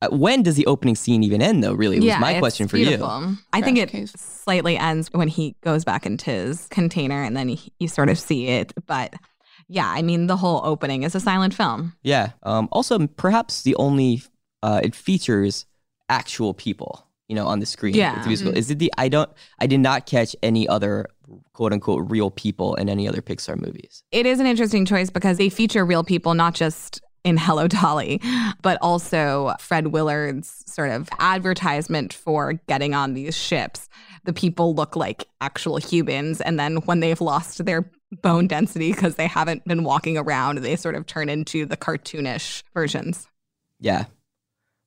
uh, 0.00 0.08
when 0.10 0.42
does 0.42 0.56
the 0.56 0.66
opening 0.66 0.96
scene 0.96 1.22
even 1.22 1.40
end? 1.40 1.62
Though, 1.62 1.74
really, 1.74 1.98
was 1.98 2.06
yeah, 2.06 2.18
my 2.18 2.32
it's 2.32 2.40
question 2.40 2.66
for 2.66 2.76
beautiful. 2.76 3.06
I 3.52 3.60
think 3.60 3.76
Trash 3.76 3.88
it 3.88 3.90
case. 3.90 4.12
slightly 4.18 4.76
ends 4.76 5.08
when 5.12 5.28
he 5.28 5.54
goes 5.62 5.84
back 5.84 6.04
into 6.04 6.30
his 6.32 6.66
container 6.68 7.22
and 7.22 7.36
then 7.36 7.48
he, 7.48 7.72
you 7.78 7.86
sort 7.86 8.08
of 8.08 8.18
see 8.18 8.48
it. 8.48 8.72
But 8.86 9.14
yeah, 9.72 9.88
I 9.88 10.02
mean, 10.02 10.26
the 10.26 10.36
whole 10.36 10.60
opening 10.64 11.02
is 11.02 11.14
a 11.14 11.20
silent 11.20 11.54
film. 11.54 11.94
Yeah. 12.02 12.32
Um, 12.42 12.68
also, 12.72 13.06
perhaps 13.06 13.62
the 13.62 13.74
only 13.76 14.22
uh, 14.62 14.80
it 14.82 14.94
features 14.94 15.66
actual 16.08 16.52
people, 16.52 17.06
you 17.28 17.34
know, 17.34 17.46
on 17.46 17.58
the 17.60 17.66
screen. 17.66 17.94
Yeah. 17.94 18.18
It's 18.18 18.26
musical. 18.26 18.52
Mhm. 18.52 18.56
Is 18.58 18.70
it 18.70 18.78
the? 18.78 18.92
I 18.98 19.08
don't. 19.08 19.30
I 19.58 19.66
did 19.66 19.80
not 19.80 20.06
catch 20.06 20.36
any 20.42 20.68
other 20.68 21.06
quote 21.54 21.72
unquote 21.72 22.10
real 22.10 22.30
people 22.30 22.74
in 22.74 22.88
any 22.88 23.08
other 23.08 23.22
Pixar 23.22 23.58
movies. 23.58 24.02
It 24.12 24.26
is 24.26 24.40
an 24.40 24.46
interesting 24.46 24.84
choice 24.84 25.08
because 25.10 25.38
they 25.38 25.48
feature 25.48 25.84
real 25.84 26.04
people, 26.04 26.34
not 26.34 26.54
just 26.54 27.00
in 27.24 27.36
Hello 27.38 27.66
Dolly, 27.68 28.20
but 28.62 28.76
also 28.82 29.54
Fred 29.58 29.86
Willard's 29.88 30.64
sort 30.66 30.90
of 30.90 31.08
advertisement 31.18 32.12
for 32.12 32.54
getting 32.68 32.94
on 32.94 33.14
these 33.14 33.36
ships. 33.36 33.88
The 34.24 34.32
people 34.32 34.74
look 34.74 34.96
like 34.96 35.26
actual 35.40 35.78
humans. 35.78 36.40
And 36.40 36.58
then 36.58 36.76
when 36.86 37.00
they've 37.00 37.20
lost 37.20 37.64
their 37.64 37.90
bone 38.20 38.46
density 38.46 38.92
because 38.92 39.14
they 39.14 39.26
haven't 39.26 39.64
been 39.64 39.84
walking 39.84 40.18
around, 40.18 40.58
they 40.58 40.76
sort 40.76 40.94
of 40.94 41.06
turn 41.06 41.28
into 41.28 41.64
the 41.64 41.76
cartoonish 41.76 42.62
versions. 42.74 43.28
Yeah. 43.80 44.04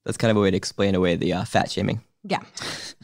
That's 0.05 0.17
kind 0.17 0.31
of 0.31 0.37
a 0.37 0.39
way 0.39 0.51
to 0.51 0.57
explain 0.57 0.93
away 0.93 1.15
the 1.15 1.33
uh, 1.33 1.45
fat 1.45 1.71
shaming. 1.71 2.01
Yeah. 2.23 2.41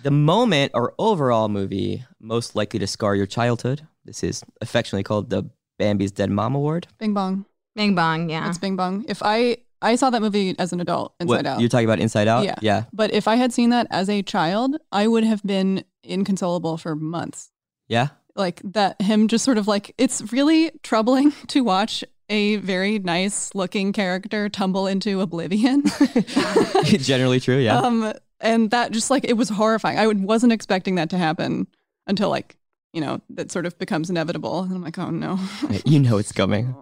The 0.02 0.12
moment 0.12 0.72
or 0.74 0.94
overall 1.00 1.50
movie 1.50 2.06
most 2.20 2.56
likely 2.56 2.80
to 2.80 2.88
scar 2.88 3.16
your 3.16 3.26
childhood. 3.26 3.88
This 4.06 4.24
is 4.24 4.44
affectionately 4.62 5.04
called 5.04 5.30
the 5.30 5.50
Bambi's 5.80 6.12
Dead 6.12 6.30
Mom 6.30 6.56
Award. 6.56 6.88
bing 7.00 7.14
bong 7.14 7.46
Bing 7.76 7.96
bong. 7.96 8.30
Yeah. 8.30 8.50
It's 8.50 8.58
Bing 8.58 8.76
Bong. 8.76 9.06
If 9.08 9.22
I 9.24 9.58
I 9.82 9.96
saw 9.96 10.10
that 10.10 10.22
movie 10.22 10.56
as 10.60 10.74
an 10.74 10.82
adult, 10.82 11.16
Inside 11.20 11.36
What, 11.36 11.46
Out. 11.46 11.60
You're 11.60 11.70
talking 11.70 11.88
about 11.88 12.00
Inside 12.00 12.28
Out? 12.28 12.44
Yeah. 12.44 12.56
Yeah. 12.62 12.84
But 12.94 13.14
if 13.14 13.28
I 13.28 13.36
had 13.36 13.52
seen 13.54 13.70
that 13.72 13.88
as 13.90 14.10
a 14.10 14.22
child, 14.22 14.76
I 14.92 15.08
would 15.08 15.24
have 15.24 15.42
been 15.44 15.84
inconsolable 16.04 16.78
for 16.78 16.96
months. 16.96 17.52
Yeah. 17.88 18.10
Like 18.36 18.62
that, 18.64 19.02
him 19.02 19.28
just 19.28 19.44
sort 19.44 19.58
of 19.58 19.68
like, 19.68 19.94
it's 19.98 20.32
really 20.32 20.72
troubling 20.84 21.32
to 21.48 21.62
watch 21.62 22.04
a 22.30 22.58
very 22.58 23.00
nice 23.00 23.54
looking 23.54 23.92
character 23.92 24.48
tumble 24.48 24.88
into 24.88 25.20
oblivion. 25.22 25.84
Generally 26.84 27.42
true. 27.42 27.58
Yeah. 27.58 27.80
Um, 27.80 28.14
and 28.40 28.72
that 28.72 28.92
just 28.92 29.10
like, 29.10 29.26
it 29.26 29.34
was 29.34 29.50
horrifying. 29.50 30.00
I 30.00 30.08
wasn't 30.08 30.54
expecting 30.54 30.96
that 30.96 31.10
to 31.10 31.18
happen 31.18 31.68
until 32.08 32.30
like, 32.30 32.56
you 32.94 33.02
know, 33.02 33.22
that 33.32 33.52
sort 33.52 33.66
of 33.66 33.78
becomes 33.78 34.10
inevitable. 34.10 34.62
And 34.62 34.74
I'm 34.74 34.82
like, 34.82 34.98
oh 34.98 35.10
no. 35.10 35.40
you 35.86 36.00
know 36.00 36.18
it's 36.18 36.32
coming. 36.32 36.76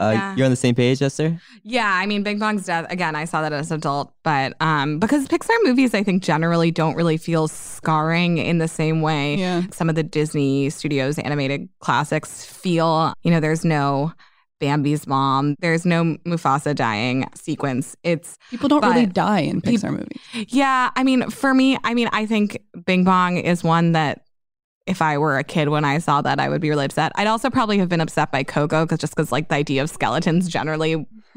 Uh, 0.00 0.12
Yeah. 0.12 0.34
You're 0.36 0.44
on 0.46 0.50
the 0.50 0.56
same 0.56 0.74
page, 0.74 1.02
Esther? 1.02 1.40
Yeah, 1.62 1.88
I 1.92 2.06
mean, 2.06 2.22
Bing 2.22 2.38
Bong's 2.38 2.64
death. 2.66 2.86
Again, 2.90 3.14
I 3.14 3.24
saw 3.26 3.42
that 3.42 3.52
as 3.52 3.70
an 3.70 3.76
adult, 3.78 4.12
but 4.22 4.54
um, 4.60 4.98
because 4.98 5.28
Pixar 5.28 5.56
movies, 5.62 5.94
I 5.94 6.02
think 6.02 6.22
generally 6.22 6.70
don't 6.70 6.94
really 6.96 7.16
feel 7.18 7.46
scarring 7.48 8.38
in 8.38 8.58
the 8.58 8.68
same 8.68 9.02
way. 9.02 9.36
Yeah. 9.36 9.62
Some 9.72 9.88
of 9.88 9.94
the 9.94 10.02
Disney 10.02 10.70
Studios 10.70 11.18
animated 11.18 11.68
classics 11.80 12.44
feel. 12.44 13.12
You 13.22 13.30
know, 13.30 13.40
there's 13.40 13.64
no 13.64 14.12
Bambi's 14.60 15.06
mom. 15.06 15.56
There's 15.60 15.86
no 15.86 16.16
Mufasa 16.26 16.74
dying 16.74 17.26
sequence. 17.34 17.96
It's 18.02 18.36
People 18.50 18.68
don't 18.68 18.84
really 18.84 19.06
die 19.06 19.40
in 19.40 19.60
peop- 19.60 19.80
Pixar 19.80 19.90
movies. 19.90 20.20
Yeah, 20.48 20.90
I 20.96 21.02
mean, 21.02 21.30
for 21.30 21.54
me, 21.54 21.78
I 21.84 21.94
mean, 21.94 22.08
I 22.12 22.26
think 22.26 22.58
Bing 22.84 23.04
Bong 23.04 23.36
is 23.38 23.64
one 23.64 23.92
that 23.92 24.22
if 24.90 25.00
I 25.00 25.16
were 25.18 25.38
a 25.38 25.44
kid 25.44 25.68
when 25.68 25.84
I 25.84 25.98
saw 25.98 26.20
that, 26.22 26.40
I 26.40 26.48
would 26.48 26.60
be 26.60 26.68
really 26.68 26.84
upset. 26.84 27.12
I'd 27.14 27.28
also 27.28 27.48
probably 27.48 27.78
have 27.78 27.88
been 27.88 28.00
upset 28.00 28.30
by 28.32 28.42
Coco 28.42 28.84
because 28.84 28.98
just 28.98 29.14
because 29.14 29.30
like 29.30 29.48
the 29.48 29.54
idea 29.54 29.82
of 29.82 29.88
skeletons 29.88 30.48
generally 30.48 30.96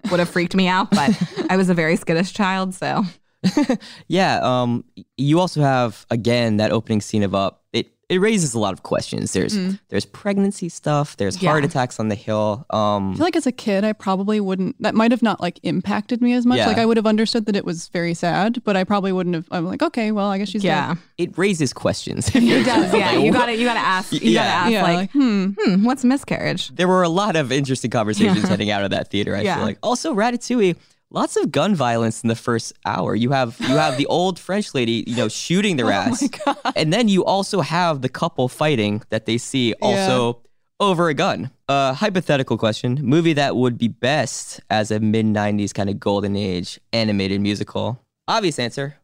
would 0.10 0.20
have 0.20 0.30
freaked 0.30 0.56
me 0.56 0.68
out. 0.68 0.90
But 0.92 1.12
I 1.50 1.56
was 1.56 1.70
a 1.70 1.74
very 1.74 1.96
skittish 1.96 2.34
child, 2.34 2.74
so 2.74 3.04
Yeah. 4.08 4.40
Um. 4.42 4.84
You 5.18 5.40
also 5.40 5.62
have 5.62 6.06
again 6.10 6.58
that 6.58 6.72
opening 6.72 7.02
scene 7.02 7.24
of 7.24 7.36
Up. 7.36 7.64
It 7.74 7.92
it 8.14 8.20
raises 8.20 8.54
a 8.54 8.60
lot 8.60 8.74
of 8.74 8.84
questions. 8.84 9.34
There's 9.34 9.58
Mm. 9.58 9.80
there's 9.90 10.06
pregnancy 10.06 10.70
stuff. 10.70 11.18
There's 11.18 11.36
heart 11.36 11.66
attacks 11.66 12.00
on 12.00 12.10
the 12.10 12.16
hill. 12.16 12.66
Um. 12.70 13.12
I 13.12 13.16
feel 13.16 13.24
like 13.26 13.36
as 13.36 13.48
a 13.48 13.52
kid, 13.52 13.84
I 13.84 13.94
probably 13.94 14.40
wouldn't. 14.40 14.76
That 14.82 14.94
might 14.96 15.12
have 15.12 15.22
not 15.24 15.42
like 15.42 15.60
impacted 15.64 16.22
me 16.22 16.34
as 16.34 16.46
much. 16.46 16.58
Yeah. 16.60 16.68
Like 16.68 16.78
I 16.78 16.86
would 16.86 16.98
have 16.98 17.08
understood 17.08 17.46
that 17.48 17.56
it 17.56 17.66
was 17.66 17.88
very 17.90 18.14
sad, 18.14 18.62
but 18.64 18.76
I 18.78 18.84
probably 18.84 19.12
wouldn't 19.12 19.36
have. 19.36 19.48
I'm 19.52 19.66
like, 19.66 19.82
okay, 19.82 20.12
well, 20.12 20.28
I 20.28 20.38
guess 20.38 20.50
she's 20.50 20.64
yeah, 20.64 20.90
dead. 20.90 20.98
it 21.18 21.38
raises 21.38 21.74
questions. 21.74 22.28
it 22.36 22.66
does. 22.66 22.94
Yeah, 22.94 23.12
Like, 23.12 23.20
you 23.26 23.32
got 23.34 23.46
to 23.48 23.56
you 23.56 23.66
got 23.66 23.74
to 23.74 23.80
ask. 23.80 24.12
You 24.14 24.20
Yeah. 24.22 24.44
got 24.44 24.46
to 24.46 24.56
ask 24.56 24.72
Yeah, 24.72 24.84
like, 24.84 24.96
like, 24.96 25.12
hmm. 25.12 25.46
hmm, 25.58 25.84
what's 25.86 26.04
miscarriage? 26.04 26.70
there 26.76 26.88
were 26.88 27.04
a 27.04 27.10
lot 27.10 27.36
of 27.36 27.52
interesting 27.52 27.92
conversations 27.92 28.48
heading 28.48 28.70
out 28.70 28.84
of 28.84 28.92
that 28.92 29.10
theater. 29.10 29.36
I 29.36 29.42
Yeah. 29.42 29.56
feel 29.56 29.66
like 29.66 29.78
also 29.82 30.14
Ratatouille. 30.14 30.76
Lots 31.16 31.38
of 31.38 31.52
gun 31.52 31.76
violence 31.76 32.24
in 32.24 32.28
the 32.28 32.36
first 32.36 32.74
hour. 32.86 33.14
You 33.14 33.30
have 33.30 33.56
you 33.60 33.76
have 33.78 33.98
the 33.98 34.08
old 34.08 34.40
French 34.40 34.74
lady, 34.74 35.04
you 35.06 35.16
know, 35.16 35.28
shooting 35.28 35.76
their 35.78 35.92
ass, 36.02 36.28
and 36.76 36.92
then 36.92 37.08
you 37.08 37.24
also 37.24 37.62
have 37.62 38.02
the 38.02 38.10
couple 38.10 38.50
fighting 38.50 39.04
that 39.10 39.28
they 39.28 39.38
see 39.38 39.76
also 39.80 40.42
over 40.80 41.10
a 41.10 41.14
gun. 41.14 41.52
Uh, 41.70 41.94
hypothetical 41.94 42.58
question: 42.58 42.98
movie 43.04 43.34
that 43.34 43.56
would 43.56 43.78
be 43.78 43.90
best 43.90 44.60
as 44.72 44.90
a 44.90 45.00
mid 45.00 45.28
'90s 45.28 45.72
kind 45.72 45.88
of 45.88 46.00
golden 46.00 46.36
age 46.36 46.80
animated 46.94 47.42
musical. 47.42 48.02
Obvious 48.28 48.58
answer: 48.58 48.96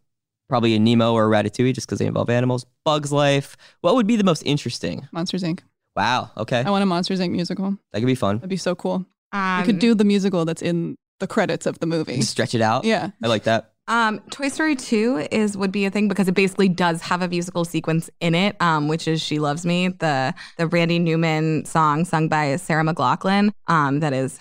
probably 0.49 0.73
a 0.73 0.79
Nemo 0.79 1.13
or 1.13 1.31
a 1.31 1.43
Ratatouille, 1.43 1.75
just 1.75 1.85
because 1.85 1.99
they 1.99 2.07
involve 2.07 2.31
animals. 2.31 2.65
Bugs 2.85 3.11
Life. 3.11 3.55
What 3.81 3.93
would 3.93 4.07
be 4.07 4.15
the 4.15 4.23
most 4.23 4.41
interesting? 4.47 5.07
Monsters 5.11 5.43
Inc. 5.43 5.59
Wow. 5.95 6.31
Okay, 6.35 6.63
I 6.65 6.71
want 6.71 6.81
a 6.81 6.87
Monsters 6.87 7.19
Inc. 7.19 7.29
musical. 7.29 7.77
that 7.93 7.99
could 7.99 8.07
be 8.07 8.15
fun. 8.15 8.37
That'd 8.37 8.49
be 8.49 8.57
so 8.57 8.73
cool. 8.73 8.95
Um, 8.95 9.05
I 9.31 9.61
could 9.63 9.77
do 9.77 9.93
the 9.93 10.05
musical 10.05 10.43
that's 10.43 10.63
in 10.63 10.95
the 11.19 11.27
credits 11.27 11.65
of 11.65 11.79
the 11.79 11.85
movie. 11.85 12.21
Stretch 12.21 12.55
it 12.55 12.61
out. 12.61 12.85
Yeah. 12.85 13.11
I 13.23 13.27
like 13.27 13.43
that. 13.43 13.73
Um, 13.87 14.19
Toy 14.29 14.49
Story 14.49 14.75
2 14.75 15.27
is 15.31 15.57
would 15.57 15.71
be 15.71 15.85
a 15.85 15.89
thing 15.89 16.07
because 16.07 16.27
it 16.27 16.35
basically 16.35 16.69
does 16.69 17.01
have 17.01 17.21
a 17.23 17.27
musical 17.27 17.65
sequence 17.65 18.09
in 18.19 18.35
it, 18.35 18.55
um, 18.61 18.87
which 18.87 19.07
is 19.07 19.19
She 19.21 19.39
Loves 19.39 19.65
Me, 19.65 19.87
the 19.87 20.33
the 20.57 20.67
Randy 20.67 20.99
Newman 20.99 21.65
song 21.65 22.05
sung 22.05 22.27
by 22.29 22.55
Sarah 22.57 22.83
McLachlan. 22.83 23.51
Um, 23.67 23.99
that 24.01 24.13
is 24.13 24.39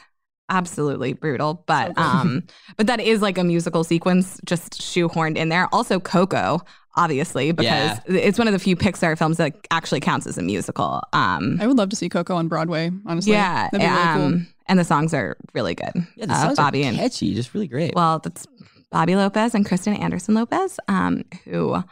absolutely 0.50 1.12
brutal, 1.14 1.64
but 1.66 1.96
um, 1.96 2.42
but 2.76 2.86
that 2.88 3.00
is 3.00 3.22
like 3.22 3.38
a 3.38 3.44
musical 3.44 3.84
sequence 3.84 4.38
just 4.44 4.80
shoehorned 4.80 5.36
in 5.38 5.48
there. 5.48 5.66
Also 5.74 5.98
Coco, 5.98 6.60
obviously, 6.96 7.52
because 7.52 7.64
Yeah. 7.64 8.00
it's 8.06 8.38
one 8.38 8.48
of 8.48 8.52
the 8.52 8.58
few 8.58 8.76
Pixar 8.76 9.16
films 9.16 9.38
that 9.38 9.56
actually 9.70 10.00
counts 10.00 10.26
as 10.26 10.36
a 10.36 10.42
musical. 10.42 11.02
Um, 11.14 11.58
I 11.60 11.66
would 11.66 11.76
love 11.78 11.88
to 11.90 11.96
see 11.96 12.08
Coco 12.10 12.34
on 12.36 12.48
Broadway. 12.48 12.90
Honestly, 13.06 13.32
yeah, 13.32 13.68
that'd 13.72 13.80
be 13.80 13.86
really 13.86 13.98
um, 13.98 14.32
cool. 14.32 14.52
And 14.68 14.78
the 14.78 14.84
songs 14.84 15.12
are 15.14 15.36
really 15.54 15.74
good. 15.74 15.92
Yeah, 16.16 16.26
the 16.26 16.32
Uh, 16.34 16.42
songs 16.42 16.56
Bobby 16.56 16.84
are 16.84 16.88
and 16.88 16.96
catchy, 16.96 17.34
just 17.34 17.54
really 17.54 17.68
great. 17.68 17.94
well, 17.94 18.18
that's 18.18 18.46
Bobby 18.90 19.16
Lopez 19.16 19.54
and 19.54 19.66
Kristen 19.66 19.94
Anderson 19.94 20.34
Lopez, 20.34 20.78
um, 20.88 21.24
who 21.44 21.82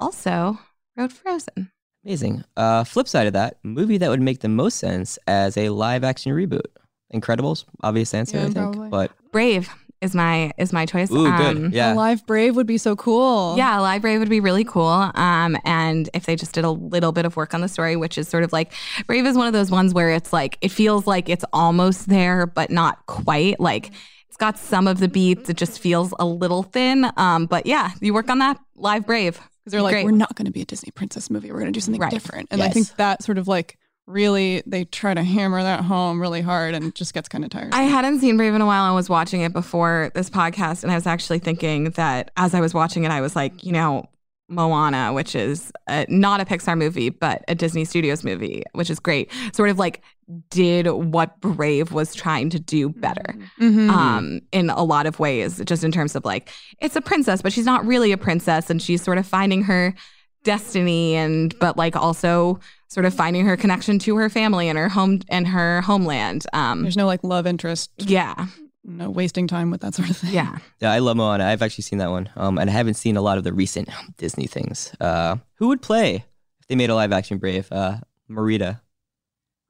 also 0.00 0.58
wrote 0.96 1.12
Frozen. 1.12 1.70
Amazing. 2.04 2.44
Uh, 2.56 2.82
flip 2.84 3.06
side 3.08 3.26
of 3.26 3.34
that, 3.34 3.58
movie 3.62 3.98
that 3.98 4.08
would 4.08 4.20
make 4.22 4.40
the 4.40 4.48
most 4.48 4.78
sense 4.78 5.18
as 5.26 5.56
a 5.56 5.68
live 5.68 6.02
action 6.02 6.32
reboot. 6.32 6.64
Incredibles, 7.12 7.64
obvious 7.82 8.14
answer, 8.14 8.36
Yeah, 8.38 8.42
I 8.44 8.46
think. 8.46 8.56
probably. 8.56 8.88
But 8.88 9.12
Brave 9.32 9.68
is 10.00 10.14
my 10.14 10.52
is 10.56 10.72
my 10.72 10.86
choice. 10.86 11.10
ooh, 11.10 11.26
Um, 11.26 11.36
good. 11.62 11.74
Yeah. 11.74 11.92
A 11.92 11.94
live 11.94 12.26
Brave 12.26 12.56
would 12.56 12.66
be 12.66 12.78
so 12.78 12.96
cool. 12.96 13.54
Yeah, 13.56 13.78
Live 13.80 14.00
Brave 14.02 14.18
would 14.20 14.30
be 14.30 14.40
really 14.40 14.64
cool. 14.64 14.86
Um, 15.14 15.58
and 15.64 16.08
if 16.14 16.24
they 16.26 16.36
just 16.36 16.52
did 16.52 16.64
a 16.64 16.70
little 16.70 17.12
bit 17.12 17.24
of 17.26 17.36
work 17.36 17.52
on 17.54 17.60
the 17.60 17.68
story, 17.68 17.96
which 17.96 18.16
is 18.16 18.26
sort 18.28 18.42
of 18.44 18.52
like 18.52 18.72
Brave 19.06 19.26
is 19.26 19.36
one 19.36 19.46
of 19.46 19.52
those 19.52 19.70
ones 19.70 19.92
where 19.92 20.10
it's 20.10 20.32
like 20.32 20.56
it 20.62 20.70
feels 20.70 21.06
like 21.06 21.28
it's 21.28 21.44
almost 21.52 22.08
there, 22.08 22.46
but 22.46 22.70
not 22.70 23.04
quite. 23.06 23.60
Like 23.60 23.90
it's 24.28 24.36
got 24.38 24.58
some 24.58 24.86
of 24.88 25.00
the 25.00 25.08
beats, 25.08 25.50
it 25.50 25.56
just 25.56 25.80
feels 25.80 26.14
a 26.18 26.24
little 26.24 26.62
thin. 26.62 27.10
Um, 27.16 27.46
but 27.46 27.66
yeah, 27.66 27.90
you 28.00 28.14
work 28.14 28.30
on 28.30 28.38
that 28.38 28.58
Live 28.76 29.04
Brave 29.06 29.34
because 29.34 29.72
they're 29.72 29.82
like, 29.82 29.92
Great. 29.92 30.04
we're 30.06 30.12
not 30.12 30.34
going 30.34 30.46
to 30.46 30.52
be 30.52 30.62
a 30.62 30.64
Disney 30.64 30.90
princess 30.92 31.28
movie. 31.28 31.50
We're 31.52 31.58
going 31.60 31.72
to 31.72 31.76
do 31.76 31.80
something 31.80 32.00
Right. 32.00 32.10
different. 32.10 32.48
And 32.50 32.62
I 32.62 32.68
think 32.70 32.86
that 32.96 33.22
sort 33.22 33.36
of 33.36 33.46
like 33.48 33.76
really 34.06 34.62
they 34.66 34.84
try 34.84 35.14
to 35.14 35.22
hammer 35.22 35.62
that 35.62 35.80
home 35.82 36.20
really 36.20 36.40
hard 36.40 36.74
and 36.74 36.94
just 36.94 37.14
gets 37.14 37.28
kind 37.28 37.44
of 37.44 37.50
tired. 37.50 37.72
I 37.72 37.82
hadn't 37.82 38.20
seen 38.20 38.36
Brave 38.36 38.54
in 38.54 38.60
a 38.60 38.66
while. 38.66 38.82
I 38.84 38.94
was 38.94 39.08
watching 39.08 39.42
it 39.42 39.52
before 39.52 40.10
this 40.14 40.28
podcast, 40.28 40.82
and 40.82 40.90
I 40.90 40.94
was 40.96 41.06
actually 41.06 41.38
thinking 41.38 41.90
that 41.90 42.30
as 42.36 42.54
I 42.54 42.60
was 42.60 42.74
watching 42.74 43.04
it, 43.04 43.10
I 43.10 43.20
was 43.20 43.36
like, 43.36 43.62
you 43.64 43.72
know, 43.72 44.06
Moana, 44.48 45.12
which 45.12 45.36
is 45.36 45.70
uh 45.86 46.04
not 46.08 46.40
a 46.40 46.44
Pixar 46.44 46.76
movie, 46.76 47.08
but 47.10 47.44
a 47.46 47.54
Disney 47.54 47.84
Studios 47.84 48.24
movie, 48.24 48.64
which 48.72 48.90
is 48.90 48.98
great, 48.98 49.30
sort 49.52 49.70
of 49.70 49.78
like 49.78 50.02
did 50.50 50.88
what 50.88 51.40
Brave 51.40 51.92
was 51.92 52.14
trying 52.14 52.50
to 52.50 52.58
do 52.58 52.88
better 52.88 53.34
Mhm. 53.60 53.90
um, 53.90 54.40
in 54.52 54.70
a 54.70 54.82
lot 54.82 55.06
of 55.06 55.20
ways, 55.20 55.60
just 55.64 55.84
in 55.84 55.92
terms 55.92 56.16
of 56.16 56.24
like, 56.24 56.50
it's 56.80 56.96
a 56.96 57.00
princess, 57.00 57.42
but 57.42 57.52
she's 57.52 57.64
not 57.64 57.86
really 57.86 58.10
a 58.10 58.16
princess, 58.18 58.70
and 58.70 58.82
she's 58.82 59.02
sort 59.02 59.18
of 59.18 59.26
finding 59.26 59.62
her 59.64 59.94
destiny 60.42 61.14
and 61.14 61.58
but 61.58 61.76
like 61.76 61.96
also 61.96 62.58
sort 62.88 63.06
of 63.06 63.14
finding 63.14 63.46
her 63.46 63.56
connection 63.56 63.98
to 64.00 64.16
her 64.16 64.28
family 64.28 64.68
and 64.68 64.78
her 64.78 64.88
home 64.88 65.20
and 65.28 65.46
her 65.48 65.80
homeland 65.82 66.46
um 66.52 66.82
There's 66.82 66.96
no 66.96 67.06
like 67.06 67.22
love 67.22 67.46
interest, 67.46 67.90
yeah 67.98 68.46
no 68.82 69.10
wasting 69.10 69.46
time 69.46 69.70
with 69.70 69.82
that 69.82 69.94
sort 69.94 70.08
of 70.10 70.16
thing. 70.16 70.32
yeah 70.32 70.58
yeah, 70.80 70.90
I 70.90 71.00
love 71.00 71.16
Moana. 71.16 71.44
I've 71.44 71.60
actually 71.62 71.82
seen 71.82 71.98
that 71.98 72.10
one. 72.10 72.30
Um, 72.36 72.56
and 72.58 72.70
I 72.70 72.72
haven't 72.72 72.94
seen 72.94 73.16
a 73.18 73.20
lot 73.22 73.36
of 73.36 73.44
the 73.44 73.52
recent 73.52 73.90
Disney 74.16 74.46
things. 74.46 74.94
Uh, 74.98 75.36
who 75.56 75.68
would 75.68 75.82
play 75.82 76.24
if 76.60 76.66
they 76.68 76.74
made 76.76 76.88
a 76.88 76.94
live 76.94 77.12
action 77.12 77.36
Brave? 77.36 77.70
Uh, 77.70 77.98
Merida. 78.28 78.80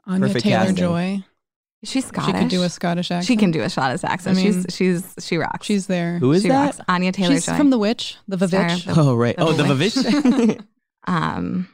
Anya 0.07 0.29
Perfect 0.29 0.45
Taylor 0.45 0.59
casting. 0.59 0.77
Joy. 0.77 1.25
She's 1.85 2.07
Scottish 2.07 2.35
She 2.35 2.41
could 2.41 2.49
do 2.51 2.63
a 2.63 2.69
Scottish 2.69 3.11
accent. 3.11 3.27
she 3.27 3.37
can 3.37 3.51
do 3.51 3.63
a 3.63 3.69
Scottish 3.71 4.05
accent 4.05 4.39
I 4.39 4.43
mean, 4.43 4.65
she's 4.65 4.75
she's 4.75 5.15
she 5.27 5.37
rocks 5.39 5.67
She's 5.67 5.87
there. 5.87 6.19
Who 6.19 6.33
is 6.33 6.43
she 6.43 6.49
that? 6.49 6.65
rocks 6.77 6.81
Anya 6.89 7.13
Taylor 7.13 7.35
She's 7.35 7.47
Joy 7.47 7.57
from 7.57 7.71
The 7.71 7.79
Witch, 7.79 8.17
The 8.29 8.37
Star 8.49 8.65
Vavitch. 8.69 8.85
the- 8.95 9.01
Oh, 9.01 9.15
right. 9.15 9.37
the 9.37 9.43
Oh, 9.45 9.53
the 9.53 9.75
Witch. 9.75 9.95
Vavish. 9.95 10.65
um 11.07 11.69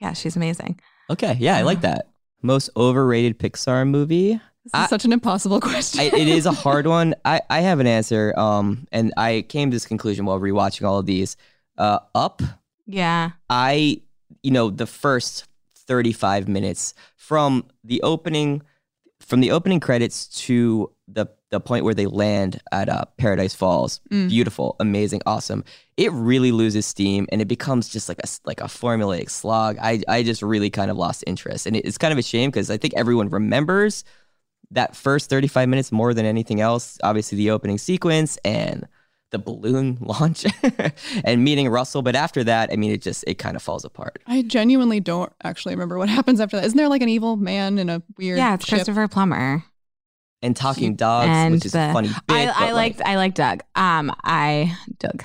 yeah 0.00 0.12
she's 0.12 0.36
amazing 0.36 0.78
okay. 1.08 1.36
Yeah, 1.38 1.56
I 1.56 1.62
like 1.62 1.80
that. 1.82 2.08
Most 2.42 2.68
overrated 2.76 3.38
Pixar 3.38 3.88
movie. 3.88 4.32
This 4.34 4.40
is 4.66 4.70
I- 4.74 4.86
such 4.88 5.04
an 5.04 5.12
impossible 5.12 5.60
question. 5.60 6.00
I, 6.00 6.04
it 6.06 6.26
is 6.28 6.44
a 6.46 6.50
hard 6.52 6.86
one. 6.98 7.14
I, 7.24 7.40
I 7.48 7.60
have 7.60 7.78
an 7.78 7.86
answer. 7.86 8.34
Um, 8.36 8.86
and 8.90 9.14
I 9.16 9.44
came 9.48 9.70
to 9.70 9.74
this 9.76 9.86
conclusion 9.86 10.24
while 10.26 10.40
rewatching 10.40 10.84
all 10.86 10.98
of 10.98 11.06
these. 11.06 11.36
Uh, 11.78 12.00
Up. 12.14 12.42
yeah 12.86 13.30
I, 13.48 14.00
you 14.42 14.50
know, 14.50 14.70
the 14.70 14.86
first 14.86 15.46
35 15.76 16.48
minutes 16.48 16.94
from 17.16 17.64
the 17.84 18.02
opening, 18.02 18.62
from 19.26 19.40
the 19.40 19.50
opening 19.50 19.80
credits 19.80 20.26
to 20.46 20.90
the 21.08 21.26
the 21.50 21.60
point 21.60 21.84
where 21.84 21.94
they 21.94 22.06
land 22.06 22.60
at 22.72 22.88
uh, 22.88 23.04
Paradise 23.18 23.54
Falls, 23.54 24.00
Mm. 24.10 24.28
beautiful, 24.28 24.74
amazing, 24.80 25.20
awesome. 25.26 25.62
It 25.96 26.10
really 26.12 26.50
loses 26.50 26.86
steam 26.86 27.26
and 27.30 27.40
it 27.40 27.46
becomes 27.46 27.88
just 27.88 28.08
like 28.08 28.18
a 28.18 28.28
like 28.44 28.60
a 28.60 28.64
formulaic 28.64 29.30
slog. 29.30 29.76
I 29.80 30.02
I 30.08 30.22
just 30.24 30.42
really 30.42 30.70
kind 30.70 30.90
of 30.90 30.96
lost 30.96 31.22
interest, 31.26 31.66
and 31.66 31.76
it- 31.76 31.84
it's 31.84 31.98
kind 31.98 32.12
of 32.12 32.18
a 32.18 32.22
shame 32.22 32.50
because 32.50 32.68
I 32.70 32.76
think 32.78 32.94
everyone 32.96 33.28
remembers 33.28 34.02
that 34.72 34.96
first 34.96 35.30
35 35.30 35.68
minutes 35.68 35.92
more 35.92 36.12
than 36.12 36.26
anything 36.26 36.60
else. 36.60 36.98
Obviously, 37.04 37.38
the 37.38 37.50
opening 37.52 37.78
sequence 37.78 38.38
and 38.44 38.86
the 39.32 39.38
balloon 39.38 39.98
launch 40.00 40.44
and 41.24 41.42
meeting 41.44 41.68
Russell. 41.68 42.02
But 42.02 42.14
after 42.16 42.44
that, 42.44 42.70
I 42.72 42.76
mean, 42.76 42.92
it 42.92 43.02
just 43.02 43.24
it 43.26 43.34
kind 43.34 43.56
of 43.56 43.62
falls 43.62 43.84
apart. 43.84 44.20
I 44.26 44.42
genuinely 44.42 45.00
don't 45.00 45.32
actually 45.42 45.74
remember 45.74 45.98
what 45.98 46.08
happens 46.18 46.40
after 46.40 46.56
that. 46.56 46.64
Isn't 46.66 46.76
there 46.76 46.88
like 46.88 47.02
an 47.02 47.08
evil 47.08 47.36
man 47.36 47.78
in 47.78 47.88
a 47.90 48.02
weird 48.16 48.38
yeah 48.38 48.54
it's 48.54 48.64
ship? 48.66 48.76
Christopher 48.76 49.08
Plummer 49.08 49.64
And 50.42 50.54
talking 50.56 50.94
dogs, 50.96 51.28
and 51.28 51.54
which 51.54 51.66
is 51.66 51.72
the- 51.72 51.90
a 51.90 51.92
funny 51.92 52.08
bit. 52.08 52.16
I, 52.28 52.46
but, 52.46 52.56
I 52.56 52.72
like, 52.72 52.74
liked 52.98 53.02
I 53.08 53.16
like 53.16 53.34
Doug 53.34 53.62
um 53.74 54.14
I 54.22 54.76
Doug 54.98 55.24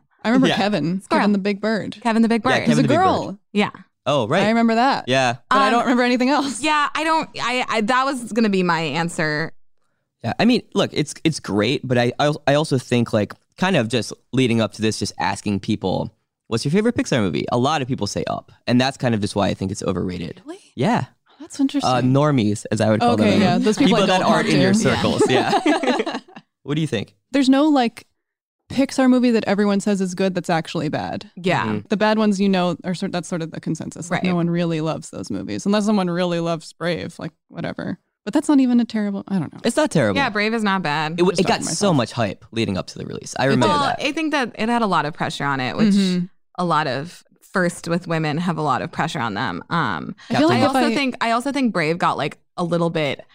I 0.23 0.29
remember 0.29 0.47
Yeah. 0.47 0.55
Kevin. 0.57 1.01
Squirrel. 1.01 1.21
Kevin 1.21 1.31
the 1.33 1.39
Big 1.39 1.61
Bird. 1.61 1.97
Kevin 2.01 2.21
the 2.21 2.27
Big 2.29 2.43
Bird. 2.43 2.49
Yeah, 2.51 2.59
He's 2.59 2.67
Kevin 2.69 2.85
a 2.85 2.87
the 2.87 2.93
Big 2.93 2.97
Bird. 2.97 3.03
girl. 3.03 3.39
Yeah. 3.53 3.71
Oh, 4.05 4.27
right. 4.27 4.43
I 4.43 4.49
remember 4.49 4.75
that. 4.75 5.05
Yeah. 5.07 5.37
But 5.49 5.57
I 5.59 5.67
Um, 5.67 5.71
don't 5.73 5.81
remember 5.83 6.03
anything 6.03 6.29
else. 6.29 6.61
Yeah, 6.61 6.89
I 6.95 7.03
don't. 7.03 7.29
I, 7.41 7.65
I 7.69 7.81
that 7.81 8.03
was 8.05 8.31
gonna 8.31 8.49
be 8.49 8.63
my 8.63 8.79
answer. 8.81 9.51
Yeah, 10.23 10.33
I 10.39 10.45
mean, 10.45 10.61
look, 10.73 10.91
it's 10.93 11.13
it's 11.23 11.39
great, 11.39 11.87
but 11.87 11.97
I 11.97 12.11
I 12.19 12.25
al- 12.25 12.41
I 12.47 12.53
also 12.55 12.77
think 12.77 13.13
like 13.13 13.33
kind 13.57 13.75
of 13.75 13.87
just 13.89 14.13
leading 14.33 14.59
up 14.61 14.73
to 14.73 14.81
this, 14.81 14.97
just 14.99 15.13
asking 15.19 15.59
people, 15.59 16.11
what's 16.47 16.63
your 16.65 16.71
favorite 16.71 16.95
Pixar 16.95 17.19
movie? 17.21 17.45
A 17.51 17.57
lot 17.57 17.81
of 17.81 17.87
people 17.87 18.07
say 18.07 18.23
Up, 18.27 18.51
and 18.67 18.79
that's 18.81 18.97
kind 18.97 19.13
of 19.15 19.21
just 19.21 19.35
why 19.35 19.47
I 19.49 19.53
think 19.53 19.71
it's 19.71 19.83
overrated. 19.83 20.41
Really? 20.45 20.59
Yeah. 20.75 21.05
That's 21.39 21.59
interesting. 21.59 21.89
Uh, 21.91 22.01
normies, 22.01 22.65
as 22.71 22.81
I 22.81 22.89
would 22.91 22.99
call 23.01 23.13
Okay, 23.13 23.31
them. 23.31 23.41
yeah, 23.41 23.57
those 23.57 23.77
people 23.77 23.95
I 23.97 24.05
that 24.05 24.19
don't 24.19 24.31
aren't 24.31 24.45
talk 24.47 24.53
in 24.55 24.61
your 24.61 24.73
to. 24.73 24.77
circles. 24.79 25.23
Yeah. 25.27 26.19
what 26.63 26.75
do 26.75 26.81
you 26.81 26.87
think? 26.87 27.15
There's 27.31 27.49
no 27.49 27.65
like 27.69 28.05
Pixar 28.71 29.09
movie 29.09 29.31
that 29.31 29.43
everyone 29.47 29.79
says 29.79 30.01
is 30.01 30.15
good 30.15 30.33
that's 30.35 30.49
actually 30.49 30.89
bad. 30.89 31.29
Yeah. 31.35 31.65
Mhm. 31.65 31.89
The 31.89 31.97
bad 31.97 32.17
ones 32.17 32.39
you 32.39 32.49
know 32.49 32.77
are 32.83 32.93
sort 32.95 33.11
that's 33.11 33.27
sort 33.27 33.41
of 33.41 33.51
the 33.51 33.59
consensus. 33.59 34.09
Like 34.09 34.23
Right. 34.23 34.29
no 34.29 34.35
one 34.35 34.49
really 34.49 34.81
loves 34.81 35.09
those 35.09 35.29
movies. 35.29 35.65
Unless 35.65 35.85
someone 35.85 36.09
really 36.09 36.39
loves 36.39 36.73
Brave, 36.73 37.17
like 37.19 37.31
whatever. 37.49 37.99
But 38.23 38.33
that's 38.35 38.47
not 38.47 38.59
even 38.59 38.79
a 38.79 38.85
terrible 38.85 39.23
I 39.27 39.39
don't 39.39 39.51
know. 39.53 39.59
It's 39.63 39.75
not 39.77 39.89
terrible. 39.91 40.17
Yeah, 40.17 40.29
Brave 40.29 40.53
is 40.53 40.63
not 40.63 40.83
bad. 40.83 41.19
It, 41.19 41.39
it 41.39 41.47
got 41.47 41.63
so 41.63 41.93
much 41.93 42.11
hype 42.11 42.45
leading 42.51 42.77
up 42.77 42.87
to 42.87 42.97
the 42.99 43.05
release. 43.05 43.33
I 43.39 43.45
remember 43.45 43.67
well, 43.67 43.79
that. 43.79 43.99
I 44.01 44.11
think 44.11 44.31
that 44.31 44.55
it 44.57 44.69
had 44.69 44.81
a 44.83 44.87
lot 44.87 45.05
of 45.05 45.13
pressure 45.13 45.45
on 45.45 45.59
it, 45.59 45.75
which 45.75 45.93
Mhm. 45.95 46.29
a 46.57 46.65
lot 46.65 46.87
of 46.87 47.23
first 47.53 47.87
with 47.87 48.07
women 48.07 48.37
have 48.37 48.57
a 48.57 48.61
lot 48.61 48.81
of 48.81 48.91
pressure 48.91 49.19
on 49.19 49.33
them. 49.33 49.63
Um, 49.69 50.15
I 50.29 50.35
feel 50.35 50.47
like 50.47 50.61
I 50.61 50.65
also 50.67 50.79
I- 50.87 50.95
think 50.95 51.15
I 51.19 51.31
also 51.31 51.51
think 51.51 51.73
Brave 51.73 51.97
got 51.97 52.15
like 52.15 52.37
a 52.57 52.63
little 52.63 52.89
bit. 52.89 53.25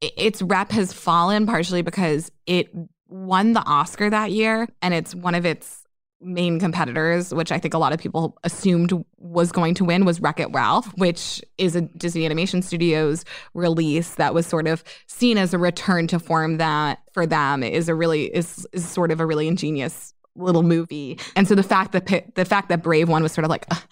Its 0.00 0.42
rep 0.42 0.72
has 0.72 0.92
fallen 0.92 1.46
partially 1.46 1.82
because 1.82 2.32
it 2.46 2.74
won 3.12 3.52
the 3.52 3.64
Oscar 3.64 4.10
that 4.10 4.32
year, 4.32 4.68
and 4.80 4.94
it's 4.94 5.14
one 5.14 5.34
of 5.34 5.44
its 5.44 5.84
main 6.20 6.60
competitors, 6.60 7.34
which 7.34 7.50
I 7.50 7.58
think 7.58 7.74
a 7.74 7.78
lot 7.78 7.92
of 7.92 7.98
people 7.98 8.38
assumed 8.44 8.92
was 9.18 9.50
going 9.50 9.74
to 9.74 9.84
win, 9.84 10.04
was 10.04 10.20
Wreck 10.20 10.38
It 10.40 10.48
Ralph, 10.52 10.86
which 10.96 11.42
is 11.58 11.74
a 11.74 11.80
Disney 11.82 12.24
Animation 12.24 12.62
Studios 12.62 13.24
release 13.54 14.14
that 14.14 14.32
was 14.32 14.46
sort 14.46 14.68
of 14.68 14.84
seen 15.08 15.36
as 15.36 15.52
a 15.52 15.58
return 15.58 16.06
to 16.08 16.18
form 16.18 16.58
that 16.58 17.00
for 17.12 17.26
them 17.26 17.62
is 17.62 17.88
a 17.88 17.94
really 17.94 18.24
is 18.34 18.66
is 18.72 18.88
sort 18.88 19.10
of 19.10 19.20
a 19.20 19.26
really 19.26 19.48
ingenious 19.48 20.14
little 20.36 20.62
movie. 20.62 21.18
And 21.36 21.46
so 21.46 21.54
the 21.54 21.62
fact 21.62 21.92
that 21.92 22.06
the 22.34 22.44
fact 22.44 22.68
that 22.68 22.82
Brave 22.82 23.08
one 23.08 23.22
was 23.22 23.32
sort 23.32 23.44
of 23.44 23.50
like. 23.50 23.66
"Ugh, 23.70 23.82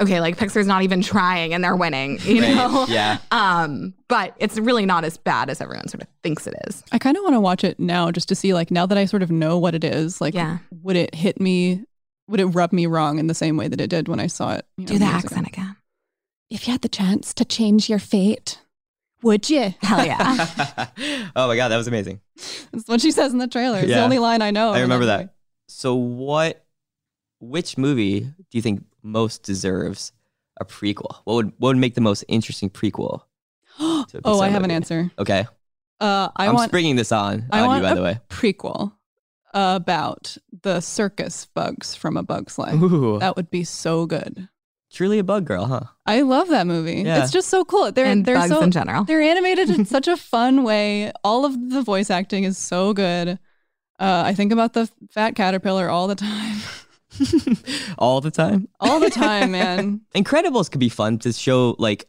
Okay, 0.00 0.20
like 0.20 0.36
Pixar's 0.36 0.66
not 0.66 0.82
even 0.82 1.00
trying 1.02 1.54
and 1.54 1.62
they're 1.62 1.76
winning, 1.76 2.18
you 2.22 2.40
Right, 2.42 2.54
know? 2.54 2.86
yeah. 2.88 3.18
Um, 3.30 3.94
but 4.08 4.34
it's 4.38 4.58
really 4.58 4.84
not 4.86 5.04
as 5.04 5.16
bad 5.16 5.48
as 5.48 5.60
everyone 5.60 5.86
sort 5.88 6.02
of 6.02 6.08
thinks 6.22 6.46
it 6.46 6.54
is. 6.66 6.82
I 6.92 6.98
kind 6.98 7.16
of 7.16 7.22
want 7.22 7.34
to 7.36 7.40
watch 7.40 7.62
it 7.62 7.78
now 7.78 8.10
just 8.10 8.28
to 8.30 8.34
see 8.34 8.52
like 8.52 8.70
now 8.70 8.84
that 8.86 8.98
I 8.98 9.04
sort 9.04 9.22
of 9.22 9.30
know 9.30 9.58
what 9.58 9.74
it 9.74 9.84
is, 9.84 10.20
like 10.20 10.34
Yeah. 10.34 10.58
would 10.82 10.96
it 10.96 11.14
hit 11.14 11.40
me 11.40 11.84
would 12.28 12.40
it 12.40 12.46
rub 12.46 12.72
me 12.72 12.86
wrong 12.86 13.18
in 13.18 13.26
the 13.26 13.34
same 13.34 13.56
way 13.56 13.68
that 13.68 13.80
it 13.80 13.90
did 13.90 14.08
when 14.08 14.18
I 14.18 14.26
saw 14.26 14.54
it? 14.54 14.64
you 14.76 14.84
know, 14.84 14.88
Do 14.92 14.98
the 14.98 15.04
years 15.04 15.24
ago? 15.24 15.34
accent 15.36 15.46
again. 15.48 15.76
If 16.50 16.66
you 16.66 16.72
had 16.72 16.82
the 16.82 16.88
chance 16.88 17.32
to 17.34 17.44
change 17.44 17.88
your 17.90 17.98
fate, 17.98 18.58
would 19.22 19.48
you? 19.50 19.74
Hell 19.82 20.04
yeah. 20.04 20.46
oh 21.36 21.46
my 21.48 21.56
god, 21.56 21.68
that 21.68 21.76
was 21.76 21.86
amazing. 21.88 22.20
That's 22.72 22.88
what 22.88 23.00
she 23.00 23.10
says 23.12 23.32
in 23.32 23.38
the 23.38 23.46
trailer. 23.48 23.78
It's 23.78 23.88
the 23.88 24.02
only 24.02 24.18
line 24.18 24.42
I 24.42 24.50
know. 24.50 24.72
I 24.72 24.80
remember 24.80 25.06
that. 25.06 25.34
So 25.68 25.94
what 25.94 26.64
which 27.40 27.76
movie 27.78 28.20
do 28.20 28.34
you 28.52 28.62
think 28.62 28.84
most 29.02 29.42
deserves 29.42 30.12
a 30.60 30.64
prequel? 30.64 31.20
What 31.24 31.34
would 31.34 31.52
what 31.58 31.68
would 31.68 31.76
make 31.78 31.94
the 31.94 32.00
most 32.00 32.24
interesting 32.28 32.70
prequel? 32.70 33.22
oh, 33.78 34.04
I 34.14 34.48
Pixar 34.48 34.50
have 34.50 34.64
an 34.64 34.70
answer. 34.70 35.10
Okay. 35.18 35.46
Uh, 36.00 36.28
I 36.34 36.46
am 36.46 36.54
want 36.54 36.68
springing 36.68 36.96
this 36.96 37.12
on, 37.12 37.46
I 37.50 37.60
on 37.60 37.66
want 37.68 37.82
you 37.82 37.88
by 37.88 37.92
a 37.92 37.94
the 37.94 38.02
way. 38.02 38.20
prequel 38.28 38.92
about 39.54 40.36
the 40.62 40.80
circus 40.80 41.46
bugs 41.46 41.94
from 41.94 42.16
A 42.16 42.22
Bug's 42.22 42.58
Life. 42.58 42.80
Ooh. 42.80 43.18
That 43.18 43.36
would 43.36 43.50
be 43.50 43.64
so 43.64 44.06
good. 44.06 44.48
Truly 44.92 45.18
a 45.18 45.24
bug 45.24 45.46
girl, 45.46 45.66
huh? 45.66 45.84
I 46.04 46.20
love 46.20 46.48
that 46.48 46.66
movie. 46.66 47.02
Yeah. 47.02 47.22
It's 47.22 47.32
just 47.32 47.48
so 47.48 47.64
cool. 47.64 47.92
They're 47.92 48.04
And 48.04 48.24
they're 48.26 48.34
bugs 48.36 48.50
so 48.50 48.62
in 48.62 48.70
general. 48.70 49.04
They're 49.04 49.22
animated 49.22 49.70
in 49.70 49.84
such 49.86 50.06
a 50.06 50.16
fun 50.16 50.64
way. 50.64 51.12
All 51.24 51.44
of 51.46 51.70
the 51.70 51.82
voice 51.82 52.10
acting 52.10 52.44
is 52.44 52.58
so 52.58 52.92
good. 52.92 53.38
Uh, 53.98 54.22
I 54.26 54.34
think 54.34 54.52
about 54.52 54.74
the 54.74 54.90
fat 55.10 55.34
caterpillar 55.34 55.88
all 55.88 56.08
the 56.08 56.14
time. 56.14 56.58
All 57.98 58.20
the 58.20 58.30
time. 58.30 58.68
All 58.80 59.00
the 59.00 59.10
time, 59.10 59.50
man. 59.58 60.00
Incredibles 60.14 60.70
could 60.70 60.80
be 60.80 60.88
fun 60.88 61.18
to 61.20 61.32
show 61.32 61.74
like 61.78 62.08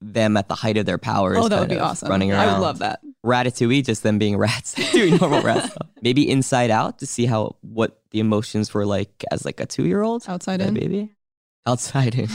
them 0.00 0.36
at 0.36 0.48
the 0.48 0.54
height 0.54 0.76
of 0.76 0.86
their 0.86 0.98
powers. 0.98 1.38
Oh, 1.40 1.48
that 1.48 1.60
would 1.60 1.68
be 1.68 1.78
awesome. 1.78 2.08
Running 2.08 2.30
around. 2.32 2.48
I 2.48 2.52
would 2.52 2.60
love 2.62 2.78
that. 2.80 3.00
Ratatouille, 3.26 3.84
just 3.84 4.02
them 4.02 4.18
being 4.18 4.36
rats, 4.36 4.74
doing 4.92 5.16
normal 5.16 5.42
rat 5.42 5.70
stuff. 5.72 5.88
Maybe 6.02 6.28
Inside 6.30 6.70
Out 6.70 6.98
to 7.00 7.06
see 7.06 7.26
how 7.26 7.56
what 7.62 8.00
the 8.10 8.20
emotions 8.20 8.72
were 8.72 8.86
like 8.86 9.24
as 9.32 9.44
like 9.44 9.60
a 9.60 9.66
two 9.66 9.86
year 9.86 10.02
old 10.02 10.24
Outside 10.28 10.60
in. 10.60 10.74
baby. 10.74 11.14
Outside 11.66 12.14
in. 12.14 12.28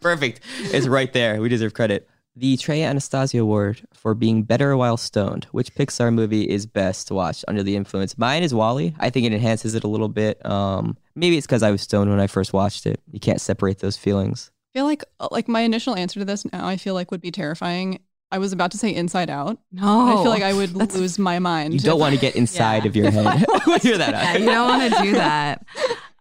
Perfect. 0.00 0.40
It's 0.58 0.86
right 0.86 1.12
there. 1.12 1.40
We 1.40 1.48
deserve 1.48 1.74
credit. 1.74 2.08
The 2.38 2.58
Trey 2.58 2.82
Anastasio 2.82 3.40
Award 3.42 3.80
for 3.94 4.12
being 4.14 4.42
better 4.42 4.76
while 4.76 4.98
stoned. 4.98 5.46
Which 5.52 5.74
Pixar 5.74 6.12
movie 6.12 6.42
is 6.42 6.66
best 6.66 7.08
to 7.08 7.14
watch 7.14 7.42
under 7.48 7.62
the 7.62 7.76
influence? 7.76 8.18
Mine 8.18 8.42
is 8.42 8.52
WALL-E. 8.52 8.94
I 8.98 9.08
think 9.08 9.24
it 9.26 9.32
enhances 9.32 9.74
it 9.74 9.84
a 9.84 9.88
little 9.88 10.10
bit. 10.10 10.44
Um, 10.44 10.98
maybe 11.16 11.36
it's 11.36 11.46
because 11.46 11.64
I 11.64 11.72
was 11.72 11.82
stoned 11.82 12.10
when 12.10 12.20
I 12.20 12.28
first 12.28 12.52
watched 12.52 12.86
it. 12.86 13.00
You 13.10 13.18
can't 13.18 13.40
separate 13.40 13.80
those 13.80 13.96
feelings. 13.96 14.50
I 14.74 14.78
feel 14.78 14.84
like 14.86 15.02
uh, 15.18 15.28
like 15.32 15.48
my 15.48 15.62
initial 15.62 15.96
answer 15.96 16.20
to 16.20 16.24
this 16.24 16.44
now 16.52 16.66
I 16.68 16.76
feel 16.76 16.94
like 16.94 17.10
would 17.10 17.20
be 17.22 17.30
terrifying. 17.32 18.00
I 18.30 18.38
was 18.38 18.52
about 18.52 18.72
to 18.72 18.78
say 18.78 18.92
Inside 18.94 19.30
Out. 19.30 19.56
No. 19.72 20.18
I 20.18 20.22
feel 20.22 20.30
like 20.30 20.42
I 20.42 20.52
would 20.52 20.74
lose 20.74 21.16
my 21.18 21.38
mind. 21.38 21.72
You 21.74 21.80
don't 21.80 22.00
want 22.00 22.12
to 22.14 22.20
get 22.20 22.34
inside 22.36 22.82
Yeah. 22.82 22.88
of 22.88 22.96
your 22.96 23.10
head 23.12 23.44
when 23.64 23.80
you're 23.84 23.98
that 23.98 24.10
Yeah, 24.12 24.36
you 24.36 24.46
don't 24.46 24.68
want 24.68 24.92
to 24.94 25.02
do 25.02 25.12
that. 25.12 25.64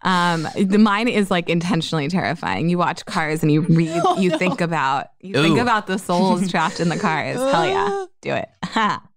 Um, 0.04 0.48
the 0.56 0.78
mine 0.78 1.08
is 1.08 1.32
like 1.32 1.50
intentionally 1.50 2.08
terrifying. 2.08 2.70
You 2.70 2.78
watch 2.78 3.04
cars 3.08 3.42
and 3.42 3.52
you 3.52 3.62
read, 3.62 4.02
you 4.20 4.38
think 4.38 4.62
about, 4.62 5.08
you 5.20 5.34
think 5.34 5.58
about 5.60 5.88
the 5.88 5.98
souls 5.98 6.50
trapped 6.52 6.80
in 6.80 6.90
the 6.90 6.98
cars. 7.00 7.38
Hell 7.38 7.66
yeah, 7.66 8.06
do 8.22 8.34
it. 8.34 8.48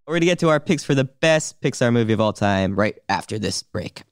We're 0.06 0.14
going 0.14 0.20
to 0.20 0.26
get 0.26 0.38
to 0.38 0.48
our 0.48 0.58
picks 0.60 0.82
for 0.82 0.94
the 0.94 1.04
best 1.04 1.60
Pixar 1.60 1.92
movie 1.92 2.14
of 2.14 2.22
all 2.22 2.32
time 2.32 2.74
right 2.74 2.98
after 3.10 3.38
this 3.38 3.62
break. 3.62 4.02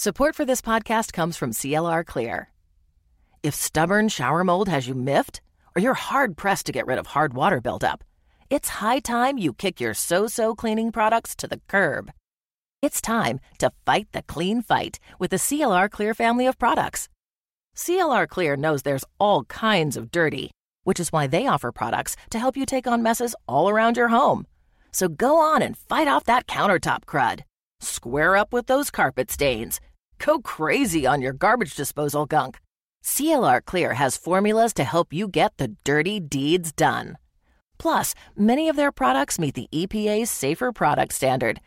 Support 0.00 0.36
for 0.36 0.44
this 0.44 0.60
podcast 0.60 1.12
comes 1.12 1.36
from 1.36 1.50
CLR 1.50 2.06
Clear. 2.06 2.52
If 3.42 3.52
stubborn 3.52 4.08
shower 4.08 4.44
mold 4.44 4.68
has 4.68 4.86
you 4.86 4.94
miffed, 4.94 5.40
or 5.74 5.82
you're 5.82 5.94
hard 5.94 6.36
pressed 6.36 6.66
to 6.66 6.72
get 6.72 6.86
rid 6.86 6.98
of 6.98 7.08
hard 7.08 7.34
water 7.34 7.60
buildup, 7.60 8.04
it's 8.48 8.68
high 8.68 9.00
time 9.00 9.38
you 9.38 9.52
kick 9.52 9.80
your 9.80 9.94
so 9.94 10.28
so 10.28 10.54
cleaning 10.54 10.92
products 10.92 11.34
to 11.34 11.48
the 11.48 11.60
curb. 11.66 12.12
It's 12.80 13.00
time 13.00 13.40
to 13.58 13.72
fight 13.84 14.06
the 14.12 14.22
clean 14.22 14.62
fight 14.62 15.00
with 15.18 15.32
the 15.32 15.36
CLR 15.36 15.90
Clear 15.90 16.14
family 16.14 16.46
of 16.46 16.60
products. 16.60 17.08
CLR 17.74 18.28
Clear 18.28 18.56
knows 18.56 18.82
there's 18.84 19.04
all 19.18 19.46
kinds 19.46 19.96
of 19.96 20.12
dirty, 20.12 20.52
which 20.84 21.00
is 21.00 21.10
why 21.10 21.26
they 21.26 21.48
offer 21.48 21.72
products 21.72 22.14
to 22.30 22.38
help 22.38 22.56
you 22.56 22.66
take 22.66 22.86
on 22.86 23.02
messes 23.02 23.34
all 23.48 23.68
around 23.68 23.96
your 23.96 24.10
home. 24.10 24.46
So 24.92 25.08
go 25.08 25.38
on 25.38 25.60
and 25.60 25.76
fight 25.76 26.06
off 26.06 26.22
that 26.26 26.46
countertop 26.46 27.04
crud. 27.04 27.40
Square 27.80 28.36
up 28.36 28.52
with 28.52 28.66
those 28.66 28.92
carpet 28.92 29.30
stains. 29.30 29.80
Go 30.18 30.40
crazy 30.40 31.06
on 31.06 31.22
your 31.22 31.32
garbage 31.32 31.74
disposal 31.74 32.26
gunk. 32.26 32.60
CLR 33.04 33.64
Clear 33.64 33.94
has 33.94 34.16
formulas 34.16 34.72
to 34.74 34.84
help 34.84 35.12
you 35.12 35.28
get 35.28 35.56
the 35.56 35.76
dirty 35.84 36.20
deeds 36.20 36.72
done. 36.72 37.16
Plus, 37.78 38.14
many 38.36 38.68
of 38.68 38.76
their 38.76 38.92
products 38.92 39.38
meet 39.38 39.54
the 39.54 39.68
EPA's 39.72 40.30
Safer 40.30 40.72
Product 40.72 41.12
Standard. 41.12 41.60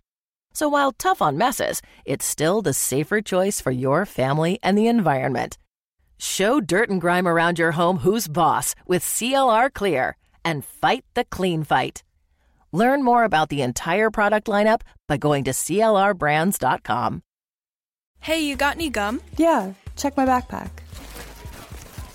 So 0.53 0.67
while 0.67 0.91
tough 0.91 1.21
on 1.21 1.37
messes, 1.37 1.81
it's 2.03 2.25
still 2.25 2.61
the 2.61 2.73
safer 2.73 3.21
choice 3.21 3.61
for 3.61 3.71
your 3.71 4.05
family 4.05 4.59
and 4.61 4.77
the 4.77 4.87
environment. 4.87 5.57
Show 6.19 6.59
dirt 6.59 6.89
and 6.89 6.99
grime 6.99 7.27
around 7.27 7.57
your 7.57 7.71
home 7.71 7.99
who's 7.99 8.27
boss 8.27 8.75
with 8.85 9.03
CLR 9.03 9.73
Clear 9.73 10.17
and 10.43 10.65
fight 10.65 11.05
the 11.13 11.23
clean 11.23 11.63
fight. 11.63 12.03
Learn 12.73 13.03
more 13.03 13.23
about 13.23 13.49
the 13.49 13.61
entire 13.61 14.11
product 14.11 14.47
lineup 14.47 14.81
by 15.07 15.17
going 15.17 15.45
to 15.45 15.51
CLRbrands.com. 15.51 17.21
Hey, 18.21 18.41
you 18.41 18.55
got 18.55 18.75
any 18.75 18.91
gum? 18.91 19.19
Yeah, 19.35 19.73
check 19.95 20.15
my 20.15 20.27
backpack. 20.27 20.69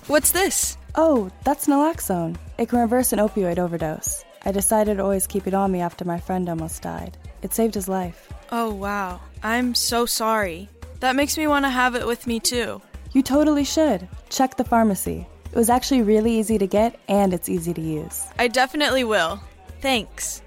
What's 0.07 0.31
this? 0.31 0.79
Oh, 0.95 1.33
that's 1.43 1.67
naloxone. 1.67 2.37
It 2.59 2.69
can 2.69 2.79
reverse 2.79 3.13
an 3.13 3.19
opioid 3.19 3.59
overdose. 3.59 4.25
I 4.45 4.53
decided 4.53 4.99
to 4.99 5.03
always 5.03 5.27
keep 5.27 5.49
it 5.49 5.55
on 5.55 5.73
me 5.73 5.81
after 5.81 6.05
my 6.05 6.21
friend 6.21 6.49
almost 6.49 6.81
died. 6.83 7.17
It 7.43 7.53
saved 7.53 7.75
his 7.75 7.89
life. 7.89 8.33
Oh, 8.53 8.73
wow. 8.73 9.21
I'm 9.43 9.75
so 9.75 10.07
sorry. 10.07 10.69
That 11.01 11.17
makes 11.17 11.37
me 11.37 11.49
want 11.49 11.65
to 11.65 11.71
have 11.71 11.97
it 11.97 12.07
with 12.07 12.29
me 12.29 12.39
too. 12.39 12.81
You 13.13 13.23
totally 13.25 13.65
should. 13.65 14.07
Check 14.31 14.57
the 14.57 14.63
pharmacy. 14.65 15.27
It 15.51 15.57
was 15.57 15.71
actually 15.71 16.03
really 16.03 16.39
easy 16.39 16.57
to 16.57 16.69
get 16.69 17.01
and 17.09 17.35
it's 17.35 17.49
easy 17.49 17.75
to 17.75 17.81
use. 17.81 18.25
I 18.39 18.47
definitely 18.47 19.03
will. 19.03 19.41
Thanks. 19.81 20.41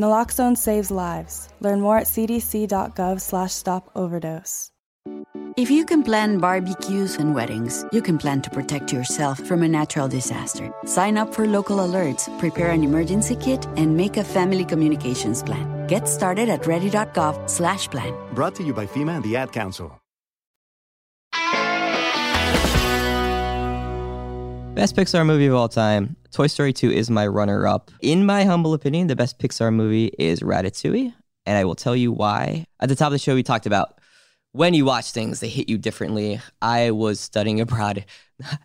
Naloxone 0.00 0.56
saves 0.56 0.90
lives. 0.90 1.48
Learn 1.60 1.80
more 1.80 1.98
at 1.98 2.06
cdc.gov 2.06 3.20
slash 3.20 3.52
stop 3.52 3.88
overdose. 3.94 4.72
If 5.56 5.70
you 5.70 5.84
can 5.84 6.02
plan 6.02 6.38
barbecues 6.38 7.16
and 7.16 7.34
weddings, 7.34 7.84
you 7.92 8.00
can 8.00 8.18
plan 8.18 8.40
to 8.42 8.50
protect 8.50 8.92
yourself 8.92 9.38
from 9.40 9.62
a 9.62 9.68
natural 9.68 10.08
disaster. 10.08 10.72
Sign 10.84 11.18
up 11.18 11.34
for 11.34 11.46
local 11.46 11.78
alerts, 11.78 12.26
prepare 12.38 12.70
an 12.70 12.84
emergency 12.84 13.36
kit, 13.36 13.66
and 13.76 13.96
make 13.96 14.16
a 14.16 14.24
family 14.24 14.64
communications 14.64 15.42
plan. 15.42 15.86
Get 15.86 16.08
started 16.08 16.48
at 16.48 16.66
ready.gov 16.66 17.50
slash 17.50 17.88
plan. 17.88 18.14
Brought 18.32 18.54
to 18.56 18.62
you 18.62 18.72
by 18.72 18.86
FEMA 18.86 19.16
and 19.16 19.24
the 19.24 19.36
Ad 19.36 19.52
Council. 19.52 20.00
Best 24.74 24.96
Pixar 24.96 25.26
movie 25.26 25.46
of 25.46 25.54
all 25.54 25.68
time. 25.68 26.16
Toy 26.30 26.46
Story 26.46 26.72
2 26.72 26.90
is 26.90 27.10
my 27.10 27.26
runner 27.26 27.66
up. 27.66 27.90
In 28.00 28.24
my 28.24 28.44
humble 28.44 28.72
opinion, 28.72 29.08
the 29.08 29.16
best 29.16 29.38
Pixar 29.38 29.74
movie 29.74 30.12
is 30.18 30.40
Ratatouille. 30.40 31.12
And 31.44 31.58
I 31.58 31.64
will 31.64 31.74
tell 31.74 31.96
you 31.96 32.12
why. 32.12 32.64
At 32.80 32.88
the 32.88 32.94
top 32.94 33.06
of 33.06 33.12
the 33.12 33.18
show, 33.18 33.34
we 33.34 33.42
talked 33.42 33.66
about 33.66 33.99
when 34.52 34.74
you 34.74 34.84
watch 34.84 35.12
things, 35.12 35.40
they 35.40 35.48
hit 35.48 35.68
you 35.68 35.78
differently. 35.78 36.40
I 36.60 36.90
was 36.90 37.20
studying 37.20 37.60
abroad. 37.60 38.04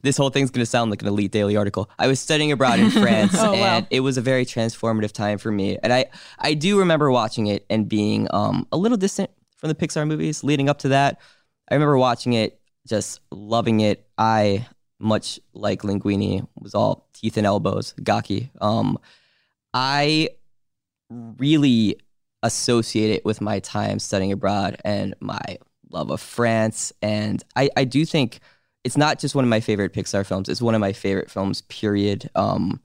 This 0.03 0.15
whole 0.15 0.29
thing's 0.29 0.51
going 0.51 0.61
to 0.61 0.65
sound 0.65 0.89
like 0.89 1.01
an 1.01 1.07
Elite 1.09 1.33
Daily 1.33 1.57
article. 1.57 1.89
I 1.99 2.07
was 2.07 2.21
studying 2.21 2.49
abroad 2.53 2.79
in 2.79 2.89
France, 3.03 3.33
Oh, 3.37 3.51
wow. 3.51 3.57
and 3.79 3.87
it 3.89 3.99
was 3.99 4.17
a 4.17 4.21
very 4.21 4.45
transformative 4.45 5.11
time 5.11 5.37
for 5.37 5.51
me. 5.51 5.77
And 5.83 5.91
I, 5.91 6.05
I 6.39 6.53
do 6.53 6.79
remember 6.79 7.11
watching 7.11 7.47
it 7.47 7.65
and 7.69 7.89
being 7.89 8.29
um, 8.31 8.67
a 8.71 8.77
little 8.77 8.97
distant 8.97 9.31
from 9.57 9.67
the 9.67 9.75
Pixar 9.75 10.07
movies 10.07 10.45
leading 10.45 10.69
up 10.69 10.79
to 10.79 10.87
that. 10.87 11.19
I 11.69 11.73
remember 11.73 11.97
watching 11.97 12.31
it, 12.31 12.57
just 12.87 13.19
loving 13.31 13.81
it. 13.81 14.07
I, 14.17 14.65
much 14.97 15.41
like 15.53 15.81
Linguini, 15.81 16.47
was 16.57 16.73
all 16.73 17.09
teeth 17.13 17.35
and 17.35 17.45
elbows, 17.45 17.93
gaki. 18.01 18.51
Um, 18.61 18.97
I 19.73 20.29
really 21.09 21.97
associate 22.43 23.11
it 23.11 23.25
with 23.25 23.41
my 23.41 23.59
time 23.59 23.99
studying 23.99 24.31
abroad 24.31 24.77
and 24.85 25.15
my 25.19 25.57
love 25.89 26.09
of 26.09 26.21
France. 26.21 26.93
And 27.01 27.43
I, 27.55 27.69
I 27.77 27.83
do 27.83 28.05
think 28.05 28.39
it's 28.83 28.97
not 28.97 29.19
just 29.19 29.35
one 29.35 29.43
of 29.43 29.49
my 29.49 29.59
favorite 29.59 29.93
Pixar 29.93 30.25
films, 30.25 30.49
it's 30.49 30.61
one 30.61 30.75
of 30.75 30.81
my 30.81 30.93
favorite 30.93 31.31
films, 31.31 31.61
period. 31.63 32.29
Um, 32.35 32.79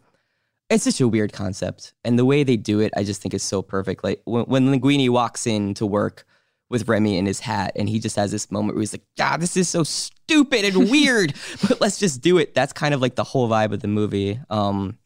it's 0.71 0.85
such 0.85 1.01
a 1.01 1.09
weird 1.09 1.33
concept. 1.33 1.95
And 2.05 2.19
the 2.19 2.25
way 2.25 2.45
they 2.45 2.57
do 2.57 2.81
it, 2.81 2.93
I 2.97 3.03
just 3.03 3.21
think 3.21 3.35
is 3.35 3.43
so 3.43 3.61
perfect. 3.61 4.05
Like 4.05 4.23
when, 4.25 4.45
when 4.45 4.67
Linguini 4.69 5.09
walks 5.11 5.47
in 5.47 5.75
to 5.75 5.85
work 5.85 6.25
with 6.69 6.89
Remy 6.89 7.19
in 7.19 7.27
his 7.27 7.41
hat, 7.41 7.73
and 7.75 7.89
he 7.89 7.99
just 7.99 8.15
has 8.15 8.31
this 8.31 8.51
moment 8.53 8.77
where 8.77 8.83
he's 8.83 8.95
like, 8.95 9.05
God, 9.19 9.41
this 9.41 9.57
is 9.57 9.69
so 9.69 9.83
stupid 9.83 10.65
and 10.65 10.89
weird, 10.89 11.35
but 11.69 11.81
let's 11.81 11.99
just 11.99 12.21
do 12.21 12.39
it. 12.39 12.55
That's 12.55 12.73
kind 12.73 12.95
of 12.95 13.03
like 13.03 13.17
the 13.17 13.25
whole 13.25 13.49
vibe 13.49 13.73
of 13.73 13.81
the 13.81 13.89
movie. 13.89 14.41
Um, 14.49 14.99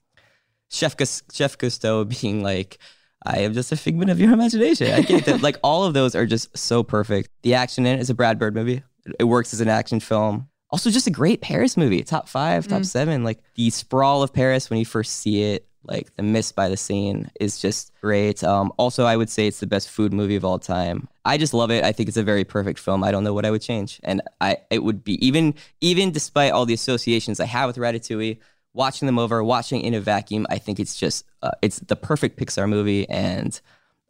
Chef, 0.70 0.94
Chef 1.32 1.56
Gusteau 1.56 2.20
being 2.20 2.42
like, 2.42 2.78
I 3.24 3.38
am 3.40 3.54
just 3.54 3.72
a 3.72 3.76
figment 3.76 4.10
of 4.10 4.20
your 4.20 4.32
imagination. 4.32 4.92
I 4.92 5.00
get 5.00 5.24
that. 5.26 5.42
like 5.42 5.56
all 5.62 5.84
of 5.84 5.94
those 5.94 6.14
are 6.14 6.26
just 6.26 6.56
so 6.56 6.82
perfect. 6.82 7.30
The 7.42 7.54
action 7.54 7.86
in 7.86 7.98
it 7.98 8.00
is 8.00 8.10
a 8.10 8.14
Brad 8.14 8.38
Bird 8.38 8.54
movie. 8.54 8.82
It 9.18 9.24
works 9.24 9.52
as 9.54 9.60
an 9.60 9.68
action 9.68 10.00
film. 10.00 10.48
Also, 10.70 10.90
just 10.90 11.06
a 11.06 11.10
great 11.10 11.40
Paris 11.40 11.76
movie. 11.76 12.02
Top 12.02 12.28
five, 12.28 12.66
top 12.66 12.82
Mm. 12.82 12.86
seven. 12.86 13.24
Like 13.24 13.38
the 13.54 13.70
sprawl 13.70 14.22
of 14.22 14.32
Paris 14.32 14.68
when 14.70 14.78
you 14.78 14.84
first 14.84 15.16
see 15.20 15.42
it, 15.42 15.66
like 15.84 16.14
the 16.16 16.22
mist 16.22 16.56
by 16.56 16.68
the 16.68 16.76
scene 16.76 17.30
is 17.38 17.60
just 17.60 17.92
great. 18.00 18.42
Um, 18.42 18.72
also, 18.78 19.04
I 19.04 19.16
would 19.16 19.30
say 19.30 19.46
it's 19.46 19.60
the 19.60 19.66
best 19.66 19.88
food 19.88 20.12
movie 20.12 20.36
of 20.36 20.44
all 20.44 20.58
time. 20.58 21.06
I 21.24 21.36
just 21.38 21.54
love 21.54 21.70
it. 21.70 21.84
I 21.84 21.92
think 21.92 22.08
it's 22.08 22.16
a 22.18 22.22
very 22.22 22.44
perfect 22.44 22.78
film. 22.78 23.04
I 23.04 23.10
don't 23.10 23.22
know 23.24 23.34
what 23.34 23.44
I 23.46 23.50
would 23.50 23.62
change, 23.62 24.00
and 24.02 24.20
I 24.40 24.56
it 24.70 24.82
would 24.82 25.04
be 25.04 25.24
even 25.24 25.54
even 25.80 26.10
despite 26.10 26.52
all 26.52 26.66
the 26.66 26.74
associations 26.74 27.38
I 27.40 27.46
have 27.46 27.68
with 27.68 27.76
Ratatouille. 27.76 28.38
Watching 28.74 29.06
them 29.06 29.18
over, 29.18 29.42
watching 29.42 29.80
in 29.80 29.94
a 29.94 30.00
vacuum, 30.00 30.46
I 30.50 30.58
think 30.58 30.80
it's 30.80 30.98
just 30.98 31.24
uh, 31.42 31.52
it's 31.62 31.78
the 31.78 31.96
perfect 31.96 32.38
Pixar 32.38 32.68
movie, 32.68 33.08
and 33.08 33.58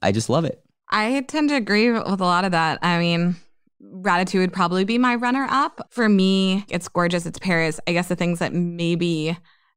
I 0.00 0.10
just 0.10 0.28
love 0.28 0.44
it. 0.44 0.64
I 0.90 1.20
tend 1.28 1.50
to 1.50 1.56
agree 1.56 1.90
with 1.90 2.02
a 2.06 2.24
lot 2.24 2.44
of 2.44 2.52
that. 2.52 2.78
I 2.82 2.98
mean, 2.98 3.36
Ratatouille 3.82 4.40
would 4.40 4.52
probably 4.52 4.84
be 4.84 4.98
my 4.98 5.14
runner 5.16 5.46
up. 5.50 5.88
For 5.90 6.08
me, 6.08 6.64
it's 6.68 6.88
gorgeous. 6.88 7.26
It's 7.26 7.38
Paris. 7.38 7.78
I 7.86 7.92
guess 7.92 8.08
the 8.08 8.16
things 8.16 8.38
that 8.38 8.52
maybe 8.52 9.36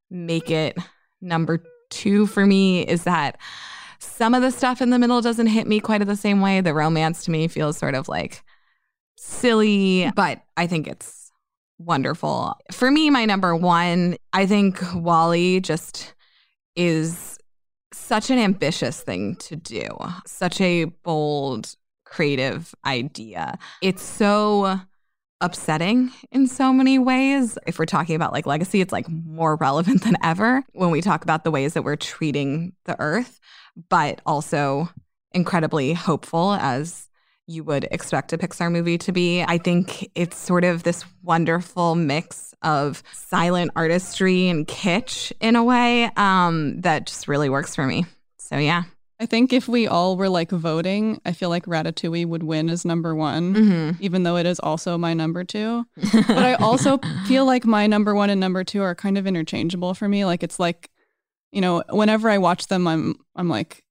make 0.10 0.50
it 0.50 0.78
number 1.22 1.64
two 1.90 2.26
for 2.26 2.46
me 2.46 2.82
is 2.82 3.04
that 3.04 3.38
some 4.00 4.34
of 4.34 4.42
the 4.42 4.52
stuff 4.52 4.82
in 4.82 4.90
the 4.90 5.00
middle 5.00 5.22
doesn't 5.22 5.48
hit 5.48 5.68
me 5.68 5.80
quite 5.80 6.06
the 6.06 6.16
same 6.16 6.42
way. 6.42 6.62
The 6.62 6.74
romance 6.74 7.26
to 7.26 7.32
me 7.32 7.48
feels 7.48 7.78
sort 7.78 7.96
of 7.96 8.08
like 8.08 8.44
silly, 9.16 10.12
but 10.16 10.42
I 10.56 10.68
think 10.68 10.88
it's 10.88 11.27
wonderful. 11.78 12.56
For 12.72 12.92
me, 12.92 13.10
my 13.10 13.26
number 13.26 13.56
one, 13.56 14.18
I 14.34 14.46
think 14.46 14.80
WALL-E 14.94 15.62
just 15.62 16.14
is 16.76 17.38
such 17.94 18.30
an 18.30 18.38
ambitious 18.38 19.02
thing 19.02 19.36
to 19.36 19.56
do, 19.56 19.88
such 20.26 20.62
a 20.62 20.86
bold, 20.86 21.76
creative 22.06 22.74
idea. 22.86 23.58
It's 23.82 24.02
so 24.04 24.80
upsetting 25.42 26.12
in 26.32 26.48
so 26.48 26.74
many 26.74 26.98
ways. 27.00 27.58
If 27.68 27.80
we're 27.80 27.86
talking 27.86 28.16
about 28.16 28.34
like 28.34 28.46
legacy, 28.46 28.82
it's 28.82 28.92
like 28.92 29.08
more 29.10 29.56
relevant 29.56 30.04
than 30.06 30.16
ever 30.24 30.64
when 30.74 30.92
we 30.92 31.02
talk 31.02 31.24
about 31.24 31.44
the 31.44 31.52
ways 31.52 31.74
that 31.74 31.84
we're 31.84 31.96
treating 31.96 32.74
the 32.86 33.00
earth, 33.00 33.40
but 33.90 34.22
also 34.26 34.90
incredibly 35.34 35.94
hopeful 35.94 36.54
as 36.54 37.07
you 37.48 37.64
would 37.64 37.88
expect 37.92 38.34
a 38.34 38.38
Pixar 38.38 38.72
movie 38.72 38.98
to 39.00 39.12
be. 39.12 39.42
I 39.42 39.58
think 39.58 40.10
it's 40.16 40.38
sort 40.38 40.64
of 40.66 40.84
this 40.84 41.06
wonderful 41.24 41.96
mix 41.96 42.54
of 42.62 43.02
silent 43.14 43.72
artistry 43.76 44.50
and 44.50 44.68
kitsch 44.68 45.32
in 45.40 45.56
a 45.56 45.64
way 45.64 46.10
um, 46.18 46.82
that 46.82 47.08
just 47.08 47.28
really 47.28 47.50
works 47.50 47.74
for 47.76 47.86
me. 47.86 48.06
So, 48.38 48.58
yeah. 48.58 48.84
I 49.20 49.26
think 49.26 49.52
if 49.54 49.68
we 49.68 49.88
all 49.88 50.16
were 50.18 50.30
like 50.30 50.52
voting, 50.52 51.20
I 51.26 51.32
feel 51.32 51.50
like 51.50 51.66
Ratatouille 51.66 52.28
would 52.28 52.44
win 52.44 52.70
as 52.70 52.86
number 52.86 53.16
one, 53.16 53.56
Mhm. 53.56 53.98
even 54.02 54.22
though 54.24 54.36
it 54.38 54.46
is 54.46 54.60
also 54.60 54.96
my 54.98 55.14
number 55.16 55.44
two. 55.44 55.86
but 55.96 56.30
I 56.38 56.54
also 56.56 57.00
feel 57.28 57.46
like 57.46 57.66
my 57.66 57.88
number 57.88 58.14
one 58.14 58.30
and 58.30 58.40
number 58.40 58.64
two 58.64 58.82
are 58.84 58.94
kind 58.94 59.18
of 59.18 59.26
interchangeable 59.26 59.94
for 59.96 60.08
me. 60.08 60.24
Like 60.26 60.44
it's 60.44 60.60
like, 60.60 60.92
you 61.52 61.62
know, 61.62 61.82
whenever 61.90 62.30
I 62.30 62.38
watch 62.38 62.68
them, 62.68 62.88
I'm 62.88 63.16
I'm 63.36 63.50
like, 63.50 63.84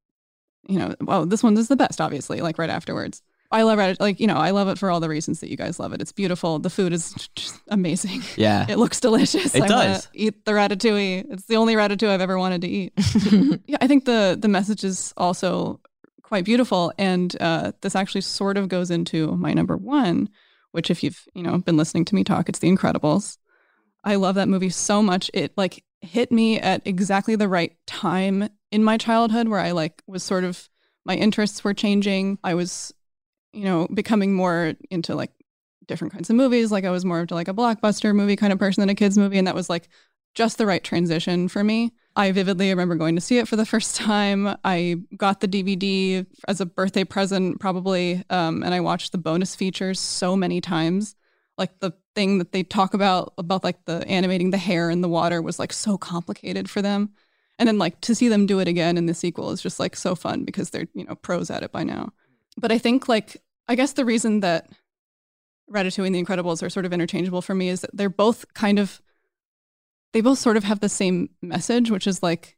you 0.68 0.78
know, 0.78 0.94
well, 1.00 1.26
this 1.26 1.42
one 1.42 1.56
is 1.56 1.66
the 1.68 1.76
best, 1.76 2.00
obviously. 2.00 2.40
Like 2.40 2.58
right 2.58 2.70
afterwards. 2.70 3.22
I 3.50 3.62
love 3.62 3.78
it. 3.78 4.00
Like 4.00 4.20
you 4.20 4.26
know, 4.26 4.36
I 4.36 4.50
love 4.50 4.68
it 4.68 4.78
for 4.78 4.90
all 4.90 5.00
the 5.00 5.08
reasons 5.08 5.40
that 5.40 5.50
you 5.50 5.56
guys 5.56 5.78
love 5.78 5.92
it. 5.92 6.00
It's 6.00 6.12
beautiful. 6.12 6.58
The 6.58 6.70
food 6.70 6.92
is 6.92 7.12
just 7.34 7.60
amazing. 7.68 8.22
Yeah. 8.36 8.66
it 8.68 8.76
looks 8.76 9.00
delicious. 9.00 9.54
It 9.54 9.62
I 9.62 9.68
does. 9.68 10.08
Eat 10.12 10.44
the 10.44 10.52
ratatouille. 10.52 11.32
It's 11.32 11.46
the 11.46 11.56
only 11.56 11.74
ratatouille 11.74 12.10
I've 12.10 12.20
ever 12.20 12.38
wanted 12.38 12.62
to 12.62 12.68
eat. 12.68 12.92
yeah, 13.66 13.78
I 13.80 13.86
think 13.86 14.04
the 14.04 14.36
the 14.38 14.48
message 14.48 14.84
is 14.84 15.12
also 15.16 15.80
quite 16.22 16.44
beautiful, 16.44 16.92
and 16.98 17.36
uh, 17.40 17.72
this 17.82 17.94
actually 17.94 18.22
sort 18.22 18.56
of 18.56 18.68
goes 18.68 18.90
into 18.90 19.36
my 19.36 19.52
number 19.52 19.76
one, 19.76 20.28
which 20.72 20.90
if 20.90 21.02
you've 21.02 21.24
you 21.34 21.42
know 21.42 21.58
been 21.58 21.76
listening 21.76 22.04
to 22.06 22.14
me 22.14 22.24
talk, 22.24 22.48
it's 22.48 22.58
The 22.58 22.70
Incredibles. 22.70 23.38
I 24.04 24.14
love 24.14 24.36
that 24.36 24.48
movie 24.48 24.70
so 24.70 25.02
much. 25.02 25.30
It 25.34 25.52
like 25.56 25.82
hit 26.00 26.30
me 26.30 26.60
at 26.60 26.86
exactly 26.86 27.36
the 27.36 27.48
right 27.48 27.76
time 27.86 28.48
in 28.70 28.84
my 28.84 28.96
childhood 28.96 29.48
where 29.48 29.60
I 29.60 29.72
like 29.72 30.02
was 30.06 30.22
sort 30.22 30.44
of 30.44 30.68
my 31.04 31.14
interests 31.14 31.62
were 31.62 31.74
changing. 31.74 32.38
I 32.42 32.54
was, 32.54 32.92
you 33.56 33.64
know, 33.64 33.88
becoming 33.92 34.34
more 34.34 34.74
into 34.90 35.14
like 35.14 35.32
different 35.86 36.12
kinds 36.12 36.30
of 36.30 36.36
movies. 36.36 36.70
Like 36.70 36.84
I 36.84 36.90
was 36.90 37.04
more 37.04 37.20
into 37.20 37.34
like 37.34 37.48
a 37.48 37.54
blockbuster 37.54 38.14
movie 38.14 38.36
kind 38.36 38.52
of 38.52 38.58
person 38.58 38.82
than 38.82 38.90
a 38.90 38.94
kids 38.94 39.16
movie, 39.16 39.38
and 39.38 39.46
that 39.46 39.54
was 39.54 39.70
like 39.70 39.88
just 40.34 40.58
the 40.58 40.66
right 40.66 40.84
transition 40.84 41.48
for 41.48 41.64
me. 41.64 41.92
I 42.14 42.30
vividly 42.32 42.68
remember 42.68 42.94
going 42.94 43.14
to 43.14 43.20
see 43.20 43.38
it 43.38 43.48
for 43.48 43.56
the 43.56 43.66
first 43.74 43.96
time. 43.96 44.56
I 44.64 44.96
got 45.16 45.40
the 45.40 45.48
DVD 45.48 46.26
as 46.46 46.60
a 46.60 46.66
birthday 46.66 47.04
present, 47.04 47.58
probably, 47.58 48.22
um, 48.30 48.62
and 48.62 48.74
I 48.74 48.80
watched 48.80 49.12
the 49.12 49.18
bonus 49.18 49.54
features 49.54 49.98
so 49.98 50.36
many 50.36 50.60
times. 50.60 51.16
Like 51.58 51.80
the 51.80 51.92
thing 52.14 52.38
that 52.38 52.52
they 52.52 52.62
talk 52.62 52.92
about 52.92 53.32
about 53.38 53.64
like 53.64 53.84
the 53.86 54.06
animating 54.06 54.50
the 54.50 54.58
hair 54.58 54.90
in 54.90 55.00
the 55.00 55.08
water 55.08 55.40
was 55.40 55.58
like 55.58 55.72
so 55.72 55.96
complicated 55.96 56.68
for 56.68 56.82
them, 56.82 57.10
and 57.58 57.66
then 57.66 57.78
like 57.78 58.00
to 58.02 58.14
see 58.14 58.28
them 58.28 58.44
do 58.44 58.58
it 58.58 58.68
again 58.68 58.98
in 58.98 59.06
the 59.06 59.14
sequel 59.14 59.50
is 59.50 59.62
just 59.62 59.80
like 59.80 59.96
so 59.96 60.14
fun 60.14 60.44
because 60.44 60.68
they're 60.68 60.88
you 60.92 61.04
know 61.04 61.14
pros 61.14 61.50
at 61.50 61.62
it 61.62 61.72
by 61.72 61.82
now. 61.82 62.12
But 62.58 62.72
I 62.72 62.78
think 62.78 63.08
like 63.08 63.42
I 63.68 63.74
guess 63.74 63.92
the 63.92 64.04
reason 64.04 64.40
that 64.40 64.68
Ratatouille 65.70 66.06
and 66.06 66.14
The 66.14 66.22
Incredibles 66.24 66.62
are 66.62 66.70
sort 66.70 66.86
of 66.86 66.92
interchangeable 66.92 67.42
for 67.42 67.54
me 67.54 67.68
is 67.68 67.80
that 67.80 67.90
they're 67.96 68.08
both 68.08 68.52
kind 68.54 68.78
of 68.78 69.00
they 70.12 70.20
both 70.20 70.38
sort 70.38 70.56
of 70.56 70.64
have 70.64 70.80
the 70.80 70.88
same 70.88 71.30
message, 71.42 71.90
which 71.90 72.06
is 72.06 72.22
like 72.22 72.56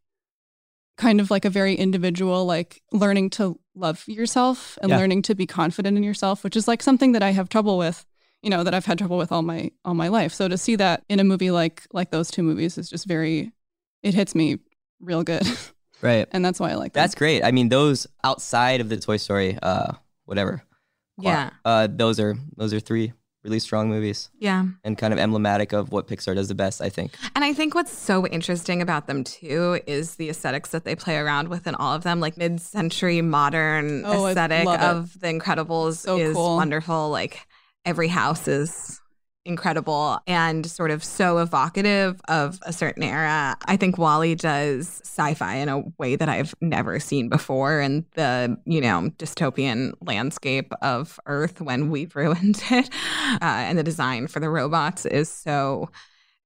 kind 0.97 1.21
of 1.21 1.31
like 1.31 1.45
a 1.45 1.51
very 1.51 1.75
individual, 1.75 2.45
like 2.45 2.83
learning 2.93 3.31
to 3.31 3.59
love 3.75 4.05
yourself 4.07 4.79
and 4.83 4.91
Yeah. 4.91 4.99
learning 4.99 5.23
to 5.23 5.35
be 5.35 5.47
confident 5.47 5.97
in 5.97 6.03
yourself, 6.03 6.45
which 6.45 6.57
is 6.57 6.69
like 6.69 6.83
something 6.83 7.13
that 7.13 7.23
I 7.23 7.31
have 7.33 7.49
trouble 7.49 7.79
with, 7.79 8.05
you 8.43 8.51
know, 8.51 8.63
that 8.65 8.75
I've 8.75 8.85
had 8.87 8.99
trouble 8.99 9.17
with 9.19 9.33
all 9.33 9.43
my 9.43 9.71
all 9.85 9.95
my 9.95 10.09
life. 10.09 10.33
So 10.35 10.47
to 10.49 10.59
see 10.59 10.77
that 10.77 11.05
in 11.09 11.19
a 11.21 11.25
movie 11.25 11.51
like 11.51 11.87
like 11.93 12.11
those 12.11 12.31
two 12.31 12.43
movies 12.43 12.77
is 12.79 12.91
just 12.91 13.07
very 13.07 13.51
it 14.03 14.15
hits 14.15 14.35
me 14.35 14.59
real 15.01 15.23
good. 15.23 15.43
Right. 16.01 16.29
and 16.31 16.45
that's 16.45 16.61
why 16.61 16.71
I 16.71 16.75
like 16.77 16.93
them. 16.93 17.03
That's 17.03 17.17
great. 17.17 17.43
I 17.43 17.51
mean, 17.51 17.71
those 17.71 18.07
outside 18.23 18.81
of 18.81 18.89
the 18.89 18.99
Toy 18.99 19.17
Story, 19.17 19.59
uh, 19.61 19.95
whatever. 20.27 20.63
Yeah. 21.21 21.51
Uh, 21.64 21.89
those 21.91 22.19
are 22.21 22.37
those 22.57 22.73
are 22.73 22.81
three 22.81 23.12
really 23.45 23.61
strong 23.61 23.89
movies. 23.89 24.31
Yeah. 24.39 24.64
And 24.85 24.99
kind 24.99 25.12
of 25.12 25.19
emblematic 25.19 25.73
of 25.73 25.91
what 25.93 26.09
Pixar 26.09 26.35
does 26.35 26.49
the 26.49 26.55
best, 26.57 26.83
I 26.83 26.89
think. 26.89 27.12
And 27.37 27.45
I 27.45 27.53
think 27.55 27.75
what's 27.75 27.97
so 27.97 28.27
interesting 28.27 28.83
about 28.83 29.07
them 29.07 29.23
too 29.25 29.81
is 29.87 30.16
the 30.16 30.29
aesthetics 30.29 30.71
that 30.71 30.85
they 30.85 30.97
play 30.97 31.16
around 31.16 31.49
with 31.49 31.66
in 31.66 31.75
all 31.77 31.95
of 31.95 32.03
them. 32.03 32.19
Like 32.21 32.37
mid-century 32.37 33.23
modern 33.23 34.05
Oh, 34.05 34.27
aesthetic 34.27 34.64
love 34.66 34.81
it. 34.81 34.85
of 34.85 35.21
The 35.21 35.29
Incredibles 35.29 35.99
So 35.99 36.19
is 36.19 36.35
cool. 36.35 36.57
wonderful. 36.57 37.11
Like 37.11 37.47
every 37.85 38.09
house 38.09 38.49
is 38.49 39.01
incredible 39.49 40.21
and 40.27 40.67
sort 40.67 40.91
of 40.91 41.03
so 41.03 41.39
evocative 41.39 42.21
of 42.29 42.61
a 42.63 42.73
certain 42.73 43.03
era. 43.03 43.57
I 43.67 43.77
think 43.77 43.99
WALL-E 43.99 44.35
does 44.37 45.01
sci-fi 45.05 45.55
in 45.55 45.69
a 45.69 45.83
way 45.99 46.17
that 46.17 46.29
I've 46.29 46.55
never 46.61 47.01
seen 47.01 47.29
before 47.29 47.81
and 47.81 48.05
the, 48.13 48.57
you 48.67 48.81
know, 48.81 49.11
dystopian 49.17 49.95
landscape 50.03 50.73
of 50.83 51.19
Earth 51.27 51.61
when 51.61 51.91
we've 51.91 52.15
ruined 52.17 52.63
it. 52.71 52.91
Uh, 53.33 53.39
and 53.41 53.79
the 53.79 53.83
design 53.83 54.27
for 54.27 54.39
the 54.39 54.51
robots 54.51 55.07
is 55.07 55.31
so 55.31 55.89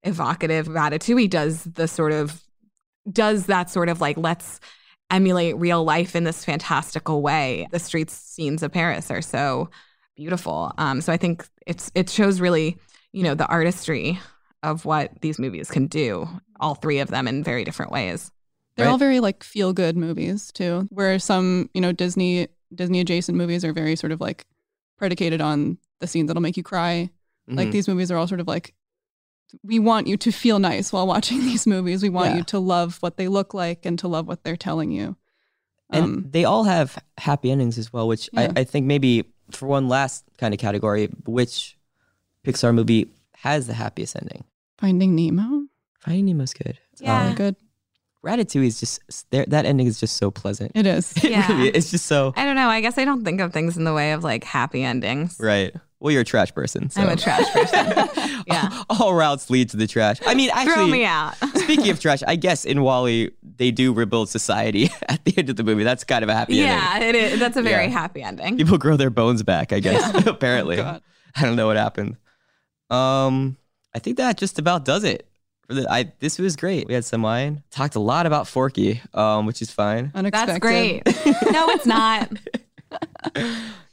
evocative. 0.05 0.69
Ratatouille 0.69 1.29
does 1.29 1.65
the 1.65 1.89
sort 1.89 2.13
of 2.13 2.43
does 3.11 3.47
that 3.47 3.69
sort 3.69 3.89
of 3.89 4.01
like 4.01 4.17
let's 4.17 4.61
emulate 5.11 5.57
real 5.59 5.85
life 5.85 6.15
in 6.15 6.25
this 6.25 6.45
fantastical 6.45 7.21
way. 7.21 7.67
The 7.73 7.79
street 7.79 8.11
scenes 8.11 8.63
of 8.63 8.73
Paris 8.73 9.11
are 9.11 9.23
so 9.23 9.69
beautiful. 10.17 10.73
Um, 10.79 11.01
so 11.01 11.13
I 11.13 11.17
think 11.17 11.47
it's 11.67 11.91
it 11.95 12.09
shows 12.11 12.41
really, 12.41 12.79
you 13.13 13.23
know, 13.23 13.35
the 13.35 13.47
artistry 13.47 14.19
of 14.63 14.85
what 14.85 15.21
these 15.21 15.39
movies 15.39 15.71
can 15.71 15.87
do. 15.87 16.29
All 16.61 16.75
three 16.75 16.99
of 17.01 17.09
them 17.09 17.27
in 17.29 17.43
very 17.43 17.65
different 17.65 17.91
ways. 17.93 18.31
They're 18.77 18.89
all 18.89 18.99
very 18.99 19.21
like 19.21 19.45
feel 19.45 19.73
good 19.73 19.97
movies 19.97 20.51
too, 20.53 20.87
where 20.91 21.19
some, 21.19 21.69
you 21.75 21.81
know, 21.81 21.93
Disney 21.93 22.49
Disney 22.75 23.01
adjacent 23.01 23.37
movies 23.37 23.65
are 23.65 23.73
very 23.73 23.97
sort 23.97 24.13
of 24.13 24.21
like 24.21 24.47
predicated 24.97 25.41
on 25.43 25.77
the 26.01 26.07
scenes 26.07 26.29
that'll 26.29 26.41
make 26.43 26.57
you 26.57 26.63
cry. 26.63 27.11
Like 27.49 27.69
Mhm. 27.69 27.73
these 27.73 27.89
movies 27.89 28.11
are 28.11 28.17
all 28.17 28.27
sort 28.29 28.41
of 28.41 28.47
like 28.49 28.75
we 29.63 29.79
want 29.79 30.07
you 30.07 30.17
to 30.17 30.31
feel 30.33 30.59
nice 30.59 30.91
while 30.93 31.07
watching 31.07 31.41
these 31.45 31.67
movies. 31.67 32.03
We 32.03 32.09
want 32.09 32.31
Yeah. 32.31 32.39
you 32.39 32.43
to 32.45 32.59
love 32.59 32.97
what 33.01 33.19
they 33.19 33.29
look 33.29 33.53
like 33.53 33.85
and 33.85 33.99
to 33.99 34.09
love 34.09 34.27
what 34.27 34.43
they're 34.45 34.57
telling 34.57 34.91
you. 34.91 35.17
And 35.91 36.05
Um, 36.05 36.27
they 36.31 36.45
all 36.47 36.65
have 36.65 36.99
happy 37.19 37.51
endings 37.51 37.77
as 37.77 37.93
well, 37.93 38.09
which 38.09 38.31
Yeah. 38.33 38.53
I, 38.57 38.61
I 38.61 38.65
think 38.65 38.87
maybe 38.87 39.25
for 39.51 39.67
one 39.67 39.89
last 39.89 40.25
kind 40.39 40.55
of 40.55 40.61
category, 40.61 41.09
which 41.27 41.77
Pixar 42.47 42.74
movie 42.74 43.11
has 43.36 43.66
the 43.66 43.74
happiest 43.74 44.16
ending? 44.16 44.45
Finding 44.78 45.14
Nemo. 45.14 45.66
Finding 46.01 46.26
Nemo's 46.26 46.53
good. 46.55 46.78
It's 46.93 47.01
really 47.03 47.34
good. 47.34 47.57
Ratatouille 48.24 48.66
is 48.66 48.78
just 48.78 49.01
there. 49.30 49.45
That 49.49 49.64
ending 49.66 49.86
is 49.88 49.99
just 49.99 50.16
so 50.16 50.30
pleasant. 50.30 50.72
It 50.74 50.86
is. 50.86 51.12
It 51.24 51.49
really. 51.49 51.68
It's 51.70 51.90
just 51.90 52.07
so 52.07 52.32
I 52.36 52.45
don't 52.45 52.55
know. 52.57 52.68
I 52.68 52.80
guess 52.80 52.97
I 52.99 53.05
don't 53.05 53.24
think 53.24 53.40
of 53.40 53.53
things 53.53 53.76
in 53.76 53.84
the 53.84 53.93
way 53.93 54.12
of 54.12 54.22
like 54.22 54.45
happy 54.45 54.82
endings. 54.82 55.36
right. 55.40 55.74
Well, 56.01 56.11
you're 56.11 56.22
a 56.22 56.24
trash 56.24 56.53
person. 56.53 56.90
So. 56.90 57.01
I'm 57.01 57.11
a 57.11 57.14
trash 57.16 57.49
person. 57.53 58.43
yeah. 58.49 58.82
All 58.90 59.14
routes 59.14 59.51
lead 59.51 59.70
to 59.70 59.76
the 59.76 59.86
trash. 59.86 60.18
I 60.26 60.34
mean, 60.34 60.51
actually, 60.53 60.72
Throw 60.74 60.86
me 60.88 61.05
out. 61.05 61.34
speaking 61.55 61.90
of 61.90 62.01
trash, 62.01 62.24
I 62.26 62.34
guess 62.34 62.64
in 62.64 62.82
WALL-E 62.82 63.30
they 63.57 63.70
do 63.70 63.93
rebuild 63.93 64.28
society 64.28 64.90
at 65.09 65.24
the 65.24 65.32
end 65.38 65.49
of 65.49 65.55
the 65.55 65.62
movie. 65.62 65.84
That's 65.84 66.03
kind 66.03 66.24
of 66.24 66.28
a 66.28 66.34
happy 66.34 66.61
ending. 66.61 66.66
yeah, 66.76 66.99
it 67.09 67.14
is. 67.14 67.38
That's 67.38 67.57
a 67.57 67.62
very 67.62 67.84
Yeah. 67.84 67.90
happy 67.93 68.20
ending. 68.20 68.57
People 68.57 68.78
grow 68.78 68.97
their 68.97 69.11
bones 69.11 69.45
back, 69.45 69.72
I 69.72 69.78
guess. 69.78 70.26
apparently, 70.26 70.80
oh, 70.80 70.99
I 71.36 71.43
don't 71.43 71.55
know 71.55 71.68
what 71.68 71.76
happened. 71.76 72.16
Um, 72.93 73.57
I 73.95 73.99
think 73.99 74.16
that 74.18 74.36
just 74.36 74.59
about 74.59 74.84
does 74.84 75.05
it. 75.05 75.26
I 75.70 76.12
this 76.18 76.38
was 76.38 76.57
great. 76.57 76.86
We 76.86 76.95
had 76.95 77.05
some 77.05 77.22
wine. 77.22 77.62
Talked 77.70 77.95
a 77.95 78.01
lot 78.01 78.26
about 78.26 78.47
Forky, 78.47 79.01
um, 79.14 79.47
which 79.47 79.62
is 79.62 79.70
fine. 79.70 80.11
That's 80.14 80.59
great. 80.59 81.03
no, 81.51 81.70
it's 81.70 81.86
not. 81.86 82.30